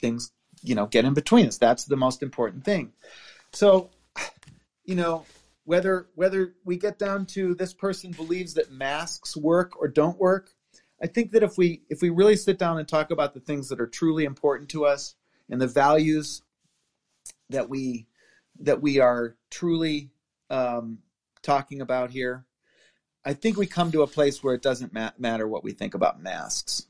things 0.00 0.32
you 0.62 0.74
know 0.74 0.86
get 0.86 1.04
in 1.04 1.14
between 1.14 1.46
us. 1.46 1.56
That's 1.56 1.84
the 1.84 1.96
most 1.96 2.22
important 2.22 2.64
thing. 2.64 2.92
So 3.52 3.90
you 4.84 4.94
know, 4.94 5.24
whether 5.64 6.08
whether 6.14 6.54
we 6.64 6.76
get 6.76 6.98
down 6.98 7.26
to 7.26 7.54
this 7.54 7.72
person 7.72 8.12
believes 8.12 8.54
that 8.54 8.72
masks 8.72 9.36
work 9.36 9.80
or 9.80 9.88
don't 9.88 10.18
work, 10.18 10.50
I 11.02 11.06
think 11.06 11.32
that 11.32 11.42
if 11.42 11.56
we 11.56 11.82
if 11.88 12.02
we 12.02 12.10
really 12.10 12.36
sit 12.36 12.58
down 12.58 12.78
and 12.78 12.88
talk 12.88 13.10
about 13.10 13.34
the 13.34 13.40
things 13.40 13.68
that 13.68 13.80
are 13.80 13.86
truly 13.86 14.24
important 14.24 14.68
to 14.70 14.84
us 14.84 15.14
and 15.48 15.60
the 15.60 15.66
values 15.66 16.42
that 17.50 17.68
we 17.68 18.06
that 18.60 18.82
we 18.82 18.98
are 18.98 19.36
truly 19.50 20.10
um, 20.50 20.98
talking 21.42 21.80
about 21.80 22.10
here, 22.10 22.44
I 23.24 23.34
think 23.34 23.56
we 23.56 23.66
come 23.66 23.92
to 23.92 24.02
a 24.02 24.06
place 24.06 24.42
where 24.42 24.54
it 24.54 24.62
doesn't 24.62 24.92
ma- 24.92 25.12
matter 25.18 25.46
what 25.46 25.62
we 25.62 25.72
think 25.72 25.94
about 25.94 26.20
masks. 26.20 26.86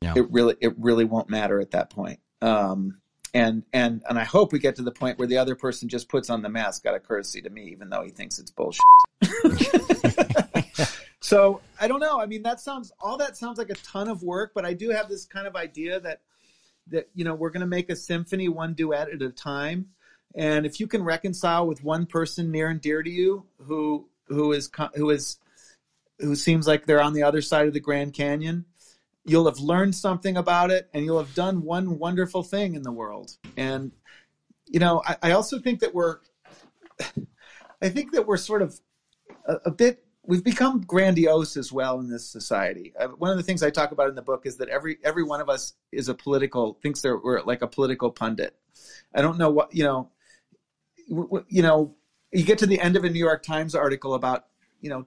Yeah. 0.00 0.14
It 0.16 0.30
really 0.30 0.56
it 0.60 0.74
really 0.78 1.04
won't 1.04 1.28
matter 1.28 1.60
at 1.60 1.72
that 1.72 1.90
point. 1.90 2.20
Um, 2.40 3.00
and 3.34 3.64
and 3.72 4.02
and 4.08 4.18
I 4.18 4.24
hope 4.24 4.52
we 4.52 4.58
get 4.58 4.76
to 4.76 4.82
the 4.82 4.92
point 4.92 5.18
where 5.18 5.28
the 5.28 5.38
other 5.38 5.54
person 5.54 5.88
just 5.88 6.08
puts 6.08 6.30
on 6.30 6.42
the 6.42 6.48
mask 6.48 6.86
out 6.86 6.94
of 6.94 7.02
courtesy 7.02 7.42
to 7.42 7.50
me, 7.50 7.64
even 7.70 7.90
though 7.90 8.02
he 8.02 8.10
thinks 8.10 8.38
it's 8.38 8.50
bullshit. 8.50 8.80
so 11.20 11.60
I 11.80 11.88
don't 11.88 12.00
know. 12.00 12.20
I 12.20 12.26
mean, 12.26 12.42
that 12.44 12.60
sounds 12.60 12.92
all 13.00 13.18
that 13.18 13.36
sounds 13.36 13.58
like 13.58 13.70
a 13.70 13.74
ton 13.74 14.08
of 14.08 14.22
work, 14.22 14.52
but 14.54 14.64
I 14.64 14.72
do 14.72 14.90
have 14.90 15.08
this 15.08 15.26
kind 15.26 15.46
of 15.46 15.56
idea 15.56 16.00
that 16.00 16.20
that 16.88 17.08
you 17.14 17.24
know 17.24 17.34
we're 17.34 17.50
going 17.50 17.60
to 17.60 17.66
make 17.66 17.90
a 17.90 17.96
symphony 17.96 18.48
one 18.48 18.74
duet 18.74 19.10
at 19.10 19.20
a 19.20 19.30
time, 19.30 19.88
and 20.34 20.64
if 20.64 20.80
you 20.80 20.86
can 20.86 21.02
reconcile 21.02 21.66
with 21.66 21.84
one 21.84 22.06
person 22.06 22.50
near 22.50 22.68
and 22.68 22.80
dear 22.80 23.02
to 23.02 23.10
you 23.10 23.44
who 23.58 24.06
who 24.28 24.52
is 24.52 24.70
who 24.94 25.10
is 25.10 25.38
who 26.18 26.34
seems 26.34 26.66
like 26.66 26.86
they're 26.86 27.02
on 27.02 27.12
the 27.12 27.22
other 27.22 27.42
side 27.42 27.66
of 27.66 27.74
the 27.74 27.80
Grand 27.80 28.12
Canyon, 28.12 28.64
you'll 29.24 29.46
have 29.46 29.58
learned 29.58 29.94
something 29.94 30.36
about 30.36 30.70
it 30.70 30.88
and 30.92 31.04
you'll 31.04 31.18
have 31.18 31.34
done 31.34 31.62
one 31.62 31.98
wonderful 31.98 32.42
thing 32.42 32.74
in 32.74 32.82
the 32.82 32.92
world. 32.92 33.36
And, 33.56 33.92
you 34.66 34.80
know, 34.80 35.02
I, 35.06 35.16
I 35.22 35.30
also 35.32 35.58
think 35.58 35.80
that 35.80 35.94
we're, 35.94 36.18
I 37.82 37.88
think 37.88 38.12
that 38.12 38.26
we're 38.26 38.38
sort 38.38 38.62
of 38.62 38.78
a, 39.46 39.54
a, 39.66 39.70
bit, 39.70 40.04
we've 40.24 40.42
become 40.42 40.80
grandiose 40.80 41.56
as 41.56 41.72
well 41.72 42.00
in 42.00 42.08
this 42.08 42.28
society. 42.28 42.94
Uh, 42.98 43.08
one 43.08 43.30
of 43.30 43.36
the 43.36 43.42
things 43.42 43.62
I 43.62 43.70
talk 43.70 43.92
about 43.92 44.08
in 44.08 44.14
the 44.14 44.22
book 44.22 44.46
is 44.46 44.56
that 44.56 44.68
every, 44.68 44.98
every 45.04 45.22
one 45.22 45.40
of 45.40 45.48
us 45.48 45.74
is 45.92 46.08
a 46.08 46.14
political, 46.14 46.78
thinks 46.82 47.02
they're, 47.02 47.18
we're 47.18 47.42
like 47.42 47.62
a 47.62 47.68
political 47.68 48.10
pundit. 48.10 48.56
I 49.14 49.22
don't 49.22 49.38
know 49.38 49.50
what, 49.50 49.74
you 49.74 49.84
know, 49.84 50.10
you 51.48 51.62
know, 51.62 51.94
you 52.32 52.44
get 52.44 52.58
to 52.58 52.66
the 52.66 52.80
end 52.80 52.96
of 52.96 53.04
a 53.04 53.10
New 53.10 53.18
York 53.18 53.42
Times 53.42 53.74
article 53.74 54.14
about, 54.14 54.46
you 54.80 54.90
know, 54.90 55.06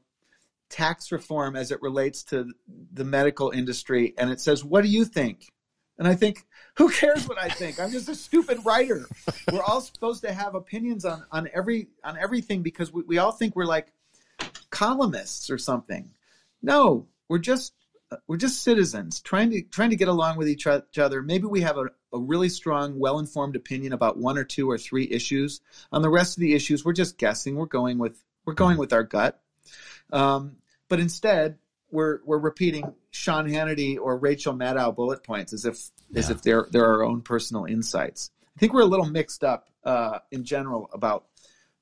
tax 0.71 1.11
reform 1.11 1.55
as 1.55 1.71
it 1.71 1.81
relates 1.81 2.23
to 2.23 2.51
the 2.93 3.03
medical 3.03 3.51
industry 3.51 4.13
and 4.17 4.29
it 4.29 4.39
says 4.39 4.63
what 4.63 4.81
do 4.81 4.87
you 4.87 5.05
think? 5.05 5.51
And 5.97 6.07
i 6.07 6.15
think 6.15 6.45
who 6.77 6.89
cares 6.89 7.27
what 7.27 7.37
i 7.37 7.49
think? 7.49 7.79
I'm 7.79 7.91
just 7.91 8.09
a 8.09 8.15
stupid 8.15 8.65
writer. 8.65 9.05
We're 9.51 9.61
all 9.61 9.81
supposed 9.81 10.23
to 10.23 10.33
have 10.33 10.55
opinions 10.55 11.05
on 11.05 11.25
on 11.31 11.49
every 11.53 11.89
on 12.03 12.17
everything 12.17 12.63
because 12.63 12.91
we, 12.91 13.03
we 13.03 13.17
all 13.17 13.31
think 13.31 13.55
we're 13.55 13.65
like 13.65 13.91
columnists 14.69 15.49
or 15.49 15.57
something. 15.57 16.09
No 16.61 17.07
we're 17.31 17.37
just 17.37 17.73
we're 18.27 18.35
just 18.35 18.61
citizens 18.61 19.21
trying 19.21 19.51
to 19.51 19.61
trying 19.61 19.91
to 19.91 19.95
get 19.95 20.09
along 20.09 20.37
with 20.37 20.49
each 20.49 20.67
other. 20.67 21.21
Maybe 21.21 21.47
we 21.47 21.61
have 21.61 21.77
a, 21.77 21.85
a 22.11 22.19
really 22.19 22.49
strong 22.49 22.99
well-informed 22.99 23.55
opinion 23.55 23.93
about 23.93 24.17
one 24.17 24.37
or 24.37 24.43
two 24.43 24.69
or 24.69 24.77
three 24.77 25.07
issues. 25.09 25.61
On 25.93 26.01
the 26.01 26.09
rest 26.09 26.35
of 26.35 26.41
the 26.41 26.53
issues 26.53 26.83
we're 26.83 26.91
just 26.91 27.17
guessing. 27.17 27.55
We're 27.55 27.67
going 27.67 27.99
with 27.99 28.21
we're 28.43 28.53
going 28.53 28.77
with 28.77 28.91
our 28.91 29.03
gut. 29.03 29.39
Um, 30.11 30.57
but 30.91 30.99
instead, 30.99 31.57
we're 31.89 32.19
we're 32.25 32.37
repeating 32.37 32.93
Sean 33.11 33.47
Hannity 33.47 33.97
or 33.97 34.17
Rachel 34.17 34.53
Maddow 34.53 34.93
bullet 34.93 35.23
points 35.23 35.53
as 35.53 35.63
if 35.63 35.89
yeah. 36.09 36.19
as 36.19 36.29
if 36.29 36.41
they're 36.41 36.67
they're 36.69 36.85
our 36.85 37.03
own 37.05 37.21
personal 37.21 37.63
insights. 37.63 38.29
I 38.57 38.59
think 38.59 38.73
we're 38.73 38.81
a 38.81 38.85
little 38.85 39.05
mixed 39.05 39.45
up 39.45 39.69
uh, 39.85 40.19
in 40.31 40.43
general 40.43 40.89
about 40.91 41.27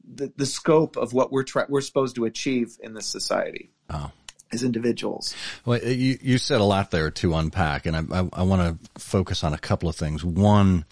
the, 0.07 0.32
the 0.38 0.45
scope 0.45 0.95
of 0.95 1.12
what 1.12 1.32
we're 1.32 1.41
try- 1.41 1.66
we're 1.68 1.82
supposed 1.82 2.18
to 2.18 2.26
achieve 2.26 2.78
in 2.84 2.93
this 2.93 3.07
society. 3.07 3.72
Oh. 3.89 4.12
As 4.51 4.64
individuals. 4.64 5.36
Well, 5.66 5.80
you, 5.80 6.20
you 6.22 6.38
said 6.38 6.62
a 6.62 6.64
lot 6.64 6.91
there 6.91 7.10
to 7.12 7.36
unpack, 7.36 7.86
and 7.86 7.95
I, 7.95 8.20
I, 8.20 8.30
I 8.34 8.43
want 8.43 8.62
to 8.82 9.01
focus 9.01 9.43
on 9.43 9.53
a 9.53 9.60
couple 9.60 9.89
of 9.89 9.95
things. 9.95 10.24
One, 10.24 10.86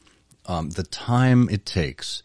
um, 0.45 0.69
the 0.71 0.83
time 0.83 1.49
it 1.49 1.65
takes 1.65 2.21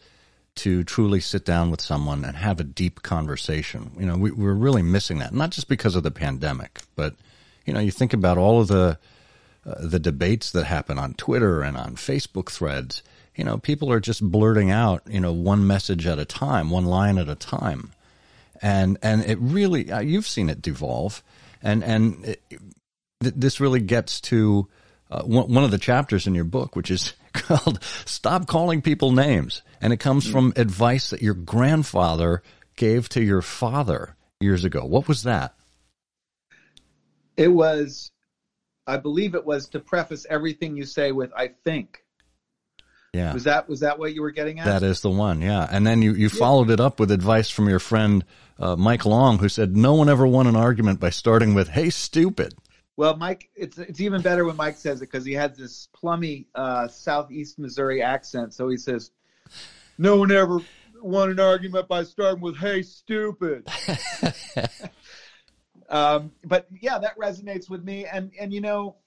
to 0.55 0.83
truly 0.83 1.19
sit 1.19 1.45
down 1.45 1.71
with 1.71 1.81
someone 1.81 2.23
and 2.23 2.37
have 2.37 2.59
a 2.59 2.63
deep 2.63 3.01
conversation. 3.01 3.91
You 3.97 4.05
know, 4.05 4.17
we, 4.17 4.31
we're 4.31 4.53
really 4.53 4.81
missing 4.81 5.19
that, 5.19 5.33
not 5.33 5.51
just 5.51 5.67
because 5.67 5.95
of 5.95 6.03
the 6.03 6.11
pandemic, 6.11 6.81
but 6.95 7.15
you 7.65 7.73
know, 7.73 7.79
you 7.79 7.91
think 7.91 8.13
about 8.13 8.37
all 8.37 8.61
of 8.61 8.67
the 8.67 8.97
uh, 9.65 9.75
the 9.79 9.99
debates 9.99 10.51
that 10.51 10.65
happen 10.65 10.99
on 10.99 11.13
Twitter 11.13 11.61
and 11.61 11.77
on 11.77 11.95
Facebook 11.95 12.51
threads. 12.51 13.01
You 13.35 13.45
know, 13.45 13.57
people 13.57 13.91
are 13.91 14.01
just 14.01 14.21
blurting 14.21 14.69
out, 14.69 15.03
you 15.07 15.19
know, 15.19 15.31
one 15.31 15.65
message 15.65 16.05
at 16.05 16.19
a 16.19 16.25
time, 16.25 16.69
one 16.69 16.85
line 16.85 17.17
at 17.17 17.29
a 17.29 17.35
time, 17.35 17.91
and 18.61 18.97
and 19.01 19.23
it 19.25 19.39
really 19.39 19.91
uh, 19.91 20.01
you've 20.01 20.27
seen 20.27 20.49
it 20.49 20.61
devolve, 20.61 21.23
and 21.61 21.83
and 21.83 22.25
it, 22.25 22.41
th- 23.21 23.35
this 23.35 23.59
really 23.59 23.79
gets 23.79 24.19
to 24.21 24.67
uh, 25.09 25.23
one, 25.23 25.51
one 25.51 25.63
of 25.63 25.71
the 25.71 25.77
chapters 25.77 26.27
in 26.27 26.35
your 26.35 26.43
book, 26.43 26.75
which 26.75 26.91
is 26.91 27.13
called 27.33 27.83
"Stop 28.05 28.47
Calling 28.47 28.81
People 28.81 29.11
Names," 29.11 29.61
and 29.81 29.91
it 29.91 29.97
comes 29.97 30.27
from 30.27 30.53
advice 30.55 31.09
that 31.09 31.21
your 31.21 31.33
grandfather 31.33 32.43
gave 32.75 33.09
to 33.09 33.21
your 33.23 33.41
father 33.41 34.15
years 34.39 34.63
ago. 34.63 34.85
What 34.85 35.07
was 35.07 35.23
that? 35.23 35.55
It 37.35 37.49
was, 37.49 38.11
I 38.85 38.97
believe 38.97 39.35
it 39.35 39.45
was 39.45 39.69
to 39.69 39.79
preface 39.79 40.25
everything 40.29 40.77
you 40.77 40.85
say 40.85 41.11
with 41.11 41.31
"I 41.35 41.49
think." 41.63 42.03
Yeah. 43.13 43.33
Was 43.33 43.43
that 43.43 43.69
was 43.69 43.81
that 43.81 43.99
what 43.99 44.13
you 44.15 44.23
were 44.23 44.31
getting 44.31 44.59
at? 44.59 44.65
That 44.65 44.83
is 44.83 45.01
the 45.01 45.09
one, 45.11 45.41
yeah. 45.41 45.67
And 45.69 45.85
then 45.85 46.01
you, 46.01 46.13
you 46.13 46.29
followed 46.29 46.71
it 46.71 46.79
up 46.79 46.99
with 46.99 47.11
advice 47.11 47.47
from 47.47 47.69
your 47.69 47.77
friend 47.77 48.25
uh, 48.57 48.75
Mike 48.75 49.05
Long, 49.05 49.37
who 49.37 49.49
said 49.49 49.77
no 49.77 49.93
one 49.93 50.09
ever 50.09 50.25
won 50.25 50.47
an 50.47 50.55
argument 50.55 50.99
by 50.99 51.11
starting 51.11 51.53
with 51.53 51.69
"Hey, 51.69 51.91
stupid." 51.91 52.55
Well, 52.95 53.15
Mike, 53.17 53.49
it's 53.55 53.79
it's 53.79 53.99
even 54.01 54.21
better 54.21 54.45
when 54.45 54.55
Mike 54.55 54.77
says 54.77 55.01
it 55.01 55.11
because 55.11 55.25
he 55.25 55.33
has 55.33 55.57
this 55.57 55.87
plummy 55.93 56.45
uh, 56.53 56.87
southeast 56.87 57.57
Missouri 57.57 58.03
accent. 58.03 58.53
So 58.53 58.69
he 58.69 58.77
says, 58.77 59.09
"No 59.97 60.17
one 60.17 60.31
ever 60.31 60.59
won 61.01 61.31
an 61.31 61.39
argument 61.39 61.87
by 61.87 62.03
starting 62.03 62.41
with 62.41 62.55
"Hey, 62.55 62.83
stupid." 62.83 63.67
um, 65.89 66.31
but 66.45 66.67
yeah, 66.81 66.99
that 66.99 67.17
resonates 67.17 67.67
with 67.67 67.83
me. 67.83 68.05
And 68.05 68.31
and 68.39 68.53
you 68.53 68.61
know, 68.61 68.97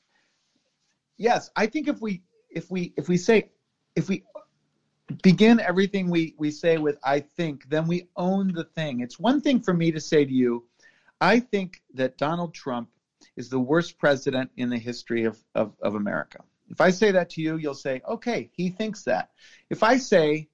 yes, 1.17 1.51
I 1.55 1.67
think 1.67 1.87
if 1.87 2.01
we 2.01 2.23
if 2.51 2.69
we 2.69 2.93
if 2.97 3.09
we 3.09 3.17
say 3.17 3.51
if 3.95 4.09
we 4.09 4.25
begin 5.23 5.61
everything 5.61 6.11
we 6.11 6.35
we 6.39 6.51
say 6.51 6.77
with 6.79 6.99
"I 7.05 7.21
think," 7.21 7.69
then 7.69 7.87
we 7.87 8.09
own 8.17 8.53
the 8.53 8.65
thing. 8.65 8.99
It's 8.99 9.21
one 9.21 9.41
thing 9.41 9.61
for 9.61 9.73
me 9.73 9.93
to 9.93 10.01
say 10.01 10.25
to 10.25 10.33
you, 10.33 10.65
I 11.21 11.39
think 11.39 11.83
that 11.95 12.19
Donald 12.19 12.53
Trump 12.53 12.89
is 13.37 13.49
the 13.49 13.61
worst 13.61 13.99
president 13.99 14.51
in 14.57 14.71
the 14.71 14.79
history 14.79 15.25
of, 15.25 15.39
of, 15.55 15.75
of 15.83 15.95
America. 15.95 16.41
If 16.69 16.81
I 16.81 16.91
say 16.91 17.13
that 17.13 17.31
to 17.31 17.43
you, 17.43 17.57
you'll 17.57 17.75
say, 17.75 18.01
okay, 18.09 18.51
he 18.53 18.71
thinks 18.71 19.05
that. 19.05 19.31
If 19.71 19.83
I 19.83 19.99
say 19.99 20.49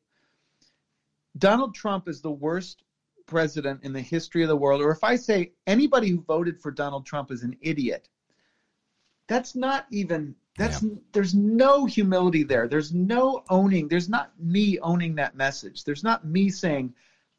Donald 1.39 1.74
Trump 1.74 2.09
is 2.09 2.20
the 2.20 2.30
worst 2.30 2.83
president 3.26 3.80
in 3.83 3.93
the 3.93 4.01
history 4.01 4.43
of 4.43 4.49
the 4.49 4.57
world, 4.57 4.83
or 4.83 4.91
if 4.91 5.05
I 5.05 5.16
say 5.16 5.53
anybody 5.66 6.11
who 6.11 6.20
voted 6.20 6.61
for 6.61 6.70
Donald 6.70 7.07
Trump 7.07 7.30
is 7.30 7.43
an 7.43 7.57
idiot, 7.62 8.09
that's 9.26 9.55
not 9.55 9.87
even 9.91 10.35
that's 10.59 10.83
yeah. 10.83 10.91
there's 11.12 11.35
no 11.35 11.87
humility 11.87 12.43
there. 12.43 12.68
There's 12.68 12.93
no 12.93 13.43
owning. 13.49 13.89
There's 13.89 14.09
not 14.09 14.33
me 14.39 14.78
owning 14.80 15.14
that 15.14 15.35
message. 15.35 15.85
There's 15.85 16.05
not 16.05 16.26
me 16.26 16.51
saying, 16.51 16.93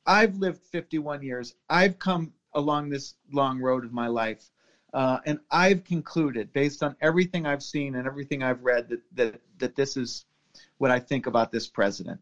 I've 0.06 0.36
lived 0.38 0.64
51 0.72 1.22
years. 1.22 1.54
I've 1.70 2.00
come 2.00 2.34
along 2.54 2.90
this 2.90 3.14
long 3.32 3.60
road 3.60 3.86
of 3.86 3.94
my 3.94 4.08
life. 4.08 4.50
Uh, 4.94 5.20
and 5.26 5.40
I've 5.50 5.84
concluded, 5.84 6.54
based 6.54 6.84
on 6.84 6.96
everything 7.02 7.48
I've 7.48 7.64
seen 7.64 7.96
and 7.96 8.06
everything 8.06 8.44
I've 8.44 8.64
read, 8.64 8.90
that, 8.90 9.02
that 9.16 9.42
that 9.58 9.76
this 9.76 9.98
is 9.98 10.26
what 10.78 10.92
I 10.92 11.00
think 11.00 11.26
about 11.26 11.52
this 11.52 11.68
president. 11.68 12.22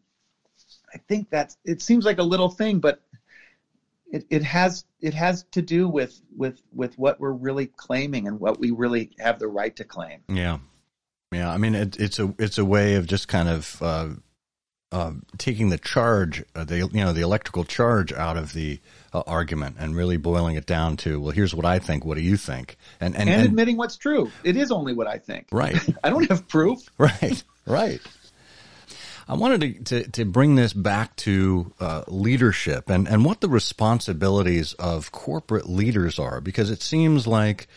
I 0.94 0.98
think 0.98 1.28
that's 1.28 1.56
it 1.64 1.82
seems 1.82 2.04
like 2.04 2.18
a 2.18 2.22
little 2.22 2.48
thing, 2.48 2.80
but 2.80 3.02
it, 4.10 4.26
it 4.30 4.42
has 4.42 4.84
it 5.00 5.14
has 5.14 5.44
to 5.52 5.60
do 5.60 5.88
with 5.88 6.20
with 6.36 6.62
with 6.72 6.96
what 6.98 7.20
we're 7.20 7.32
really 7.32 7.66
claiming 7.66 8.26
and 8.26 8.40
what 8.40 8.58
we 8.58 8.70
really 8.70 9.10
have 9.18 9.38
the 9.38 9.48
right 9.48 9.74
to 9.76 9.84
claim. 9.84 10.20
Yeah, 10.28 10.58
yeah. 11.30 11.50
I 11.52 11.58
mean, 11.58 11.74
it, 11.74 11.98
it's 11.98 12.18
a 12.18 12.34
it's 12.38 12.58
a 12.58 12.64
way 12.64 12.94
of 12.94 13.06
just 13.06 13.28
kind 13.28 13.48
of 13.48 13.82
uh, 13.82 14.08
uh, 14.92 15.12
taking 15.38 15.70
the 15.70 15.78
charge, 15.78 16.44
uh, 16.54 16.64
the 16.64 16.76
you 16.76 16.88
know 16.92 17.12
the 17.12 17.22
electrical 17.22 17.64
charge 17.64 18.12
out 18.12 18.36
of 18.36 18.52
the 18.52 18.78
uh, 19.14 19.22
argument 19.26 19.76
and 19.78 19.96
really 19.96 20.18
boiling 20.18 20.56
it 20.56 20.66
down 20.66 20.98
to 20.98 21.18
well, 21.18 21.30
here's 21.30 21.54
what 21.54 21.64
I 21.64 21.78
think. 21.78 22.04
What 22.04 22.16
do 22.16 22.20
you 22.22 22.36
think? 22.36 22.76
And 23.00 23.16
and, 23.16 23.28
and, 23.28 23.40
and 23.40 23.48
admitting 23.48 23.78
what's 23.78 23.96
true. 23.96 24.30
It 24.44 24.56
is 24.56 24.70
only 24.70 24.92
what 24.92 25.06
I 25.06 25.16
think. 25.16 25.46
Right. 25.50 25.76
I 26.04 26.10
don't 26.10 26.28
have 26.30 26.46
proof. 26.46 26.80
Right. 26.98 27.42
Right. 27.66 28.00
I 29.28 29.34
wanted 29.34 29.86
to, 29.86 30.02
to, 30.02 30.10
to, 30.10 30.24
bring 30.24 30.56
this 30.56 30.72
back 30.72 31.16
to 31.16 31.72
uh, 31.80 32.02
leadership 32.08 32.90
and, 32.90 33.08
and 33.08 33.24
what 33.24 33.40
the 33.40 33.48
responsibilities 33.48 34.74
of 34.74 35.12
corporate 35.12 35.68
leaders 35.68 36.18
are, 36.18 36.40
because 36.40 36.70
it 36.70 36.82
seems 36.82 37.26
like 37.26 37.68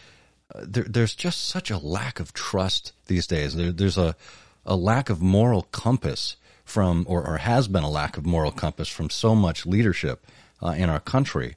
uh, 0.53 0.61
there, 0.67 0.83
there's 0.83 1.15
just 1.15 1.45
such 1.45 1.69
a 1.71 1.77
lack 1.77 2.19
of 2.19 2.33
trust 2.33 2.93
these 3.07 3.27
days. 3.27 3.55
There, 3.55 3.71
there's 3.71 3.97
a, 3.97 4.15
a 4.65 4.75
lack 4.75 5.09
of 5.09 5.21
moral 5.21 5.63
compass 5.71 6.35
from, 6.65 7.05
or, 7.07 7.25
or 7.25 7.37
has 7.37 7.67
been 7.67 7.83
a 7.83 7.89
lack 7.89 8.17
of 8.17 8.25
moral 8.25 8.51
compass 8.51 8.89
from 8.89 9.09
so 9.09 9.35
much 9.35 9.65
leadership 9.65 10.25
uh, 10.61 10.71
in 10.71 10.89
our 10.89 10.99
country. 10.99 11.55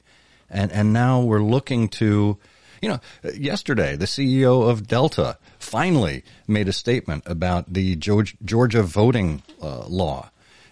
And, 0.49 0.71
and 0.71 0.93
now 0.93 1.21
we're 1.21 1.43
looking 1.43 1.89
to, 1.89 2.37
you 2.81 2.89
know, 2.89 2.99
yesterday 3.35 3.95
the 3.95 4.05
CEO 4.05 4.69
of 4.69 4.87
Delta 4.87 5.37
finally 5.57 6.23
made 6.47 6.67
a 6.67 6.73
statement 6.73 7.23
about 7.25 7.73
the 7.73 7.95
Georgia 7.95 8.83
voting 8.83 9.43
uh, 9.61 9.85
law. 9.87 10.29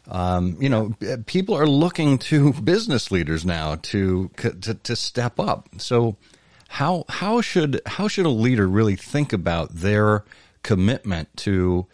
Um, 0.09 0.55
you 0.61 0.69
know, 0.69 0.95
people 1.25 1.55
are 1.55 1.67
looking 1.67 2.17
to 2.19 2.53
business 2.53 3.11
leaders 3.11 3.45
now 3.45 3.75
to, 3.75 4.29
to 4.37 4.73
to 4.73 4.95
step 4.95 5.37
up. 5.37 5.67
So, 5.79 6.15
how 6.69 7.03
how 7.09 7.41
should 7.41 7.81
how 7.85 8.07
should 8.07 8.25
a 8.25 8.29
leader 8.29 8.67
really 8.67 8.95
think 8.95 9.33
about 9.33 9.75
their 9.75 10.23
commitment 10.63 11.35
to 11.37 11.87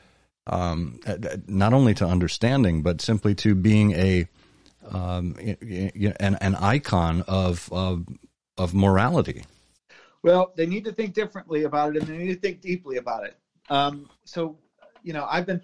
um, 0.48 1.00
not 1.48 1.74
only 1.74 1.94
to 1.94 2.06
understanding 2.06 2.82
but 2.82 3.02
simply 3.02 3.34
to 3.36 3.56
being 3.56 3.92
a 3.92 4.28
um, 4.92 5.36
an, 5.40 6.38
an 6.42 6.56
icon 6.56 7.24
of, 7.28 7.70
of, 7.72 8.06
of 8.58 8.74
morality. 8.74 9.46
Well, 10.22 10.54
they 10.56 10.66
need 10.66 10.86
to 10.86 10.92
think 10.92 11.14
differently 11.14 11.64
about 11.64 11.96
it, 11.96 12.04
and 12.04 12.12
they 12.12 12.18
need 12.18 12.34
to 12.34 12.40
think 12.40 12.62
deeply 12.62 12.98
about 12.98 13.26
it. 13.26 13.38
Um, 13.70 14.10
so, 14.24 14.58
you 15.04 15.14
know, 15.14 15.28
I've 15.30 15.46
been 15.46 15.62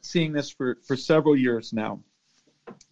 seeing 0.00 0.32
this 0.32 0.50
for 0.50 0.78
for 0.86 0.96
several 0.96 1.36
years 1.36 1.72
now. 1.72 2.00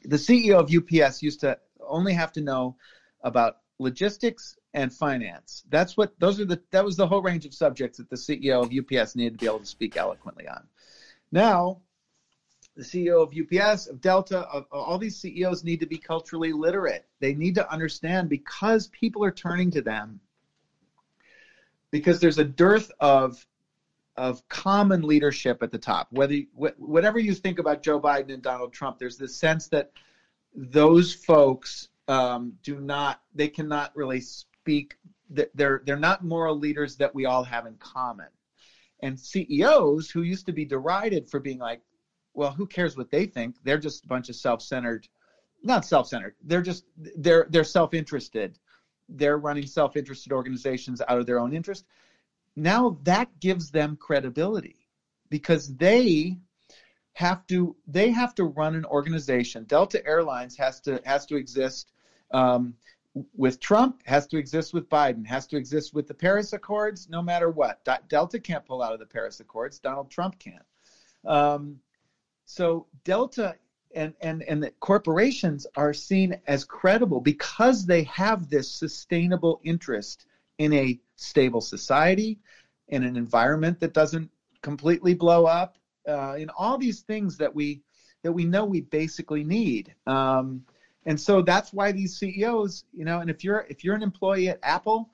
The 0.04 0.16
CEO 0.16 0.58
of 0.58 0.70
UPS 0.70 1.22
used 1.22 1.40
to 1.40 1.58
only 1.80 2.12
have 2.12 2.32
to 2.32 2.42
know 2.42 2.76
about 3.22 3.58
logistics 3.78 4.56
and 4.74 4.92
finance. 4.92 5.64
That's 5.70 5.96
what 5.96 6.18
those 6.18 6.38
are 6.38 6.44
the 6.44 6.60
that 6.70 6.84
was 6.84 6.96
the 6.96 7.06
whole 7.06 7.22
range 7.22 7.46
of 7.46 7.54
subjects 7.54 7.96
that 7.96 8.10
the 8.10 8.16
CEO 8.16 8.62
of 8.62 8.70
UPS 8.72 9.16
needed 9.16 9.34
to 9.34 9.38
be 9.38 9.46
able 9.46 9.60
to 9.60 9.66
speak 9.66 9.96
eloquently 9.96 10.46
on. 10.48 10.66
Now 11.32 11.80
the 12.76 12.82
CEO 12.82 13.22
of 13.22 13.32
UPS, 13.32 13.86
of 13.86 14.00
Delta, 14.00 14.40
of, 14.40 14.66
of 14.70 14.80
all 14.80 14.98
these 14.98 15.16
CEOs 15.16 15.64
need 15.64 15.80
to 15.80 15.86
be 15.86 15.96
culturally 15.96 16.52
literate. 16.52 17.06
They 17.20 17.34
need 17.34 17.54
to 17.54 17.72
understand 17.72 18.28
because 18.28 18.88
people 18.88 19.24
are 19.24 19.30
turning 19.30 19.70
to 19.72 19.82
them 19.82 20.20
because 21.90 22.20
there's 22.20 22.38
a 22.38 22.44
dearth 22.44 22.90
of 23.00 23.44
of 24.16 24.46
common 24.48 25.02
leadership 25.02 25.62
at 25.62 25.70
the 25.70 25.78
top. 25.78 26.08
Whether 26.10 26.40
whatever 26.54 27.18
you 27.18 27.34
think 27.34 27.58
about 27.58 27.82
Joe 27.82 28.00
Biden 28.00 28.32
and 28.32 28.42
Donald 28.42 28.72
Trump, 28.72 28.98
there's 28.98 29.18
this 29.18 29.36
sense 29.36 29.68
that 29.68 29.92
those 30.54 31.12
folks 31.12 31.88
um, 32.08 32.54
do 32.62 32.80
not, 32.80 33.20
they 33.34 33.48
cannot 33.48 33.94
really 33.94 34.20
speak. 34.20 34.96
They're 35.28 35.82
they're 35.84 35.96
not 35.96 36.24
moral 36.24 36.58
leaders 36.58 36.96
that 36.96 37.14
we 37.14 37.26
all 37.26 37.44
have 37.44 37.66
in 37.66 37.74
common. 37.76 38.28
And 39.00 39.18
CEOs 39.18 40.10
who 40.10 40.22
used 40.22 40.46
to 40.46 40.52
be 40.52 40.64
derided 40.64 41.28
for 41.28 41.40
being 41.40 41.58
like, 41.58 41.82
well, 42.34 42.52
who 42.52 42.66
cares 42.66 42.96
what 42.96 43.10
they 43.10 43.26
think? 43.26 43.56
They're 43.64 43.78
just 43.78 44.04
a 44.04 44.08
bunch 44.08 44.28
of 44.28 44.36
self-centered, 44.36 45.08
not 45.62 45.84
self-centered. 45.84 46.34
They're 46.42 46.62
just 46.62 46.84
they're 47.16 47.46
they're 47.50 47.64
self-interested. 47.64 48.58
They're 49.08 49.38
running 49.38 49.66
self-interested 49.66 50.32
organizations 50.32 51.00
out 51.08 51.18
of 51.18 51.26
their 51.26 51.38
own 51.38 51.54
interest. 51.54 51.86
Now 52.54 52.98
that 53.04 53.40
gives 53.40 53.70
them 53.70 53.96
credibility 53.96 54.88
because 55.30 55.74
they 55.76 56.38
have 57.14 57.46
to 57.46 57.74
they 57.86 58.10
have 58.10 58.34
to 58.34 58.44
run 58.44 58.74
an 58.74 58.84
organization. 58.84 59.64
Delta 59.64 60.04
Airlines 60.06 60.56
has 60.56 60.80
to 60.80 61.00
has 61.06 61.24
to 61.26 61.36
exist 61.36 61.92
um, 62.32 62.74
with 63.34 63.60
Trump, 63.60 64.02
has 64.06 64.26
to 64.28 64.36
exist 64.36 64.74
with 64.74 64.88
Biden, 64.88 65.26
has 65.26 65.46
to 65.48 65.56
exist 65.56 65.94
with 65.94 66.06
the 66.06 66.14
Paris 66.14 66.52
Accords. 66.52 67.08
No 67.08 67.22
matter 67.22 67.50
what, 67.50 67.86
Delta 68.08 68.38
can't 68.38 68.64
pull 68.64 68.82
out 68.82 68.92
of 68.92 68.98
the 68.98 69.06
Paris 69.06 69.40
Accords. 69.40 69.78
Donald 69.78 70.10
Trump 70.10 70.38
can. 70.38 70.60
Um, 71.24 71.80
so 72.44 72.86
Delta 73.04 73.56
and, 73.94 74.14
and, 74.20 74.42
and 74.42 74.62
the 74.62 74.70
corporations 74.80 75.66
are 75.76 75.94
seen 75.94 76.38
as 76.46 76.64
credible 76.64 77.20
because 77.20 77.86
they 77.86 78.02
have 78.04 78.50
this 78.50 78.70
sustainable 78.70 79.60
interest 79.64 80.26
in 80.58 80.72
a 80.74 81.00
stable 81.16 81.60
society, 81.60 82.38
in 82.88 83.02
an 83.02 83.16
environment 83.16 83.80
that 83.80 83.94
doesn't 83.94 84.30
completely 84.60 85.14
blow 85.14 85.46
up, 85.46 85.78
uh, 86.06 86.36
in 86.38 86.50
all 86.50 86.78
these 86.78 87.00
things 87.00 87.36
that 87.38 87.54
we 87.54 87.80
that 88.22 88.32
we 88.32 88.44
know 88.44 88.64
we 88.64 88.80
basically 88.80 89.44
need. 89.44 89.94
Um, 90.06 90.64
and 91.06 91.18
so 91.18 91.40
that's 91.40 91.72
why 91.72 91.92
these 91.92 92.16
CEOs, 92.16 92.84
you 92.92 93.04
know, 93.04 93.20
and 93.20 93.30
if 93.30 93.44
you're 93.44 93.64
if 93.70 93.84
you're 93.84 93.94
an 93.94 94.02
employee 94.02 94.48
at 94.48 94.58
Apple, 94.62 95.08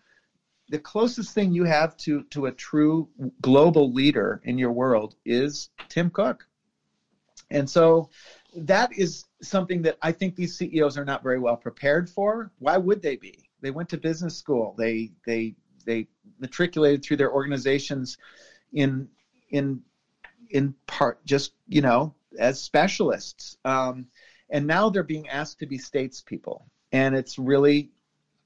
the 0.71 0.79
closest 0.79 1.35
thing 1.35 1.53
you 1.53 1.65
have 1.65 1.97
to 1.99 2.23
to 2.31 2.47
a 2.47 2.53
true 2.53 3.09
global 3.43 3.93
leader 3.93 4.41
in 4.45 4.59
your 4.59 4.73
world 4.73 5.15
is 5.27 5.69
Tim 5.91 6.11
Cook. 6.11 6.49
And 7.51 7.69
so 7.69 8.09
that 8.57 8.91
is 8.97 9.27
something 9.43 9.83
that 9.83 9.99
I 10.01 10.13
think 10.13 10.35
these 10.35 10.57
CEOs 10.57 10.97
are 10.97 11.05
not 11.05 11.23
very 11.23 11.39
well 11.39 11.59
prepared 11.59 12.09
for. 12.09 12.51
Why 12.59 12.79
would 12.79 13.03
they 13.03 13.17
be? 13.17 13.51
They 13.61 13.71
went 13.71 13.91
to 13.91 13.99
business 13.99 14.35
school. 14.35 14.75
They 14.79 15.13
they 15.27 15.55
they 15.85 16.09
matriculated 16.39 17.05
through 17.05 17.19
their 17.19 17.33
organizations 17.33 18.17
in 18.73 19.09
in 19.51 19.83
in 20.49 20.75
part 20.87 21.23
just 21.27 21.53
you 21.69 21.83
know 21.83 22.15
as 22.39 22.63
specialists. 22.63 23.59
Um, 23.67 24.07
and 24.53 24.67
now 24.67 24.89
they're 24.89 25.03
being 25.03 25.29
asked 25.29 25.59
to 25.59 25.67
be 25.67 25.79
statespeople, 25.79 26.63
and 26.93 27.17
it's 27.17 27.39
really 27.39 27.91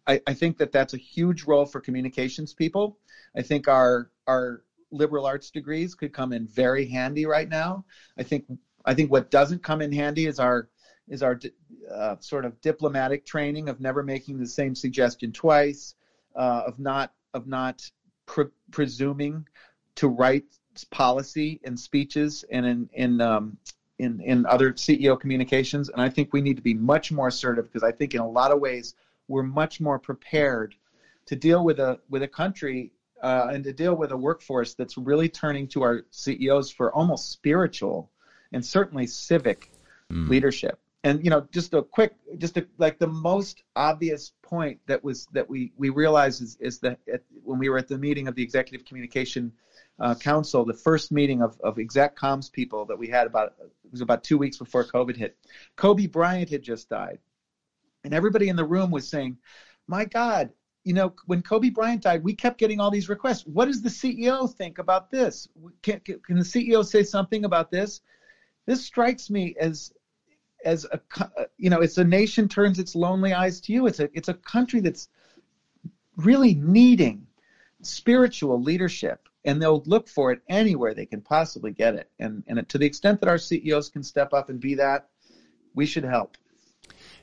I, 0.07 0.21
I 0.27 0.35
think 0.35 0.59
that 0.59 0.73
that's 0.73 0.95
a 0.95 0.99
huge 0.99 1.45
role 1.45 1.67
for 1.67 1.81
communications 1.81 2.55
people. 2.55 2.99
I 3.37 3.43
think 3.43 3.69
our 3.69 4.11
our 4.27 4.63
liberal 4.91 5.27
arts 5.27 5.51
degrees 5.51 5.95
could 5.95 6.13
come 6.13 6.33
in 6.33 6.47
very 6.47 6.87
handy 6.87 7.27
right 7.27 7.49
now. 7.49 7.85
I 8.19 8.23
think 8.23 8.47
I 8.85 8.95
think 8.95 9.11
what 9.11 9.31
doesn't 9.31 9.63
come 9.63 9.83
in 9.83 9.93
handy 9.93 10.27
is 10.27 10.39
our 10.39 10.69
is 11.09 11.23
our 11.23 11.39
uh, 11.93 12.17
sort 12.21 12.45
of 12.45 12.61
diplomatic 12.61 13.27
training 13.27 13.69
of 13.69 13.81
never 13.81 14.03
making 14.03 14.39
the 14.39 14.47
same 14.47 14.75
suggestion 14.75 15.33
twice, 15.33 15.95
uh, 16.35 16.63
of 16.67 16.79
not 16.79 17.13
of 17.35 17.47
not 17.47 17.83
pre- 18.27 18.47
presuming 18.71 19.47
to 19.97 20.09
write 20.09 20.45
policy 20.91 21.61
in 21.65 21.77
speeches 21.77 22.45
and 22.51 22.65
in 22.67 22.89
in 22.93 23.21
um, 23.21 23.59
in 23.99 24.21
in 24.21 24.47
other 24.47 24.73
CEO 24.73 25.19
communications. 25.19 25.89
And 25.89 26.01
I 26.01 26.09
think 26.09 26.33
we 26.33 26.41
need 26.41 26.57
to 26.57 26.63
be 26.63 26.75
much 26.75 27.13
more 27.13 27.29
assertive 27.29 27.65
because 27.65 27.83
I 27.83 27.93
think 27.93 28.15
in 28.15 28.21
a 28.21 28.29
lot 28.29 28.51
of 28.51 28.61
ways 28.61 28.95
we're 29.29 29.43
much 29.43 29.81
more 29.81 29.99
prepared 29.99 30.75
to 31.27 31.37
deal 31.37 31.65
with 31.65 31.81
a 31.81 31.99
with 32.09 32.23
a 32.23 32.29
country 32.29 32.93
uh, 33.23 33.49
and 33.51 33.65
to 33.65 33.73
deal 33.73 33.95
with 33.95 34.13
a 34.13 34.17
workforce 34.17 34.75
that's 34.75 34.97
really 34.99 35.29
turning 35.29 35.67
to 35.69 35.83
our 35.83 36.05
CEOs 36.11 36.71
for 36.71 36.95
almost 36.95 37.31
spiritual 37.31 38.11
and 38.53 38.65
certainly 38.65 39.07
civic 39.07 39.71
mm. 40.13 40.29
leadership. 40.29 40.79
And 41.05 41.23
you 41.25 41.31
know, 41.31 41.47
just 41.53 41.73
a 41.73 41.83
quick, 41.83 42.15
just 42.39 42.57
a, 42.57 42.67
like 42.79 42.99
the 42.99 43.07
most 43.07 43.63
obvious 43.77 44.33
point 44.43 44.81
that 44.87 45.03
was 45.03 45.27
that 45.33 45.49
we 45.49 45.73
we 45.77 45.89
realized 45.89 46.43
is, 46.43 46.57
is 46.61 46.79
that 46.81 46.99
at, 47.13 47.23
when 47.45 47.59
we 47.59 47.69
were 47.69 47.79
at 47.79 47.89
the 47.89 47.99
meeting 47.99 48.29
of 48.29 48.35
the 48.35 48.43
Executive 48.43 48.87
Communication 48.87 49.53
uh, 49.99 50.15
Council, 50.15 50.65
the 50.65 50.75
first 50.75 51.11
meeting 51.11 51.43
of 51.43 51.59
of 51.63 51.79
exec 51.79 52.17
comms 52.17 52.51
people 52.51 52.85
that 52.85 52.99
we 52.99 53.09
had 53.09 53.27
about 53.27 53.55
it 53.61 53.71
was 53.91 54.01
about 54.01 54.23
two 54.23 54.39
weeks 54.39 54.59
before 54.59 54.85
COVID 54.85 55.17
hit. 55.17 55.37
Kobe 55.77 56.07
Bryant 56.07 56.51
had 56.51 56.63
just 56.63 56.89
died, 56.89 57.19
and 58.05 58.13
everybody 58.13 58.49
in 58.49 58.57
the 58.57 58.65
room 58.65 58.91
was 58.91 59.09
saying, 59.09 59.39
"My 59.87 60.05
God, 60.05 60.51
you 60.87 60.93
know, 60.93 61.15
when 61.27 61.43
Kobe 61.43 61.71
Bryant 61.71 62.03
died, 62.03 62.23
we 62.23 62.33
kept 62.33 62.59
getting 62.59 62.79
all 62.79 62.93
these 62.93 63.09
requests. 63.09 63.45
What 63.45 63.65
does 63.65 63.83
the 63.83 63.89
CEO 63.89 64.49
think 64.55 64.79
about 64.79 65.11
this? 65.11 65.49
Can, 65.83 65.99
can, 66.01 66.37
the 66.37 66.45
CEO 66.45 66.85
say 66.85 67.03
something 67.03 67.45
about 67.45 67.73
this? 67.73 68.03
This 68.67 68.85
strikes 68.85 69.29
me 69.29 69.57
as 69.59 69.93
as 70.65 70.87
a 70.93 71.01
you 71.57 71.71
know, 71.71 71.81
it's 71.81 71.99
a 71.99 72.05
nation 72.05 72.49
turns 72.49 72.79
its 72.79 72.95
lonely 72.95 73.33
eyes 73.33 73.61
to 73.63 73.73
you. 73.73 73.87
It's 73.87 73.99
a 73.99 74.09
it's 74.13 74.29
a 74.29 74.35
country 74.35 74.81
that's 74.81 75.09
really 76.17 76.55
needing 76.55 77.27
spiritual 77.83 78.63
leadership 78.63 79.29
and 79.47 79.63
they'll 79.63 79.83
look 79.87 80.09
for 80.09 80.33
it 80.33 80.43
anywhere 80.49 80.93
they 80.93 81.07
can 81.07 81.23
possibly 81.23 81.71
get 81.71 81.95
it. 81.95 82.11
And 82.19 82.43
and 82.47 82.69
to 82.69 82.79
the 82.79 82.85
extent 82.85 83.21
that 83.21 83.29
our 83.29 83.39
CEOs 83.39 83.89
can 83.89 84.03
step 84.03 84.35
up 84.35 84.51
and 84.51 84.61
be 84.61 84.75
that, 84.75 85.09
we 85.75 85.87
should 85.87 86.05
help. 86.05 86.37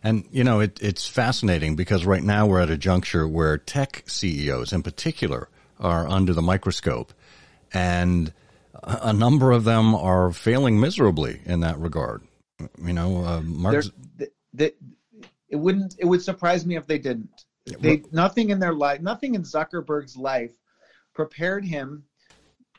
And 0.01 0.25
you 0.31 0.43
know, 0.43 0.61
it, 0.61 0.81
it's 0.81 1.07
fascinating 1.07 1.75
because 1.75 2.05
right 2.05 2.23
now 2.23 2.47
we're 2.47 2.61
at 2.61 2.69
a 2.69 2.77
juncture 2.77 3.27
where 3.27 3.57
tech 3.57 4.03
CEOs, 4.07 4.73
in 4.73 4.81
particular, 4.81 5.49
are 5.79 6.07
under 6.07 6.33
the 6.33 6.41
microscope, 6.41 7.13
and 7.73 8.33
a 8.81 9.13
number 9.13 9.51
of 9.51 9.65
them 9.65 9.93
are 9.93 10.31
failing 10.31 10.79
miserably 10.79 11.41
in 11.45 11.59
that 11.59 11.77
regard. 11.77 12.23
You 12.81 12.93
know, 12.93 13.23
uh, 13.25 13.41
Mark. 13.41 13.85
it 14.57 14.75
wouldn't. 15.51 15.95
It 15.99 16.05
would 16.05 16.21
surprise 16.21 16.65
me 16.65 16.77
if 16.77 16.87
they 16.87 16.99
didn't. 16.99 17.45
They 17.79 18.03
nothing 18.11 18.49
in 18.49 18.59
their 18.59 18.73
life, 18.73 19.01
nothing 19.01 19.35
in 19.35 19.43
Zuckerberg's 19.43 20.17
life, 20.17 20.51
prepared 21.13 21.63
him 21.63 22.03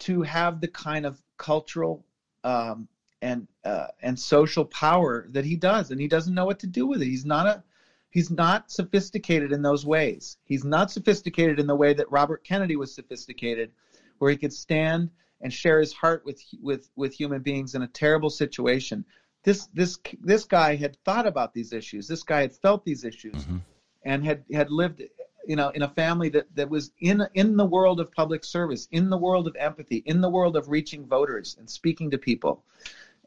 to 0.01 0.23
have 0.23 0.61
the 0.61 0.69
kind 0.69 1.07
of 1.07 1.23
cultural 1.37 2.05
um, 2.43 2.89
and 3.23 3.49
uh, 3.65 3.87
and 4.03 4.19
social 4.19 4.65
power 4.65 5.27
that 5.31 5.45
he 5.45 5.57
does, 5.57 5.91
and 5.91 6.01
he 6.01 6.09
doesn't 6.09 6.35
know 6.35 6.45
what 6.45 6.59
to 6.61 6.67
do 6.67 6.87
with 6.87 7.01
it. 7.03 7.07
He's 7.07 7.25
not 7.25 7.47
a 7.47 7.63
he's 8.11 8.31
not 8.31 8.71
sophisticated 8.71 9.53
in 9.53 9.63
those 9.63 9.85
ways. 9.85 10.39
He's 10.45 10.65
not 10.65 10.91
sophisticated 10.91 11.59
in 11.59 11.67
the 11.67 11.75
way 11.75 11.95
that 11.95 12.11
Robert 12.11 12.45
Kennedy 12.45 12.77
was 12.77 12.95
sophisticated, 12.95 13.73
where 14.19 14.31
he 14.31 14.37
could 14.37 14.53
stand 14.53 15.11
and 15.41 15.53
share 15.53 15.81
his 15.81 15.93
heart 15.93 16.25
with 16.25 16.43
with 16.63 16.91
with 16.97 17.13
human 17.13 17.43
beings 17.43 17.75
in 17.75 17.83
a 17.83 17.89
terrible 17.89 18.31
situation. 18.31 19.05
This 19.43 19.67
this 19.75 19.99
this 20.21 20.45
guy 20.45 20.77
had 20.77 20.97
thought 21.05 21.27
about 21.27 21.53
these 21.53 21.73
issues. 21.73 22.07
This 22.09 22.23
guy 22.23 22.43
had 22.43 22.55
felt 22.55 22.85
these 22.85 23.05
issues, 23.05 23.35
mm-hmm. 23.35 23.59
and 24.05 24.25
had 24.25 24.45
had 24.53 24.71
lived, 24.71 25.03
you 25.47 25.57
know, 25.57 25.71
in 25.71 25.83
a 25.83 25.89
family 25.89 26.29
that 26.31 26.55
that 26.57 26.69
was 26.69 26.93
in 27.01 27.23
in 27.35 27.57
the 27.57 27.65
world 27.65 28.01
of 28.01 28.13
public 28.13 28.45
service, 28.45 28.89
in 28.91 29.11
the 29.11 29.19
world 29.19 29.47
of 29.47 29.57
empathy, 29.57 30.03
in 30.07 30.21
the 30.21 30.31
world 30.31 30.57
of 30.57 30.69
reaching 30.69 31.07
voters 31.07 31.57
and 31.59 31.69
speaking 31.69 32.11
to 32.11 32.19
people, 32.19 32.63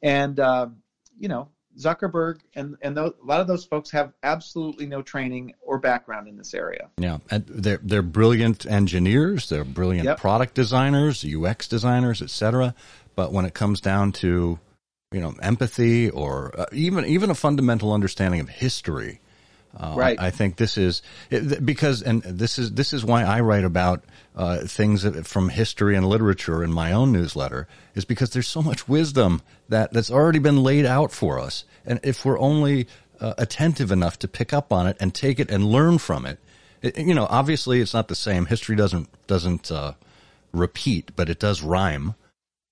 and 0.01 0.39
uh, 0.39 0.67
you 1.19 1.27
know, 1.27 1.49
Zuckerberg 1.77 2.39
and 2.55 2.75
and 2.81 2.97
a 2.97 3.13
lot 3.23 3.39
of 3.39 3.47
those 3.47 3.65
folks 3.65 3.91
have 3.91 4.13
absolutely 4.23 4.85
no 4.85 5.01
training 5.01 5.53
or 5.61 5.77
background 5.77 6.27
in 6.27 6.37
this 6.37 6.53
area. 6.53 6.89
Yeah, 6.97 7.19
and 7.29 7.45
they're 7.47 7.79
they're 7.83 8.01
brilliant 8.01 8.65
engineers, 8.65 9.49
they're 9.49 9.63
brilliant 9.63 10.05
yep. 10.05 10.19
product 10.19 10.55
designers, 10.55 11.23
UX 11.23 11.67
designers, 11.67 12.21
etc. 12.21 12.73
But 13.15 13.31
when 13.31 13.45
it 13.45 13.53
comes 13.53 13.79
down 13.79 14.11
to 14.13 14.59
you 15.11 15.21
know 15.21 15.35
empathy 15.41 16.09
or 16.09 16.59
uh, 16.59 16.65
even 16.71 17.05
even 17.05 17.29
a 17.29 17.35
fundamental 17.35 17.93
understanding 17.93 18.39
of 18.39 18.49
history, 18.49 19.19
uh, 19.79 19.93
right. 19.95 20.19
I, 20.19 20.27
I, 20.27 20.31
think 20.31 20.55
this 20.55 20.77
is 20.77 21.03
because, 21.29 22.01
and 22.01 22.23
this 22.23 22.57
is 22.57 22.71
this 22.71 22.93
is 22.93 23.05
why 23.05 23.23
I 23.23 23.41
write 23.41 23.63
about 23.63 24.03
uh, 24.35 24.59
things 24.61 25.05
from 25.27 25.49
history 25.49 25.95
and 25.95 26.07
literature 26.07 26.63
in 26.63 26.73
my 26.73 26.91
own 26.91 27.11
newsletter, 27.11 27.67
is 27.93 28.03
because 28.03 28.31
there's 28.31 28.47
so 28.47 28.61
much 28.61 28.87
wisdom 28.87 29.41
that 29.69 29.93
that's 29.93 30.09
already 30.09 30.39
been 30.39 30.63
laid 30.63 30.85
out 30.85 31.11
for 31.11 31.39
us, 31.39 31.63
and 31.85 31.99
if 32.03 32.25
we're 32.25 32.39
only 32.39 32.87
uh, 33.19 33.35
attentive 33.37 33.91
enough 33.91 34.17
to 34.19 34.27
pick 34.27 34.51
up 34.51 34.73
on 34.73 34.87
it 34.87 34.97
and 34.99 35.13
take 35.13 35.39
it 35.39 35.51
and 35.51 35.65
learn 35.65 35.99
from 35.99 36.25
it, 36.25 36.39
it 36.81 36.97
you 36.97 37.13
know, 37.13 37.27
obviously 37.29 37.79
it's 37.79 37.93
not 37.93 38.07
the 38.07 38.15
same. 38.15 38.47
History 38.47 38.75
doesn't 38.75 39.09
doesn't 39.27 39.71
uh, 39.71 39.93
repeat, 40.53 41.11
but 41.15 41.29
it 41.29 41.39
does 41.39 41.61
rhyme, 41.61 42.15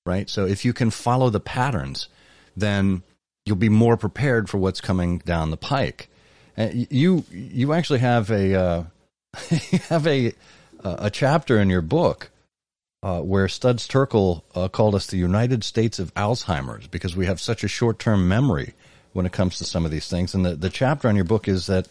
right? 0.07 0.27
So 0.27 0.45
if 0.45 0.65
you 0.65 0.73
can 0.73 0.89
follow 0.89 1.29
the 1.29 1.39
patterns, 1.39 2.09
then 2.57 3.03
you'll 3.45 3.57
be 3.57 3.69
more 3.69 3.95
prepared 3.95 4.49
for 4.49 4.57
what's 4.57 4.81
coming 4.81 5.19
down 5.19 5.51
the 5.51 5.57
pike. 5.57 6.09
Uh, 6.57 6.69
you 6.71 7.23
you 7.31 7.73
actually 7.73 7.99
have 7.99 8.31
a 8.31 8.55
uh, 8.55 8.83
have 9.89 10.07
a 10.07 10.33
a 10.83 11.09
chapter 11.09 11.59
in 11.59 11.69
your 11.69 11.81
book 11.81 12.29
uh, 13.03 13.21
where 13.21 13.47
Studs 13.47 13.87
Terkel 13.87 14.43
uh, 14.55 14.67
called 14.67 14.95
us 14.95 15.07
the 15.07 15.17
United 15.17 15.63
States 15.63 15.99
of 15.99 16.13
Alzheimer's 16.15 16.87
because 16.87 17.15
we 17.15 17.25
have 17.25 17.39
such 17.41 17.63
a 17.63 17.67
short 17.67 17.99
term 17.99 18.27
memory 18.27 18.73
when 19.13 19.25
it 19.25 19.31
comes 19.31 19.57
to 19.57 19.63
some 19.63 19.85
of 19.85 19.91
these 19.91 20.07
things. 20.07 20.33
And 20.33 20.45
the, 20.45 20.55
the 20.55 20.69
chapter 20.69 21.07
on 21.07 21.15
your 21.15 21.25
book 21.25 21.47
is 21.47 21.67
that 21.67 21.87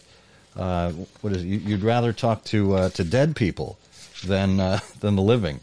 uh, 0.55 0.91
what 1.21 1.33
is 1.33 1.43
it? 1.43 1.47
you'd 1.47 1.83
rather 1.83 2.13
talk 2.13 2.43
to 2.45 2.73
uh, 2.73 2.89
to 2.89 3.03
dead 3.03 3.35
people 3.35 3.77
than 4.25 4.57
than 4.99 5.15
the 5.15 5.21
living. 5.21 5.59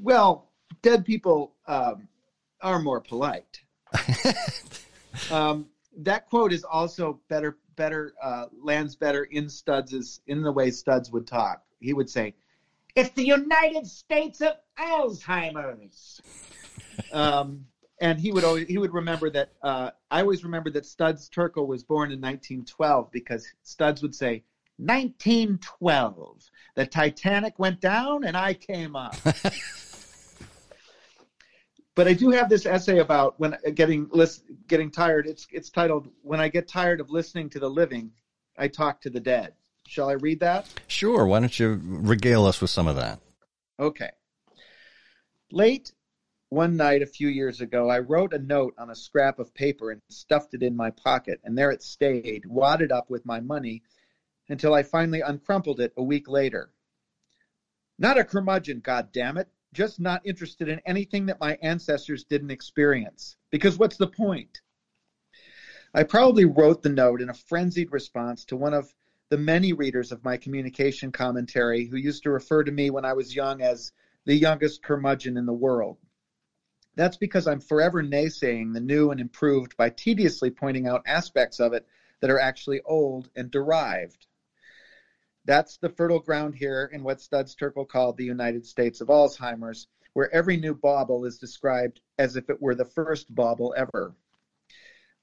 Well, 0.00 0.48
dead 0.82 1.04
people 1.04 1.52
um, 1.66 2.08
are 2.60 2.80
more 2.80 3.00
polite. 3.00 3.60
um, 5.30 5.66
that 5.98 6.28
quote 6.28 6.52
is 6.52 6.64
also 6.64 7.18
better 7.28 7.56
better 7.78 8.12
uh, 8.22 8.46
lands 8.62 8.94
better 8.96 9.24
in 9.24 9.48
Studs 9.48 10.20
in 10.26 10.42
the 10.42 10.52
way 10.52 10.70
Studs 10.70 11.10
would 11.10 11.26
talk. 11.26 11.62
He 11.80 11.94
would 11.94 12.10
say, 12.10 12.34
"It's 12.94 13.10
the 13.10 13.24
United 13.24 13.86
States 13.86 14.42
of 14.42 14.54
Alzheimer's," 14.78 16.20
um, 17.12 17.64
and 18.02 18.20
he 18.20 18.32
would 18.32 18.44
always 18.44 18.68
he 18.68 18.76
would 18.76 18.92
remember 18.92 19.30
that. 19.30 19.52
Uh, 19.62 19.92
I 20.10 20.20
always 20.20 20.44
remember 20.44 20.68
that 20.72 20.84
Studs 20.84 21.30
Terkel 21.30 21.66
was 21.66 21.82
born 21.82 22.12
in 22.12 22.20
1912 22.20 23.10
because 23.10 23.46
Studs 23.62 24.02
would 24.02 24.14
say. 24.14 24.42
1912. 24.80 26.50
The 26.76 26.86
Titanic 26.86 27.58
went 27.58 27.80
down 27.80 28.22
and 28.22 28.36
I 28.36 28.54
came 28.54 28.94
up. 28.94 29.16
but 31.98 32.06
I 32.06 32.12
do 32.12 32.30
have 32.30 32.48
this 32.48 32.64
essay 32.64 33.00
about 33.00 33.40
when 33.40 33.54
uh, 33.54 33.70
getting 33.74 34.08
list, 34.12 34.44
getting 34.68 34.88
tired. 34.88 35.26
It's 35.26 35.48
it's 35.50 35.68
titled 35.68 36.08
"When 36.22 36.38
I 36.38 36.46
Get 36.46 36.68
Tired 36.68 37.00
of 37.00 37.10
Listening 37.10 37.50
to 37.50 37.58
the 37.58 37.68
Living, 37.68 38.12
I 38.56 38.68
Talk 38.68 39.00
to 39.00 39.10
the 39.10 39.18
Dead." 39.18 39.54
Shall 39.88 40.08
I 40.08 40.12
read 40.12 40.38
that? 40.38 40.68
Sure. 40.86 41.26
Why 41.26 41.40
don't 41.40 41.58
you 41.58 41.80
regale 41.82 42.46
us 42.46 42.60
with 42.60 42.70
some 42.70 42.86
of 42.86 42.94
that? 42.94 43.18
Okay. 43.80 44.10
Late 45.50 45.90
one 46.50 46.76
night 46.76 47.02
a 47.02 47.06
few 47.06 47.26
years 47.26 47.60
ago, 47.60 47.90
I 47.90 47.98
wrote 47.98 48.32
a 48.32 48.38
note 48.38 48.74
on 48.78 48.90
a 48.90 48.94
scrap 48.94 49.40
of 49.40 49.52
paper 49.52 49.90
and 49.90 50.00
stuffed 50.08 50.54
it 50.54 50.62
in 50.62 50.76
my 50.76 50.90
pocket, 50.90 51.40
and 51.42 51.58
there 51.58 51.72
it 51.72 51.82
stayed, 51.82 52.46
wadded 52.46 52.92
up 52.92 53.10
with 53.10 53.26
my 53.26 53.40
money, 53.40 53.82
until 54.48 54.72
I 54.72 54.84
finally 54.84 55.20
uncrumpled 55.20 55.80
it 55.80 55.94
a 55.96 56.02
week 56.04 56.28
later. 56.28 56.70
Not 57.98 58.18
a 58.18 58.24
curmudgeon, 58.24 58.82
God 58.84 59.10
damn 59.10 59.36
it! 59.36 59.48
Just 59.72 60.00
not 60.00 60.24
interested 60.24 60.68
in 60.68 60.80
anything 60.86 61.26
that 61.26 61.40
my 61.40 61.58
ancestors 61.62 62.24
didn't 62.24 62.50
experience. 62.50 63.36
Because 63.50 63.78
what's 63.78 63.96
the 63.96 64.06
point? 64.06 64.60
I 65.94 66.02
probably 66.02 66.44
wrote 66.44 66.82
the 66.82 66.88
note 66.88 67.20
in 67.20 67.30
a 67.30 67.34
frenzied 67.34 67.92
response 67.92 68.44
to 68.46 68.56
one 68.56 68.74
of 68.74 68.94
the 69.30 69.38
many 69.38 69.72
readers 69.72 70.12
of 70.12 70.24
my 70.24 70.36
communication 70.36 71.12
commentary 71.12 71.86
who 71.86 71.96
used 71.96 72.22
to 72.22 72.30
refer 72.30 72.64
to 72.64 72.72
me 72.72 72.90
when 72.90 73.04
I 73.04 73.12
was 73.12 73.36
young 73.36 73.62
as 73.62 73.92
the 74.24 74.34
youngest 74.34 74.82
curmudgeon 74.82 75.36
in 75.36 75.46
the 75.46 75.52
world. 75.52 75.98
That's 76.94 77.16
because 77.16 77.46
I'm 77.46 77.60
forever 77.60 78.02
naysaying 78.02 78.72
the 78.72 78.80
new 78.80 79.10
and 79.10 79.20
improved 79.20 79.76
by 79.76 79.90
tediously 79.90 80.50
pointing 80.50 80.86
out 80.86 81.02
aspects 81.06 81.60
of 81.60 81.72
it 81.72 81.86
that 82.20 82.30
are 82.30 82.40
actually 82.40 82.80
old 82.84 83.30
and 83.36 83.50
derived. 83.50 84.26
That's 85.48 85.78
the 85.78 85.88
fertile 85.88 86.20
ground 86.20 86.56
here 86.56 86.90
in 86.92 87.02
what 87.02 87.22
Studs 87.22 87.56
Terkel 87.56 87.88
called 87.88 88.18
the 88.18 88.24
United 88.26 88.66
States 88.66 89.00
of 89.00 89.08
Alzheimer's, 89.08 89.86
where 90.12 90.30
every 90.30 90.58
new 90.58 90.74
bauble 90.74 91.24
is 91.24 91.38
described 91.38 92.02
as 92.18 92.36
if 92.36 92.50
it 92.50 92.60
were 92.60 92.74
the 92.74 92.84
first 92.84 93.34
bauble 93.34 93.72
ever. 93.74 94.14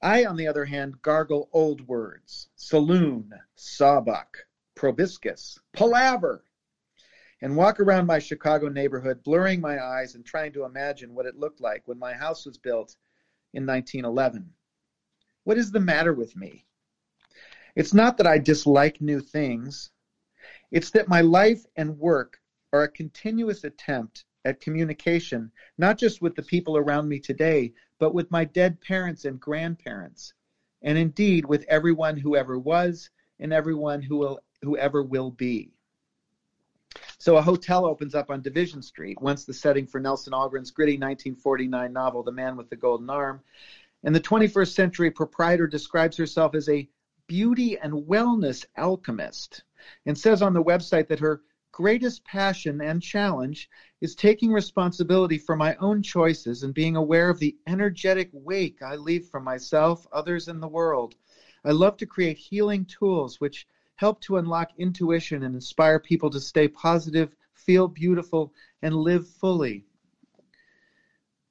I, 0.01 0.26
on 0.26 0.36
the 0.36 0.47
other 0.47 0.65
hand, 0.65 0.99
gargle 1.03 1.47
old 1.53 1.88
words 1.88 2.49
saloon, 2.55 3.34
sawbuck, 3.53 4.47
proboscis, 4.73 5.59
palaver, 5.73 6.43
and 7.39 7.55
walk 7.55 7.80
around 7.80 8.07
my 8.07 8.17
Chicago 8.17 8.67
neighborhood, 8.67 9.21
blurring 9.21 9.61
my 9.61 9.80
eyes 9.80 10.15
and 10.15 10.26
trying 10.26 10.53
to 10.53 10.65
imagine 10.65 11.13
what 11.13 11.28
it 11.28 11.38
looked 11.38 11.61
like 11.61 11.84
when 11.88 11.99
my 11.99 12.15
house 12.15 12.47
was 12.47 12.57
built 12.57 12.95
in 13.53 13.67
1911. 13.67 14.55
What 15.43 15.59
is 15.59 15.69
the 15.69 15.80
matter 15.80 16.13
with 16.13 16.36
me? 16.36 16.65
It's 17.76 17.93
not 17.93 18.17
that 18.17 18.26
I 18.26 18.39
dislike 18.39 18.99
new 18.99 19.19
things, 19.19 19.91
it's 20.72 20.91
that 20.91 21.07
my 21.07 21.22
life 21.22 21.66
and 21.76 21.97
work 21.97 22.39
are 22.74 22.84
a 22.84 22.89
continuous 22.89 23.63
attempt 23.63 24.26
at 24.45 24.61
communication, 24.61 25.51
not 25.78 25.97
just 25.97 26.22
with 26.22 26.36
the 26.36 26.43
people 26.43 26.78
around 26.78 27.07
me 27.07 27.20
today, 27.20 27.74
but 27.99 28.13
with 28.13 28.30
my 28.32 28.45
dead 28.45 28.80
parents 28.82 29.26
and 29.26 29.39
grandparents, 29.39 30.34
and 30.82 30.97
indeed 30.97 31.45
with 31.45 31.66
everyone 31.68 32.18
who 32.18 32.36
ever 32.36 32.59
was 32.59 33.09
and 33.39 33.51
everyone 33.51 34.01
who 34.01 34.18
will 34.18 34.39
who 34.61 34.78
ever 34.78 35.03
will 35.03 35.32
be. 35.32 35.72
So 37.18 37.38
a 37.38 37.41
hotel 37.41 37.86
opens 37.86 38.16
up 38.16 38.30
on 38.30 38.41
Division 38.41 38.82
Street, 38.82 39.20
once 39.22 39.45
the 39.45 39.53
setting 39.53 39.88
for 39.88 39.99
Nelson 39.99 40.34
Algren's 40.34 40.72
gritty 40.72 40.93
1949 40.93 41.91
novel 41.91 42.24
The 42.24 42.32
Man 42.32 42.55
with 42.55 42.70
the 42.70 42.76
Golden 42.76 43.09
Arm, 43.09 43.41
and 44.03 44.16
the 44.16 44.20
21st 44.20 44.74
century 44.74 45.11
proprietor 45.11 45.68
describes 45.68 46.18
herself 46.18 46.55
as 46.55 46.70
a 46.70 46.88
beauty 47.28 47.78
and 47.80 47.93
wellness 47.93 48.66
alchemist 48.78 49.63
and 50.05 50.17
says 50.17 50.41
on 50.41 50.53
the 50.53 50.63
website 50.63 51.07
that 51.07 51.19
her 51.19 51.41
greatest 51.71 52.23
passion 52.23 52.79
and 52.79 53.01
challenge 53.01 53.69
is 53.99 54.15
taking 54.15 54.51
responsibility 54.51 55.38
for 55.38 55.57
my 55.57 55.75
own 55.75 56.01
choices 56.01 56.63
and 56.63 56.73
being 56.73 56.95
aware 56.95 57.29
of 57.29 57.38
the 57.39 57.53
energetic 57.67 58.29
wake 58.31 58.81
I 58.81 58.95
leave 58.95 59.25
for 59.25 59.41
myself, 59.41 60.07
others, 60.13 60.47
and 60.47 60.63
the 60.63 60.67
world. 60.67 61.15
I 61.65 61.71
love 61.71 61.97
to 61.97 62.05
create 62.05 62.38
healing 62.38 62.86
tools 62.86 63.41
which 63.41 63.67
help 63.95 64.21
to 64.21 64.38
unlock 64.38 64.69
intuition 64.77 65.43
and 65.43 65.53
inspire 65.53 65.99
people 65.99 66.29
to 66.29 66.39
stay 66.39 66.67
positive, 66.69 67.36
feel 67.53 67.88
beautiful, 67.88 68.53
and 68.81 68.95
live 68.95 69.27
fully. 69.27 69.83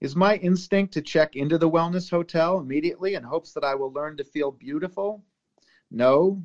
Is 0.01 0.17
my 0.17 0.37
instinct 0.37 0.93
to 0.95 1.03
check 1.03 1.37
into 1.37 1.59
the 1.59 1.71
wellness 1.71 2.11
hotel 2.11 2.59
immediately 2.59 3.15
in 3.15 3.23
hopes 3.23 3.53
that 3.53 3.65
I 3.65 3.75
will 3.75 3.93
learn 3.93 4.17
to 4.17 4.25
feel 4.25 4.51
beautiful? 4.51 5.23
No, 5.91 6.43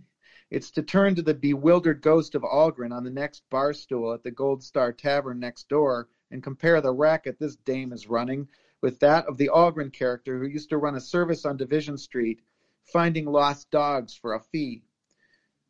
it's 0.52 0.72
to 0.72 0.82
turn 0.82 1.14
to 1.14 1.22
the 1.22 1.34
bewildered 1.34 2.02
ghost 2.02 2.34
of 2.34 2.42
Algren 2.42 2.92
on 2.92 3.04
the 3.04 3.12
next 3.12 3.48
bar 3.52 3.72
stool 3.72 4.14
at 4.14 4.24
the 4.24 4.32
Gold 4.32 4.64
Star 4.64 4.92
Tavern 4.92 5.40
next 5.40 5.70
door 5.70 6.10
and 6.32 6.42
compare 6.42 6.82
the 6.82 6.92
racket 6.92 7.38
this 7.38 7.56
dame 7.58 7.94
is 7.94 8.08
running 8.08 8.48
with 8.82 9.00
that 9.00 9.26
of 9.28 9.38
the 9.38 9.50
Algren 9.54 9.92
character 9.92 10.40
who 10.40 10.48
used 10.48 10.70
to 10.70 10.78
run 10.78 10.96
a 10.96 11.02
service 11.02 11.46
on 11.46 11.58
Division 11.58 11.98
Street, 11.98 12.42
finding 12.84 13.26
lost 13.26 13.70
dogs 13.70 14.16
for 14.16 14.34
a 14.34 14.40
fee. 14.40 14.82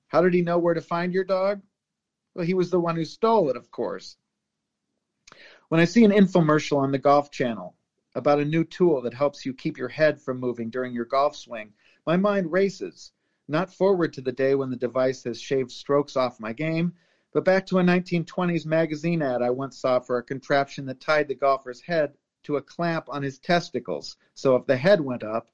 How 0.08 0.22
did 0.22 0.34
he 0.34 0.42
know 0.42 0.60
where 0.60 0.74
to 0.74 0.82
find 0.82 1.14
your 1.14 1.26
dog? 1.26 1.62
Well, 2.34 2.46
he 2.46 2.54
was 2.54 2.70
the 2.70 2.80
one 2.80 2.96
who 2.96 3.06
stole 3.06 3.50
it, 3.50 3.58
of 3.58 3.72
course. 3.72 4.16
When 5.68 5.82
I 5.82 5.86
see 5.86 6.06
an 6.06 6.12
infomercial 6.12 6.78
on 6.78 6.92
the 6.92 6.98
Golf 6.98 7.32
Channel 7.32 7.76
about 8.16 8.40
a 8.40 8.46
new 8.46 8.64
tool 8.64 9.02
that 9.02 9.14
helps 9.14 9.46
you 9.46 9.54
keep 9.54 9.78
your 9.78 9.90
head 9.90 10.22
from 10.22 10.40
moving 10.40 10.70
during 10.70 10.94
your 10.94 11.06
golf 11.06 11.36
swing, 11.36 11.74
my 12.06 12.16
mind 12.18 12.52
races 12.52 13.12
not 13.50 13.74
forward 13.74 14.14
to 14.14 14.22
the 14.22 14.32
day 14.32 14.54
when 14.54 14.70
the 14.70 14.76
device 14.76 15.24
has 15.24 15.42
shaved 15.42 15.72
strokes 15.72 16.16
off 16.16 16.40
my 16.40 16.54
game, 16.54 16.94
but 17.34 17.44
back 17.44 17.66
to 17.66 17.80
a 17.80 17.84
1920s 17.84 18.66
magazine 18.66 19.24
ad 19.24 19.42
I 19.42 19.50
once 19.50 19.80
saw 19.80 20.00
for 20.00 20.18
a 20.18 20.24
contraption 20.24 20.86
that 20.86 21.02
tied 21.02 21.28
the 21.28 21.36
golfer's 21.36 21.82
head 21.82 22.14
to 22.44 22.58
a 22.58 22.62
clamp 22.62 23.06
on 23.10 23.24
his 23.24 23.40
testicles, 23.40 24.18
so 24.36 24.56
if 24.56 24.66
the 24.68 24.78
head 24.78 25.02
went 25.02 25.24
up. 25.24 25.50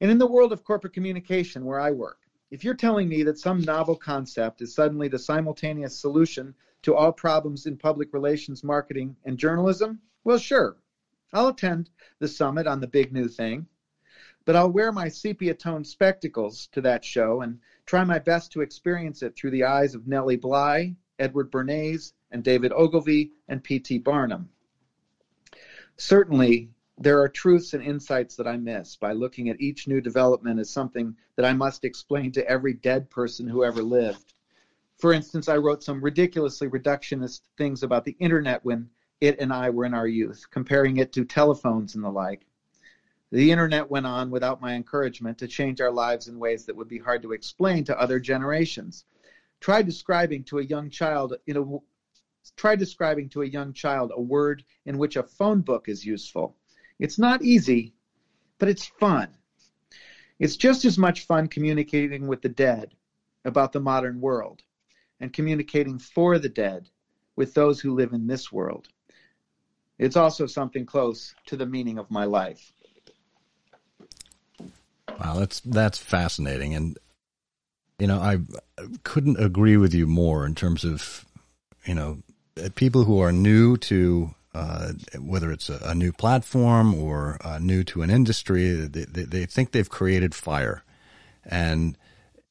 And 0.00 0.10
in 0.10 0.18
the 0.18 0.26
world 0.26 0.52
of 0.52 0.64
corporate 0.64 0.92
communication 0.92 1.64
where 1.64 1.80
I 1.80 1.90
work, 1.90 2.20
if 2.50 2.64
you're 2.64 2.74
telling 2.74 3.08
me 3.08 3.24
that 3.24 3.38
some 3.38 3.60
novel 3.60 3.96
concept 3.96 4.62
is 4.62 4.74
suddenly 4.74 5.08
the 5.08 5.18
simultaneous 5.18 5.98
solution 5.98 6.54
to 6.82 6.94
all 6.94 7.12
problems 7.12 7.66
in 7.66 7.76
public 7.76 8.12
relations, 8.14 8.64
marketing, 8.64 9.16
and 9.24 9.36
journalism, 9.36 10.00
well, 10.24 10.38
sure. 10.38 10.76
I'll 11.32 11.48
attend 11.48 11.90
the 12.18 12.28
summit 12.28 12.66
on 12.66 12.80
the 12.80 12.86
big 12.86 13.12
new 13.12 13.28
thing 13.28 13.66
but 14.44 14.56
I'll 14.56 14.70
wear 14.70 14.92
my 14.92 15.08
sepia 15.08 15.54
toned 15.54 15.86
spectacles 15.86 16.68
to 16.72 16.80
that 16.80 17.04
show 17.04 17.42
and 17.42 17.58
try 17.86 18.04
my 18.04 18.18
best 18.18 18.52
to 18.52 18.62
experience 18.62 19.22
it 19.22 19.36
through 19.36 19.50
the 19.50 19.64
eyes 19.64 19.94
of 19.94 20.06
Nellie 20.06 20.36
Bly, 20.36 20.96
Edward 21.18 21.50
Bernays, 21.50 22.12
and 22.30 22.42
David 22.42 22.72
Ogilvy 22.72 23.32
and 23.48 23.62
P.T. 23.62 23.98
Barnum. 23.98 24.48
Certainly, 25.96 26.70
there 26.98 27.20
are 27.20 27.28
truths 27.28 27.74
and 27.74 27.82
insights 27.82 28.36
that 28.36 28.46
I 28.46 28.56
miss 28.56 28.96
by 28.96 29.12
looking 29.12 29.48
at 29.48 29.60
each 29.60 29.88
new 29.88 30.00
development 30.00 30.60
as 30.60 30.70
something 30.70 31.16
that 31.36 31.44
I 31.44 31.52
must 31.52 31.84
explain 31.84 32.32
to 32.32 32.46
every 32.48 32.74
dead 32.74 33.10
person 33.10 33.46
who 33.46 33.64
ever 33.64 33.82
lived. 33.82 34.34
For 34.98 35.12
instance, 35.12 35.48
I 35.48 35.56
wrote 35.56 35.82
some 35.82 36.04
ridiculously 36.04 36.68
reductionist 36.68 37.40
things 37.56 37.82
about 37.82 38.04
the 38.04 38.16
internet 38.18 38.64
when 38.64 38.90
it 39.20 39.38
and 39.40 39.52
I 39.52 39.70
were 39.70 39.86
in 39.86 39.94
our 39.94 40.06
youth, 40.06 40.44
comparing 40.50 40.98
it 40.98 41.12
to 41.12 41.24
telephones 41.24 41.94
and 41.94 42.04
the 42.04 42.10
like. 42.10 42.46
The 43.32 43.52
internet 43.52 43.88
went 43.88 44.06
on 44.06 44.30
without 44.30 44.60
my 44.60 44.74
encouragement 44.74 45.38
to 45.38 45.46
change 45.46 45.80
our 45.80 45.92
lives 45.92 46.26
in 46.26 46.38
ways 46.38 46.66
that 46.66 46.74
would 46.74 46.88
be 46.88 46.98
hard 46.98 47.22
to 47.22 47.32
explain 47.32 47.84
to 47.84 48.00
other 48.00 48.18
generations. 48.18 49.04
Try 49.60 49.82
describing 49.82 50.42
to 50.44 50.58
a 50.58 50.64
young 50.64 50.90
child 50.90 51.36
in 51.46 51.56
a 51.56 51.78
try 52.56 52.74
describing 52.74 53.28
to 53.28 53.42
a 53.42 53.46
young 53.46 53.72
child 53.72 54.10
a 54.14 54.20
word 54.20 54.64
in 54.84 54.98
which 54.98 55.16
a 55.16 55.22
phone 55.22 55.60
book 55.60 55.88
is 55.88 56.04
useful. 56.04 56.56
It's 56.98 57.18
not 57.18 57.42
easy, 57.42 57.94
but 58.58 58.68
it's 58.68 58.86
fun. 58.86 59.28
It's 60.40 60.56
just 60.56 60.84
as 60.84 60.98
much 60.98 61.26
fun 61.26 61.46
communicating 61.46 62.26
with 62.26 62.42
the 62.42 62.48
dead 62.48 62.94
about 63.44 63.72
the 63.72 63.80
modern 63.80 64.20
world 64.20 64.62
and 65.20 65.32
communicating 65.32 65.98
for 65.98 66.38
the 66.38 66.48
dead 66.48 66.88
with 67.36 67.54
those 67.54 67.80
who 67.80 67.94
live 67.94 68.12
in 68.12 68.26
this 68.26 68.50
world. 68.50 68.88
It's 69.98 70.16
also 70.16 70.46
something 70.46 70.86
close 70.86 71.34
to 71.46 71.56
the 71.56 71.66
meaning 71.66 71.98
of 71.98 72.10
my 72.10 72.24
life. 72.24 72.72
Wow, 75.20 75.34
that's 75.34 75.60
that's 75.60 75.98
fascinating, 75.98 76.74
and 76.74 76.98
you 77.98 78.06
know 78.06 78.18
I 78.18 78.38
couldn't 79.02 79.38
agree 79.38 79.76
with 79.76 79.92
you 79.92 80.06
more 80.06 80.46
in 80.46 80.54
terms 80.54 80.82
of 80.82 81.26
you 81.84 81.94
know 81.94 82.22
people 82.74 83.04
who 83.04 83.20
are 83.20 83.30
new 83.30 83.76
to 83.76 84.34
uh, 84.54 84.92
whether 85.18 85.52
it's 85.52 85.68
a, 85.68 85.78
a, 85.84 85.94
new 85.94 86.10
platform 86.10 86.94
or 86.94 87.38
uh, 87.42 87.58
new 87.58 87.84
to 87.84 88.02
an 88.02 88.10
industry, 88.10 88.72
they, 88.72 89.04
they, 89.04 89.22
they, 89.22 89.46
think 89.46 89.70
they've 89.70 89.88
created 89.88 90.34
fire, 90.34 90.82
and 91.44 91.96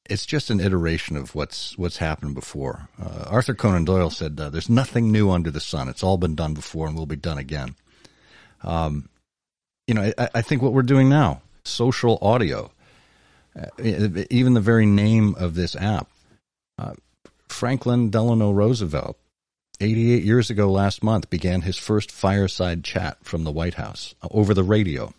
it's 0.06 0.26
just 0.26 0.50
an 0.50 0.62
iteration 0.62 1.18
of 1.18 1.36
what's 1.36 1.76
what's 1.78 1.98
happened 1.98 2.36
before. 2.36 2.88
Uh, 3.02 3.26
Arthur 3.28 3.56
Conan 3.56 3.84
Doyle 3.84 4.12
said, 4.12 4.40
uh, 4.40 4.50
"There's 4.52 4.70
nothing 4.70 5.12
new 5.12 5.32
under 5.32 5.50
the 5.50 5.60
sun. 5.60 5.90
It's 5.90 6.04
all 6.04 6.18
been 6.18 6.36
done 6.36 6.54
before 6.54 6.88
and 6.88 6.96
will 6.96 7.08
be 7.08 7.16
done 7.16 7.40
again." 7.40 7.76
Um, 8.64 9.10
you 9.88 9.96
know, 9.96 10.14
I, 10.20 10.30
I 10.36 10.42
think 10.44 10.62
what 10.62 10.74
we're 10.74 10.84
doing 10.84 11.10
now 11.10 11.42
social 11.70 12.18
audio. 12.22 12.72
Uh, 13.58 14.24
even 14.30 14.54
the 14.54 14.62
very 14.62 14.86
name 14.86 15.36
of 15.36 15.56
this 15.56 15.76
app. 15.76 16.10
Uh, 16.78 16.94
Franklin 17.48 18.10
Delano 18.10 18.52
Roosevelt, 18.52 19.18
88 19.82 20.24
years 20.24 20.50
ago 20.50 20.72
last 20.72 21.04
month, 21.04 21.30
began 21.30 21.62
his 21.62 21.78
first 21.78 22.12
fireside 22.12 22.84
chat 22.84 23.18
from 23.24 23.44
the 23.44 23.52
White 23.52 23.74
House 23.74 24.14
uh, 24.22 24.28
over 24.32 24.54
the 24.54 24.64
radio. 24.64 25.14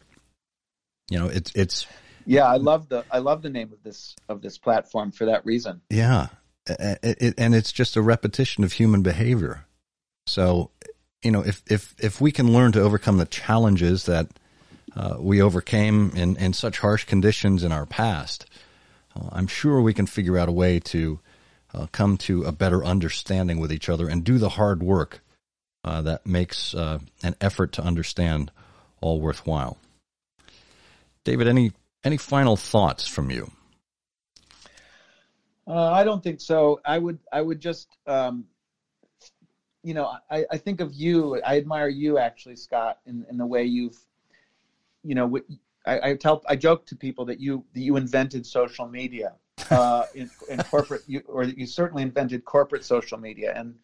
You 1.11 1.19
know, 1.19 1.27
it's 1.27 1.53
it's. 1.55 1.87
Yeah, 2.25 2.47
I 2.47 2.57
love 2.57 2.89
the 2.89 3.05
I 3.11 3.19
love 3.19 3.43
the 3.43 3.51
name 3.51 3.73
of 3.73 3.83
this 3.83 4.15
of 4.29 4.43
this 4.43 4.59
platform 4.59 5.11
for 5.11 5.27
that 5.27 5.45
reason. 5.45 5.81
Yeah, 5.91 6.29
it, 6.67 6.99
it, 7.03 7.35
and 7.37 7.55
it's 7.55 7.73
just 7.73 7.97
a 7.97 8.03
repetition 8.03 8.63
of 8.63 8.73
human 8.73 9.03
behavior. 9.03 9.67
So 10.27 10.71
you 11.23 11.31
know, 11.31 11.43
if 11.45 11.63
if 11.69 11.95
if 11.99 12.21
we 12.21 12.33
can 12.33 12.53
learn 12.53 12.73
to 12.73 12.81
overcome 12.81 13.19
the 13.19 13.27
challenges 13.27 14.07
that 14.07 14.29
uh, 14.97 15.17
we 15.19 15.41
overcame 15.41 16.11
in 16.15 16.37
in 16.37 16.53
such 16.53 16.79
harsh 16.79 17.05
conditions 17.05 17.63
in 17.63 17.73
our 17.73 17.87
past, 17.87 18.47
uh, 19.15 19.29
I'm 19.33 19.47
sure 19.47 19.81
we 19.81 19.95
can 19.95 20.07
figure 20.07 20.39
out 20.39 20.49
a 20.49 20.53
way 20.53 20.81
to 20.81 21.21
uh, 21.75 21.87
come 21.93 22.17
to 22.17 22.45
a 22.45 22.53
better 22.53 22.85
understanding 22.85 23.59
with 23.59 23.73
each 23.73 23.89
other 23.89 24.09
and 24.09 24.25
do 24.25 24.39
the 24.39 24.51
hard 24.51 24.83
work 24.83 25.21
uh, 25.85 26.03
that 26.03 26.27
makes 26.27 26.75
uh, 26.75 26.99
an 27.23 27.35
effort 27.41 27.73
to 27.73 27.83
understand 27.83 28.51
all 29.01 29.21
worthwhile. 29.21 29.79
David, 31.25 31.49
any 31.49 31.73
any 32.05 32.17
final 32.17 32.57
thoughts 32.57 33.07
from 33.07 33.31
you? 33.31 33.51
Uh, 35.67 35.91
I 35.93 36.05
don't 36.05 36.23
think 36.23 36.41
so. 36.41 36.81
I 36.85 36.99
would 36.99 37.19
I 37.33 37.41
would 37.41 37.61
just 37.61 37.89
um, 38.07 38.47
you 39.83 39.95
know 39.95 40.13
I, 40.31 40.47
I 40.51 40.57
think 40.57 40.81
of 40.81 40.93
you. 40.93 41.41
I 41.43 41.57
admire 41.59 41.89
you 41.89 42.19
actually, 42.19 42.57
Scott, 42.57 42.99
in, 43.07 43.25
in 43.31 43.37
the 43.37 43.47
way 43.47 43.65
you've 43.65 43.99
you 45.05 45.15
know 45.15 45.39
I, 45.87 46.11
I 46.11 46.15
tell 46.15 46.43
I 46.49 46.57
joke 46.57 46.87
to 46.87 46.97
people 46.97 47.25
that 47.27 47.41
you 47.41 47.65
that 47.75 47.81
you 47.81 47.97
invented 47.97 48.47
social 48.47 48.87
media 48.87 49.35
uh, 49.71 50.05
in, 50.15 50.31
in 50.49 50.59
corporate 50.65 51.03
you, 51.07 51.23
or 51.27 51.45
you 51.45 51.67
certainly 51.67 52.03
invented 52.03 52.45
corporate 52.45 52.85
social 52.85 53.19
media 53.19 53.53
and 53.57 53.75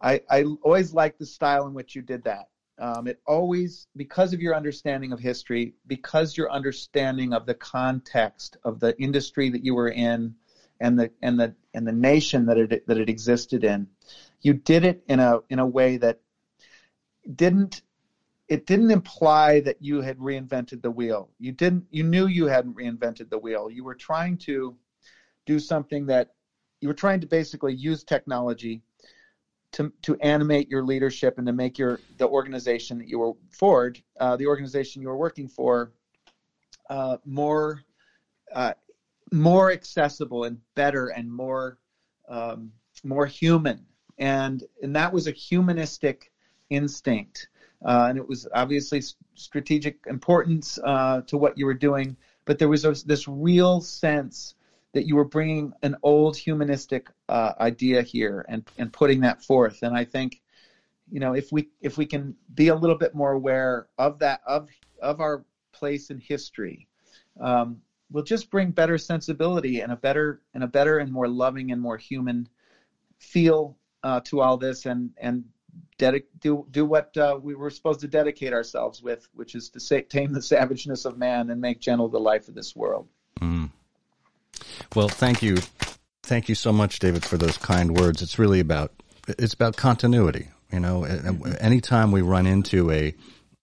I, 0.00 0.22
I 0.30 0.44
always 0.62 0.94
liked 0.94 1.18
the 1.18 1.26
style 1.26 1.66
in 1.66 1.74
which 1.74 1.94
you 1.94 2.02
did 2.02 2.24
that. 2.24 2.48
Um, 2.78 3.06
it 3.06 3.20
always, 3.26 3.88
because 3.94 4.32
of 4.32 4.40
your 4.40 4.56
understanding 4.56 5.12
of 5.12 5.20
history, 5.20 5.74
because 5.86 6.36
your 6.36 6.50
understanding 6.50 7.34
of 7.34 7.44
the 7.44 7.54
context 7.54 8.56
of 8.64 8.80
the 8.80 8.98
industry 8.98 9.50
that 9.50 9.62
you 9.62 9.74
were 9.74 9.90
in, 9.90 10.34
and 10.80 10.98
the 10.98 11.10
and 11.20 11.38
the 11.38 11.54
and 11.74 11.86
the 11.86 11.92
nation 11.92 12.46
that 12.46 12.56
it 12.56 12.86
that 12.86 12.96
it 12.96 13.10
existed 13.10 13.64
in, 13.64 13.86
you 14.40 14.54
did 14.54 14.86
it 14.86 15.02
in 15.08 15.20
a 15.20 15.40
in 15.50 15.58
a 15.58 15.66
way 15.66 15.98
that 15.98 16.20
didn't 17.34 17.82
it 18.50 18.66
didn't 18.66 18.90
imply 18.90 19.60
that 19.60 19.80
you 19.80 20.02
had 20.02 20.18
reinvented 20.18 20.82
the 20.82 20.90
wheel. 20.90 21.30
You 21.38 21.52
didn't 21.52 21.86
you 21.90 22.02
knew 22.02 22.26
you 22.26 22.46
hadn't 22.46 22.76
reinvented 22.76 23.30
the 23.30 23.38
wheel. 23.38 23.70
You 23.70 23.84
were 23.84 23.94
trying 23.94 24.36
to 24.38 24.76
do 25.46 25.58
something 25.60 26.04
that 26.06 26.34
you 26.80 26.88
were 26.88 26.94
trying 26.94 27.20
to 27.20 27.28
basically 27.28 27.74
use 27.74 28.02
technology 28.02 28.82
to 29.72 29.92
to 30.02 30.16
animate 30.16 30.68
your 30.68 30.82
leadership 30.82 31.38
and 31.38 31.46
to 31.46 31.52
make 31.52 31.78
your 31.78 32.00
the 32.18 32.26
organization 32.26 32.98
that 32.98 33.08
you 33.08 33.20
were 33.20 33.32
forward, 33.50 34.02
uh, 34.18 34.36
the 34.36 34.48
organization 34.48 35.00
you 35.00 35.08
were 35.08 35.16
working 35.16 35.48
for, 35.48 35.92
uh, 36.90 37.18
more 37.24 37.84
uh, 38.52 38.74
more 39.30 39.70
accessible 39.70 40.42
and 40.42 40.58
better 40.74 41.08
and 41.08 41.32
more 41.32 41.78
um, 42.28 42.72
more 43.04 43.26
human. 43.26 43.86
And 44.18 44.64
and 44.82 44.96
that 44.96 45.12
was 45.12 45.28
a 45.28 45.32
humanistic 45.32 46.32
instinct, 46.68 47.48
uh, 47.84 48.06
and 48.08 48.18
it 48.18 48.28
was 48.28 48.46
obviously 48.54 49.02
strategic 49.34 49.98
importance 50.06 50.78
uh, 50.84 51.22
to 51.22 51.36
what 51.36 51.56
you 51.56 51.66
were 51.66 51.74
doing. 51.74 52.16
But 52.44 52.58
there 52.58 52.68
was 52.68 52.82
this 53.04 53.28
real 53.28 53.80
sense 53.80 54.54
that 54.92 55.06
you 55.06 55.16
were 55.16 55.24
bringing 55.24 55.72
an 55.82 55.96
old 56.02 56.36
humanistic 56.36 57.08
uh, 57.28 57.52
idea 57.60 58.02
here 58.02 58.44
and 58.48 58.68
and 58.78 58.92
putting 58.92 59.20
that 59.20 59.42
forth. 59.44 59.82
And 59.82 59.96
I 59.96 60.04
think, 60.04 60.40
you 61.10 61.20
know, 61.20 61.34
if 61.34 61.52
we 61.52 61.68
if 61.80 61.96
we 61.96 62.06
can 62.06 62.34
be 62.54 62.68
a 62.68 62.74
little 62.74 62.96
bit 62.96 63.14
more 63.14 63.32
aware 63.32 63.86
of 63.98 64.18
that 64.18 64.40
of 64.46 64.68
of 65.00 65.20
our 65.20 65.44
place 65.72 66.10
in 66.10 66.18
history, 66.18 66.88
um, 67.40 67.80
we'll 68.10 68.24
just 68.24 68.50
bring 68.50 68.72
better 68.72 68.98
sensibility 68.98 69.80
and 69.80 69.92
a 69.92 69.96
better 69.96 70.42
and 70.54 70.64
a 70.64 70.68
better 70.68 70.98
and 70.98 71.12
more 71.12 71.28
loving 71.28 71.70
and 71.72 71.80
more 71.80 71.96
human 71.96 72.48
feel 73.18 73.76
uh, 74.02 74.20
to 74.20 74.40
all 74.40 74.56
this 74.56 74.86
and 74.86 75.10
and 75.18 75.44
dedic- 75.98 76.26
do 76.40 76.66
do 76.70 76.84
what 76.84 77.16
uh, 77.16 77.38
we 77.40 77.54
were 77.54 77.70
supposed 77.70 78.00
to 78.00 78.08
dedicate 78.08 78.52
ourselves 78.52 79.02
with, 79.02 79.28
which 79.34 79.54
is 79.54 79.70
to 79.70 79.80
say, 79.80 80.02
tame 80.02 80.32
the 80.32 80.42
savageness 80.42 81.04
of 81.04 81.18
man 81.18 81.50
and 81.50 81.60
make 81.60 81.80
gentle 81.80 82.08
the 82.08 82.20
life 82.20 82.48
of 82.48 82.54
this 82.54 82.74
world. 82.74 83.08
Mm. 83.40 83.70
Well, 84.94 85.08
thank 85.08 85.42
you. 85.42 85.58
Thank 86.22 86.48
you 86.48 86.54
so 86.54 86.72
much, 86.72 86.98
David, 87.00 87.24
for 87.24 87.36
those 87.36 87.56
kind 87.56 87.98
words. 87.98 88.22
It's 88.22 88.38
really 88.38 88.60
about, 88.60 88.92
it's 89.26 89.54
about 89.54 89.76
continuity. 89.76 90.48
You 90.70 90.78
know, 90.78 91.00
mm-hmm. 91.00 91.52
anytime 91.58 92.12
we 92.12 92.22
run 92.22 92.46
into 92.46 92.90
a, 92.92 93.14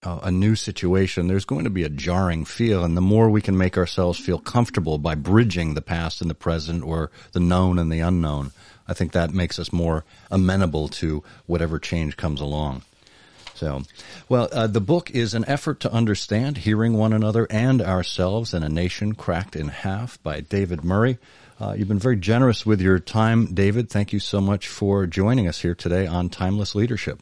a 0.03 0.31
new 0.31 0.55
situation, 0.55 1.27
there's 1.27 1.45
going 1.45 1.63
to 1.63 1.69
be 1.69 1.83
a 1.83 1.89
jarring 1.89 2.43
feel. 2.43 2.83
And 2.83 2.97
the 2.97 3.01
more 3.01 3.29
we 3.29 3.41
can 3.41 3.57
make 3.57 3.77
ourselves 3.77 4.19
feel 4.19 4.39
comfortable 4.39 4.97
by 4.97 5.15
bridging 5.15 5.75
the 5.75 5.81
past 5.81 6.19
and 6.19 6.29
the 6.29 6.35
present 6.35 6.83
or 6.83 7.11
the 7.31 7.39
known 7.39 7.79
and 7.79 7.89
the 7.91 8.01
unknown, 8.01 8.51
I 8.87 8.93
think 8.93 9.11
that 9.11 9.33
makes 9.33 9.59
us 9.59 9.73
more 9.73 10.05
amenable 10.31 10.87
to 10.89 11.23
whatever 11.45 11.79
change 11.79 12.17
comes 12.17 12.41
along. 12.41 12.83
So, 13.57 13.81
well, 14.29 14.49
uh, 14.51 14.67
the 14.67 14.79
book 14.79 15.09
is 15.09 15.33
an 15.33 15.43
effort 15.47 15.79
to 15.79 15.91
understand 15.91 16.59
hearing 16.59 16.93
one 16.93 17.11
another 17.11 17.47
and 17.49 17.81
ourselves 17.81 18.53
in 18.53 18.61
a 18.61 18.69
nation 18.69 19.15
cracked 19.15 19.55
in 19.55 19.69
half 19.69 20.21
by 20.21 20.41
David 20.41 20.83
Murray. 20.83 21.17
Uh, 21.59 21.73
you've 21.75 21.87
been 21.87 21.97
very 21.97 22.17
generous 22.17 22.67
with 22.67 22.79
your 22.81 22.99
time, 22.99 23.55
David. 23.55 23.89
Thank 23.89 24.13
you 24.13 24.19
so 24.19 24.39
much 24.39 24.67
for 24.67 25.07
joining 25.07 25.47
us 25.47 25.59
here 25.61 25.73
today 25.73 26.05
on 26.05 26.29
Timeless 26.29 26.75
Leadership. 26.75 27.19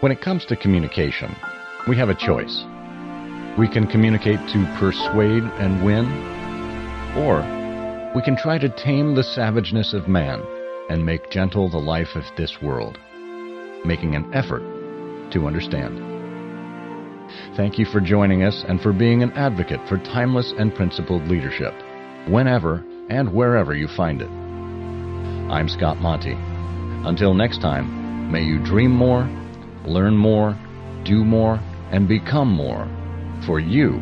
When 0.00 0.10
it 0.10 0.20
comes 0.20 0.44
to 0.46 0.56
communication, 0.56 1.36
we 1.86 1.96
have 1.96 2.08
a 2.08 2.14
choice. 2.16 2.64
We 3.56 3.68
can 3.68 3.86
communicate 3.86 4.40
to 4.48 4.66
persuade 4.80 5.44
and 5.44 5.84
win, 5.84 6.06
or 7.16 7.61
we 8.14 8.22
can 8.22 8.36
try 8.36 8.58
to 8.58 8.68
tame 8.68 9.14
the 9.14 9.24
savageness 9.24 9.94
of 9.94 10.06
man 10.06 10.42
and 10.90 11.04
make 11.04 11.30
gentle 11.30 11.70
the 11.70 11.78
life 11.78 12.14
of 12.14 12.24
this 12.36 12.58
world, 12.60 12.98
making 13.84 14.14
an 14.14 14.32
effort 14.34 14.62
to 15.32 15.46
understand. 15.46 15.98
Thank 17.56 17.78
you 17.78 17.86
for 17.86 18.00
joining 18.00 18.42
us 18.42 18.64
and 18.68 18.80
for 18.82 18.92
being 18.92 19.22
an 19.22 19.32
advocate 19.32 19.80
for 19.88 19.96
timeless 19.96 20.52
and 20.58 20.74
principled 20.74 21.26
leadership, 21.26 21.72
whenever 22.28 22.84
and 23.08 23.32
wherever 23.32 23.74
you 23.74 23.88
find 23.96 24.20
it. 24.20 24.28
I'm 25.50 25.68
Scott 25.68 25.98
Monty. 25.98 26.36
Until 27.08 27.32
next 27.32 27.62
time, 27.62 28.30
may 28.30 28.42
you 28.42 28.62
dream 28.62 28.90
more, 28.90 29.24
learn 29.86 30.16
more, 30.16 30.58
do 31.04 31.24
more, 31.24 31.58
and 31.90 32.06
become 32.06 32.52
more, 32.52 32.86
for 33.46 33.58
you 33.58 33.94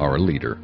are 0.00 0.16
a 0.16 0.20
leader. 0.20 0.61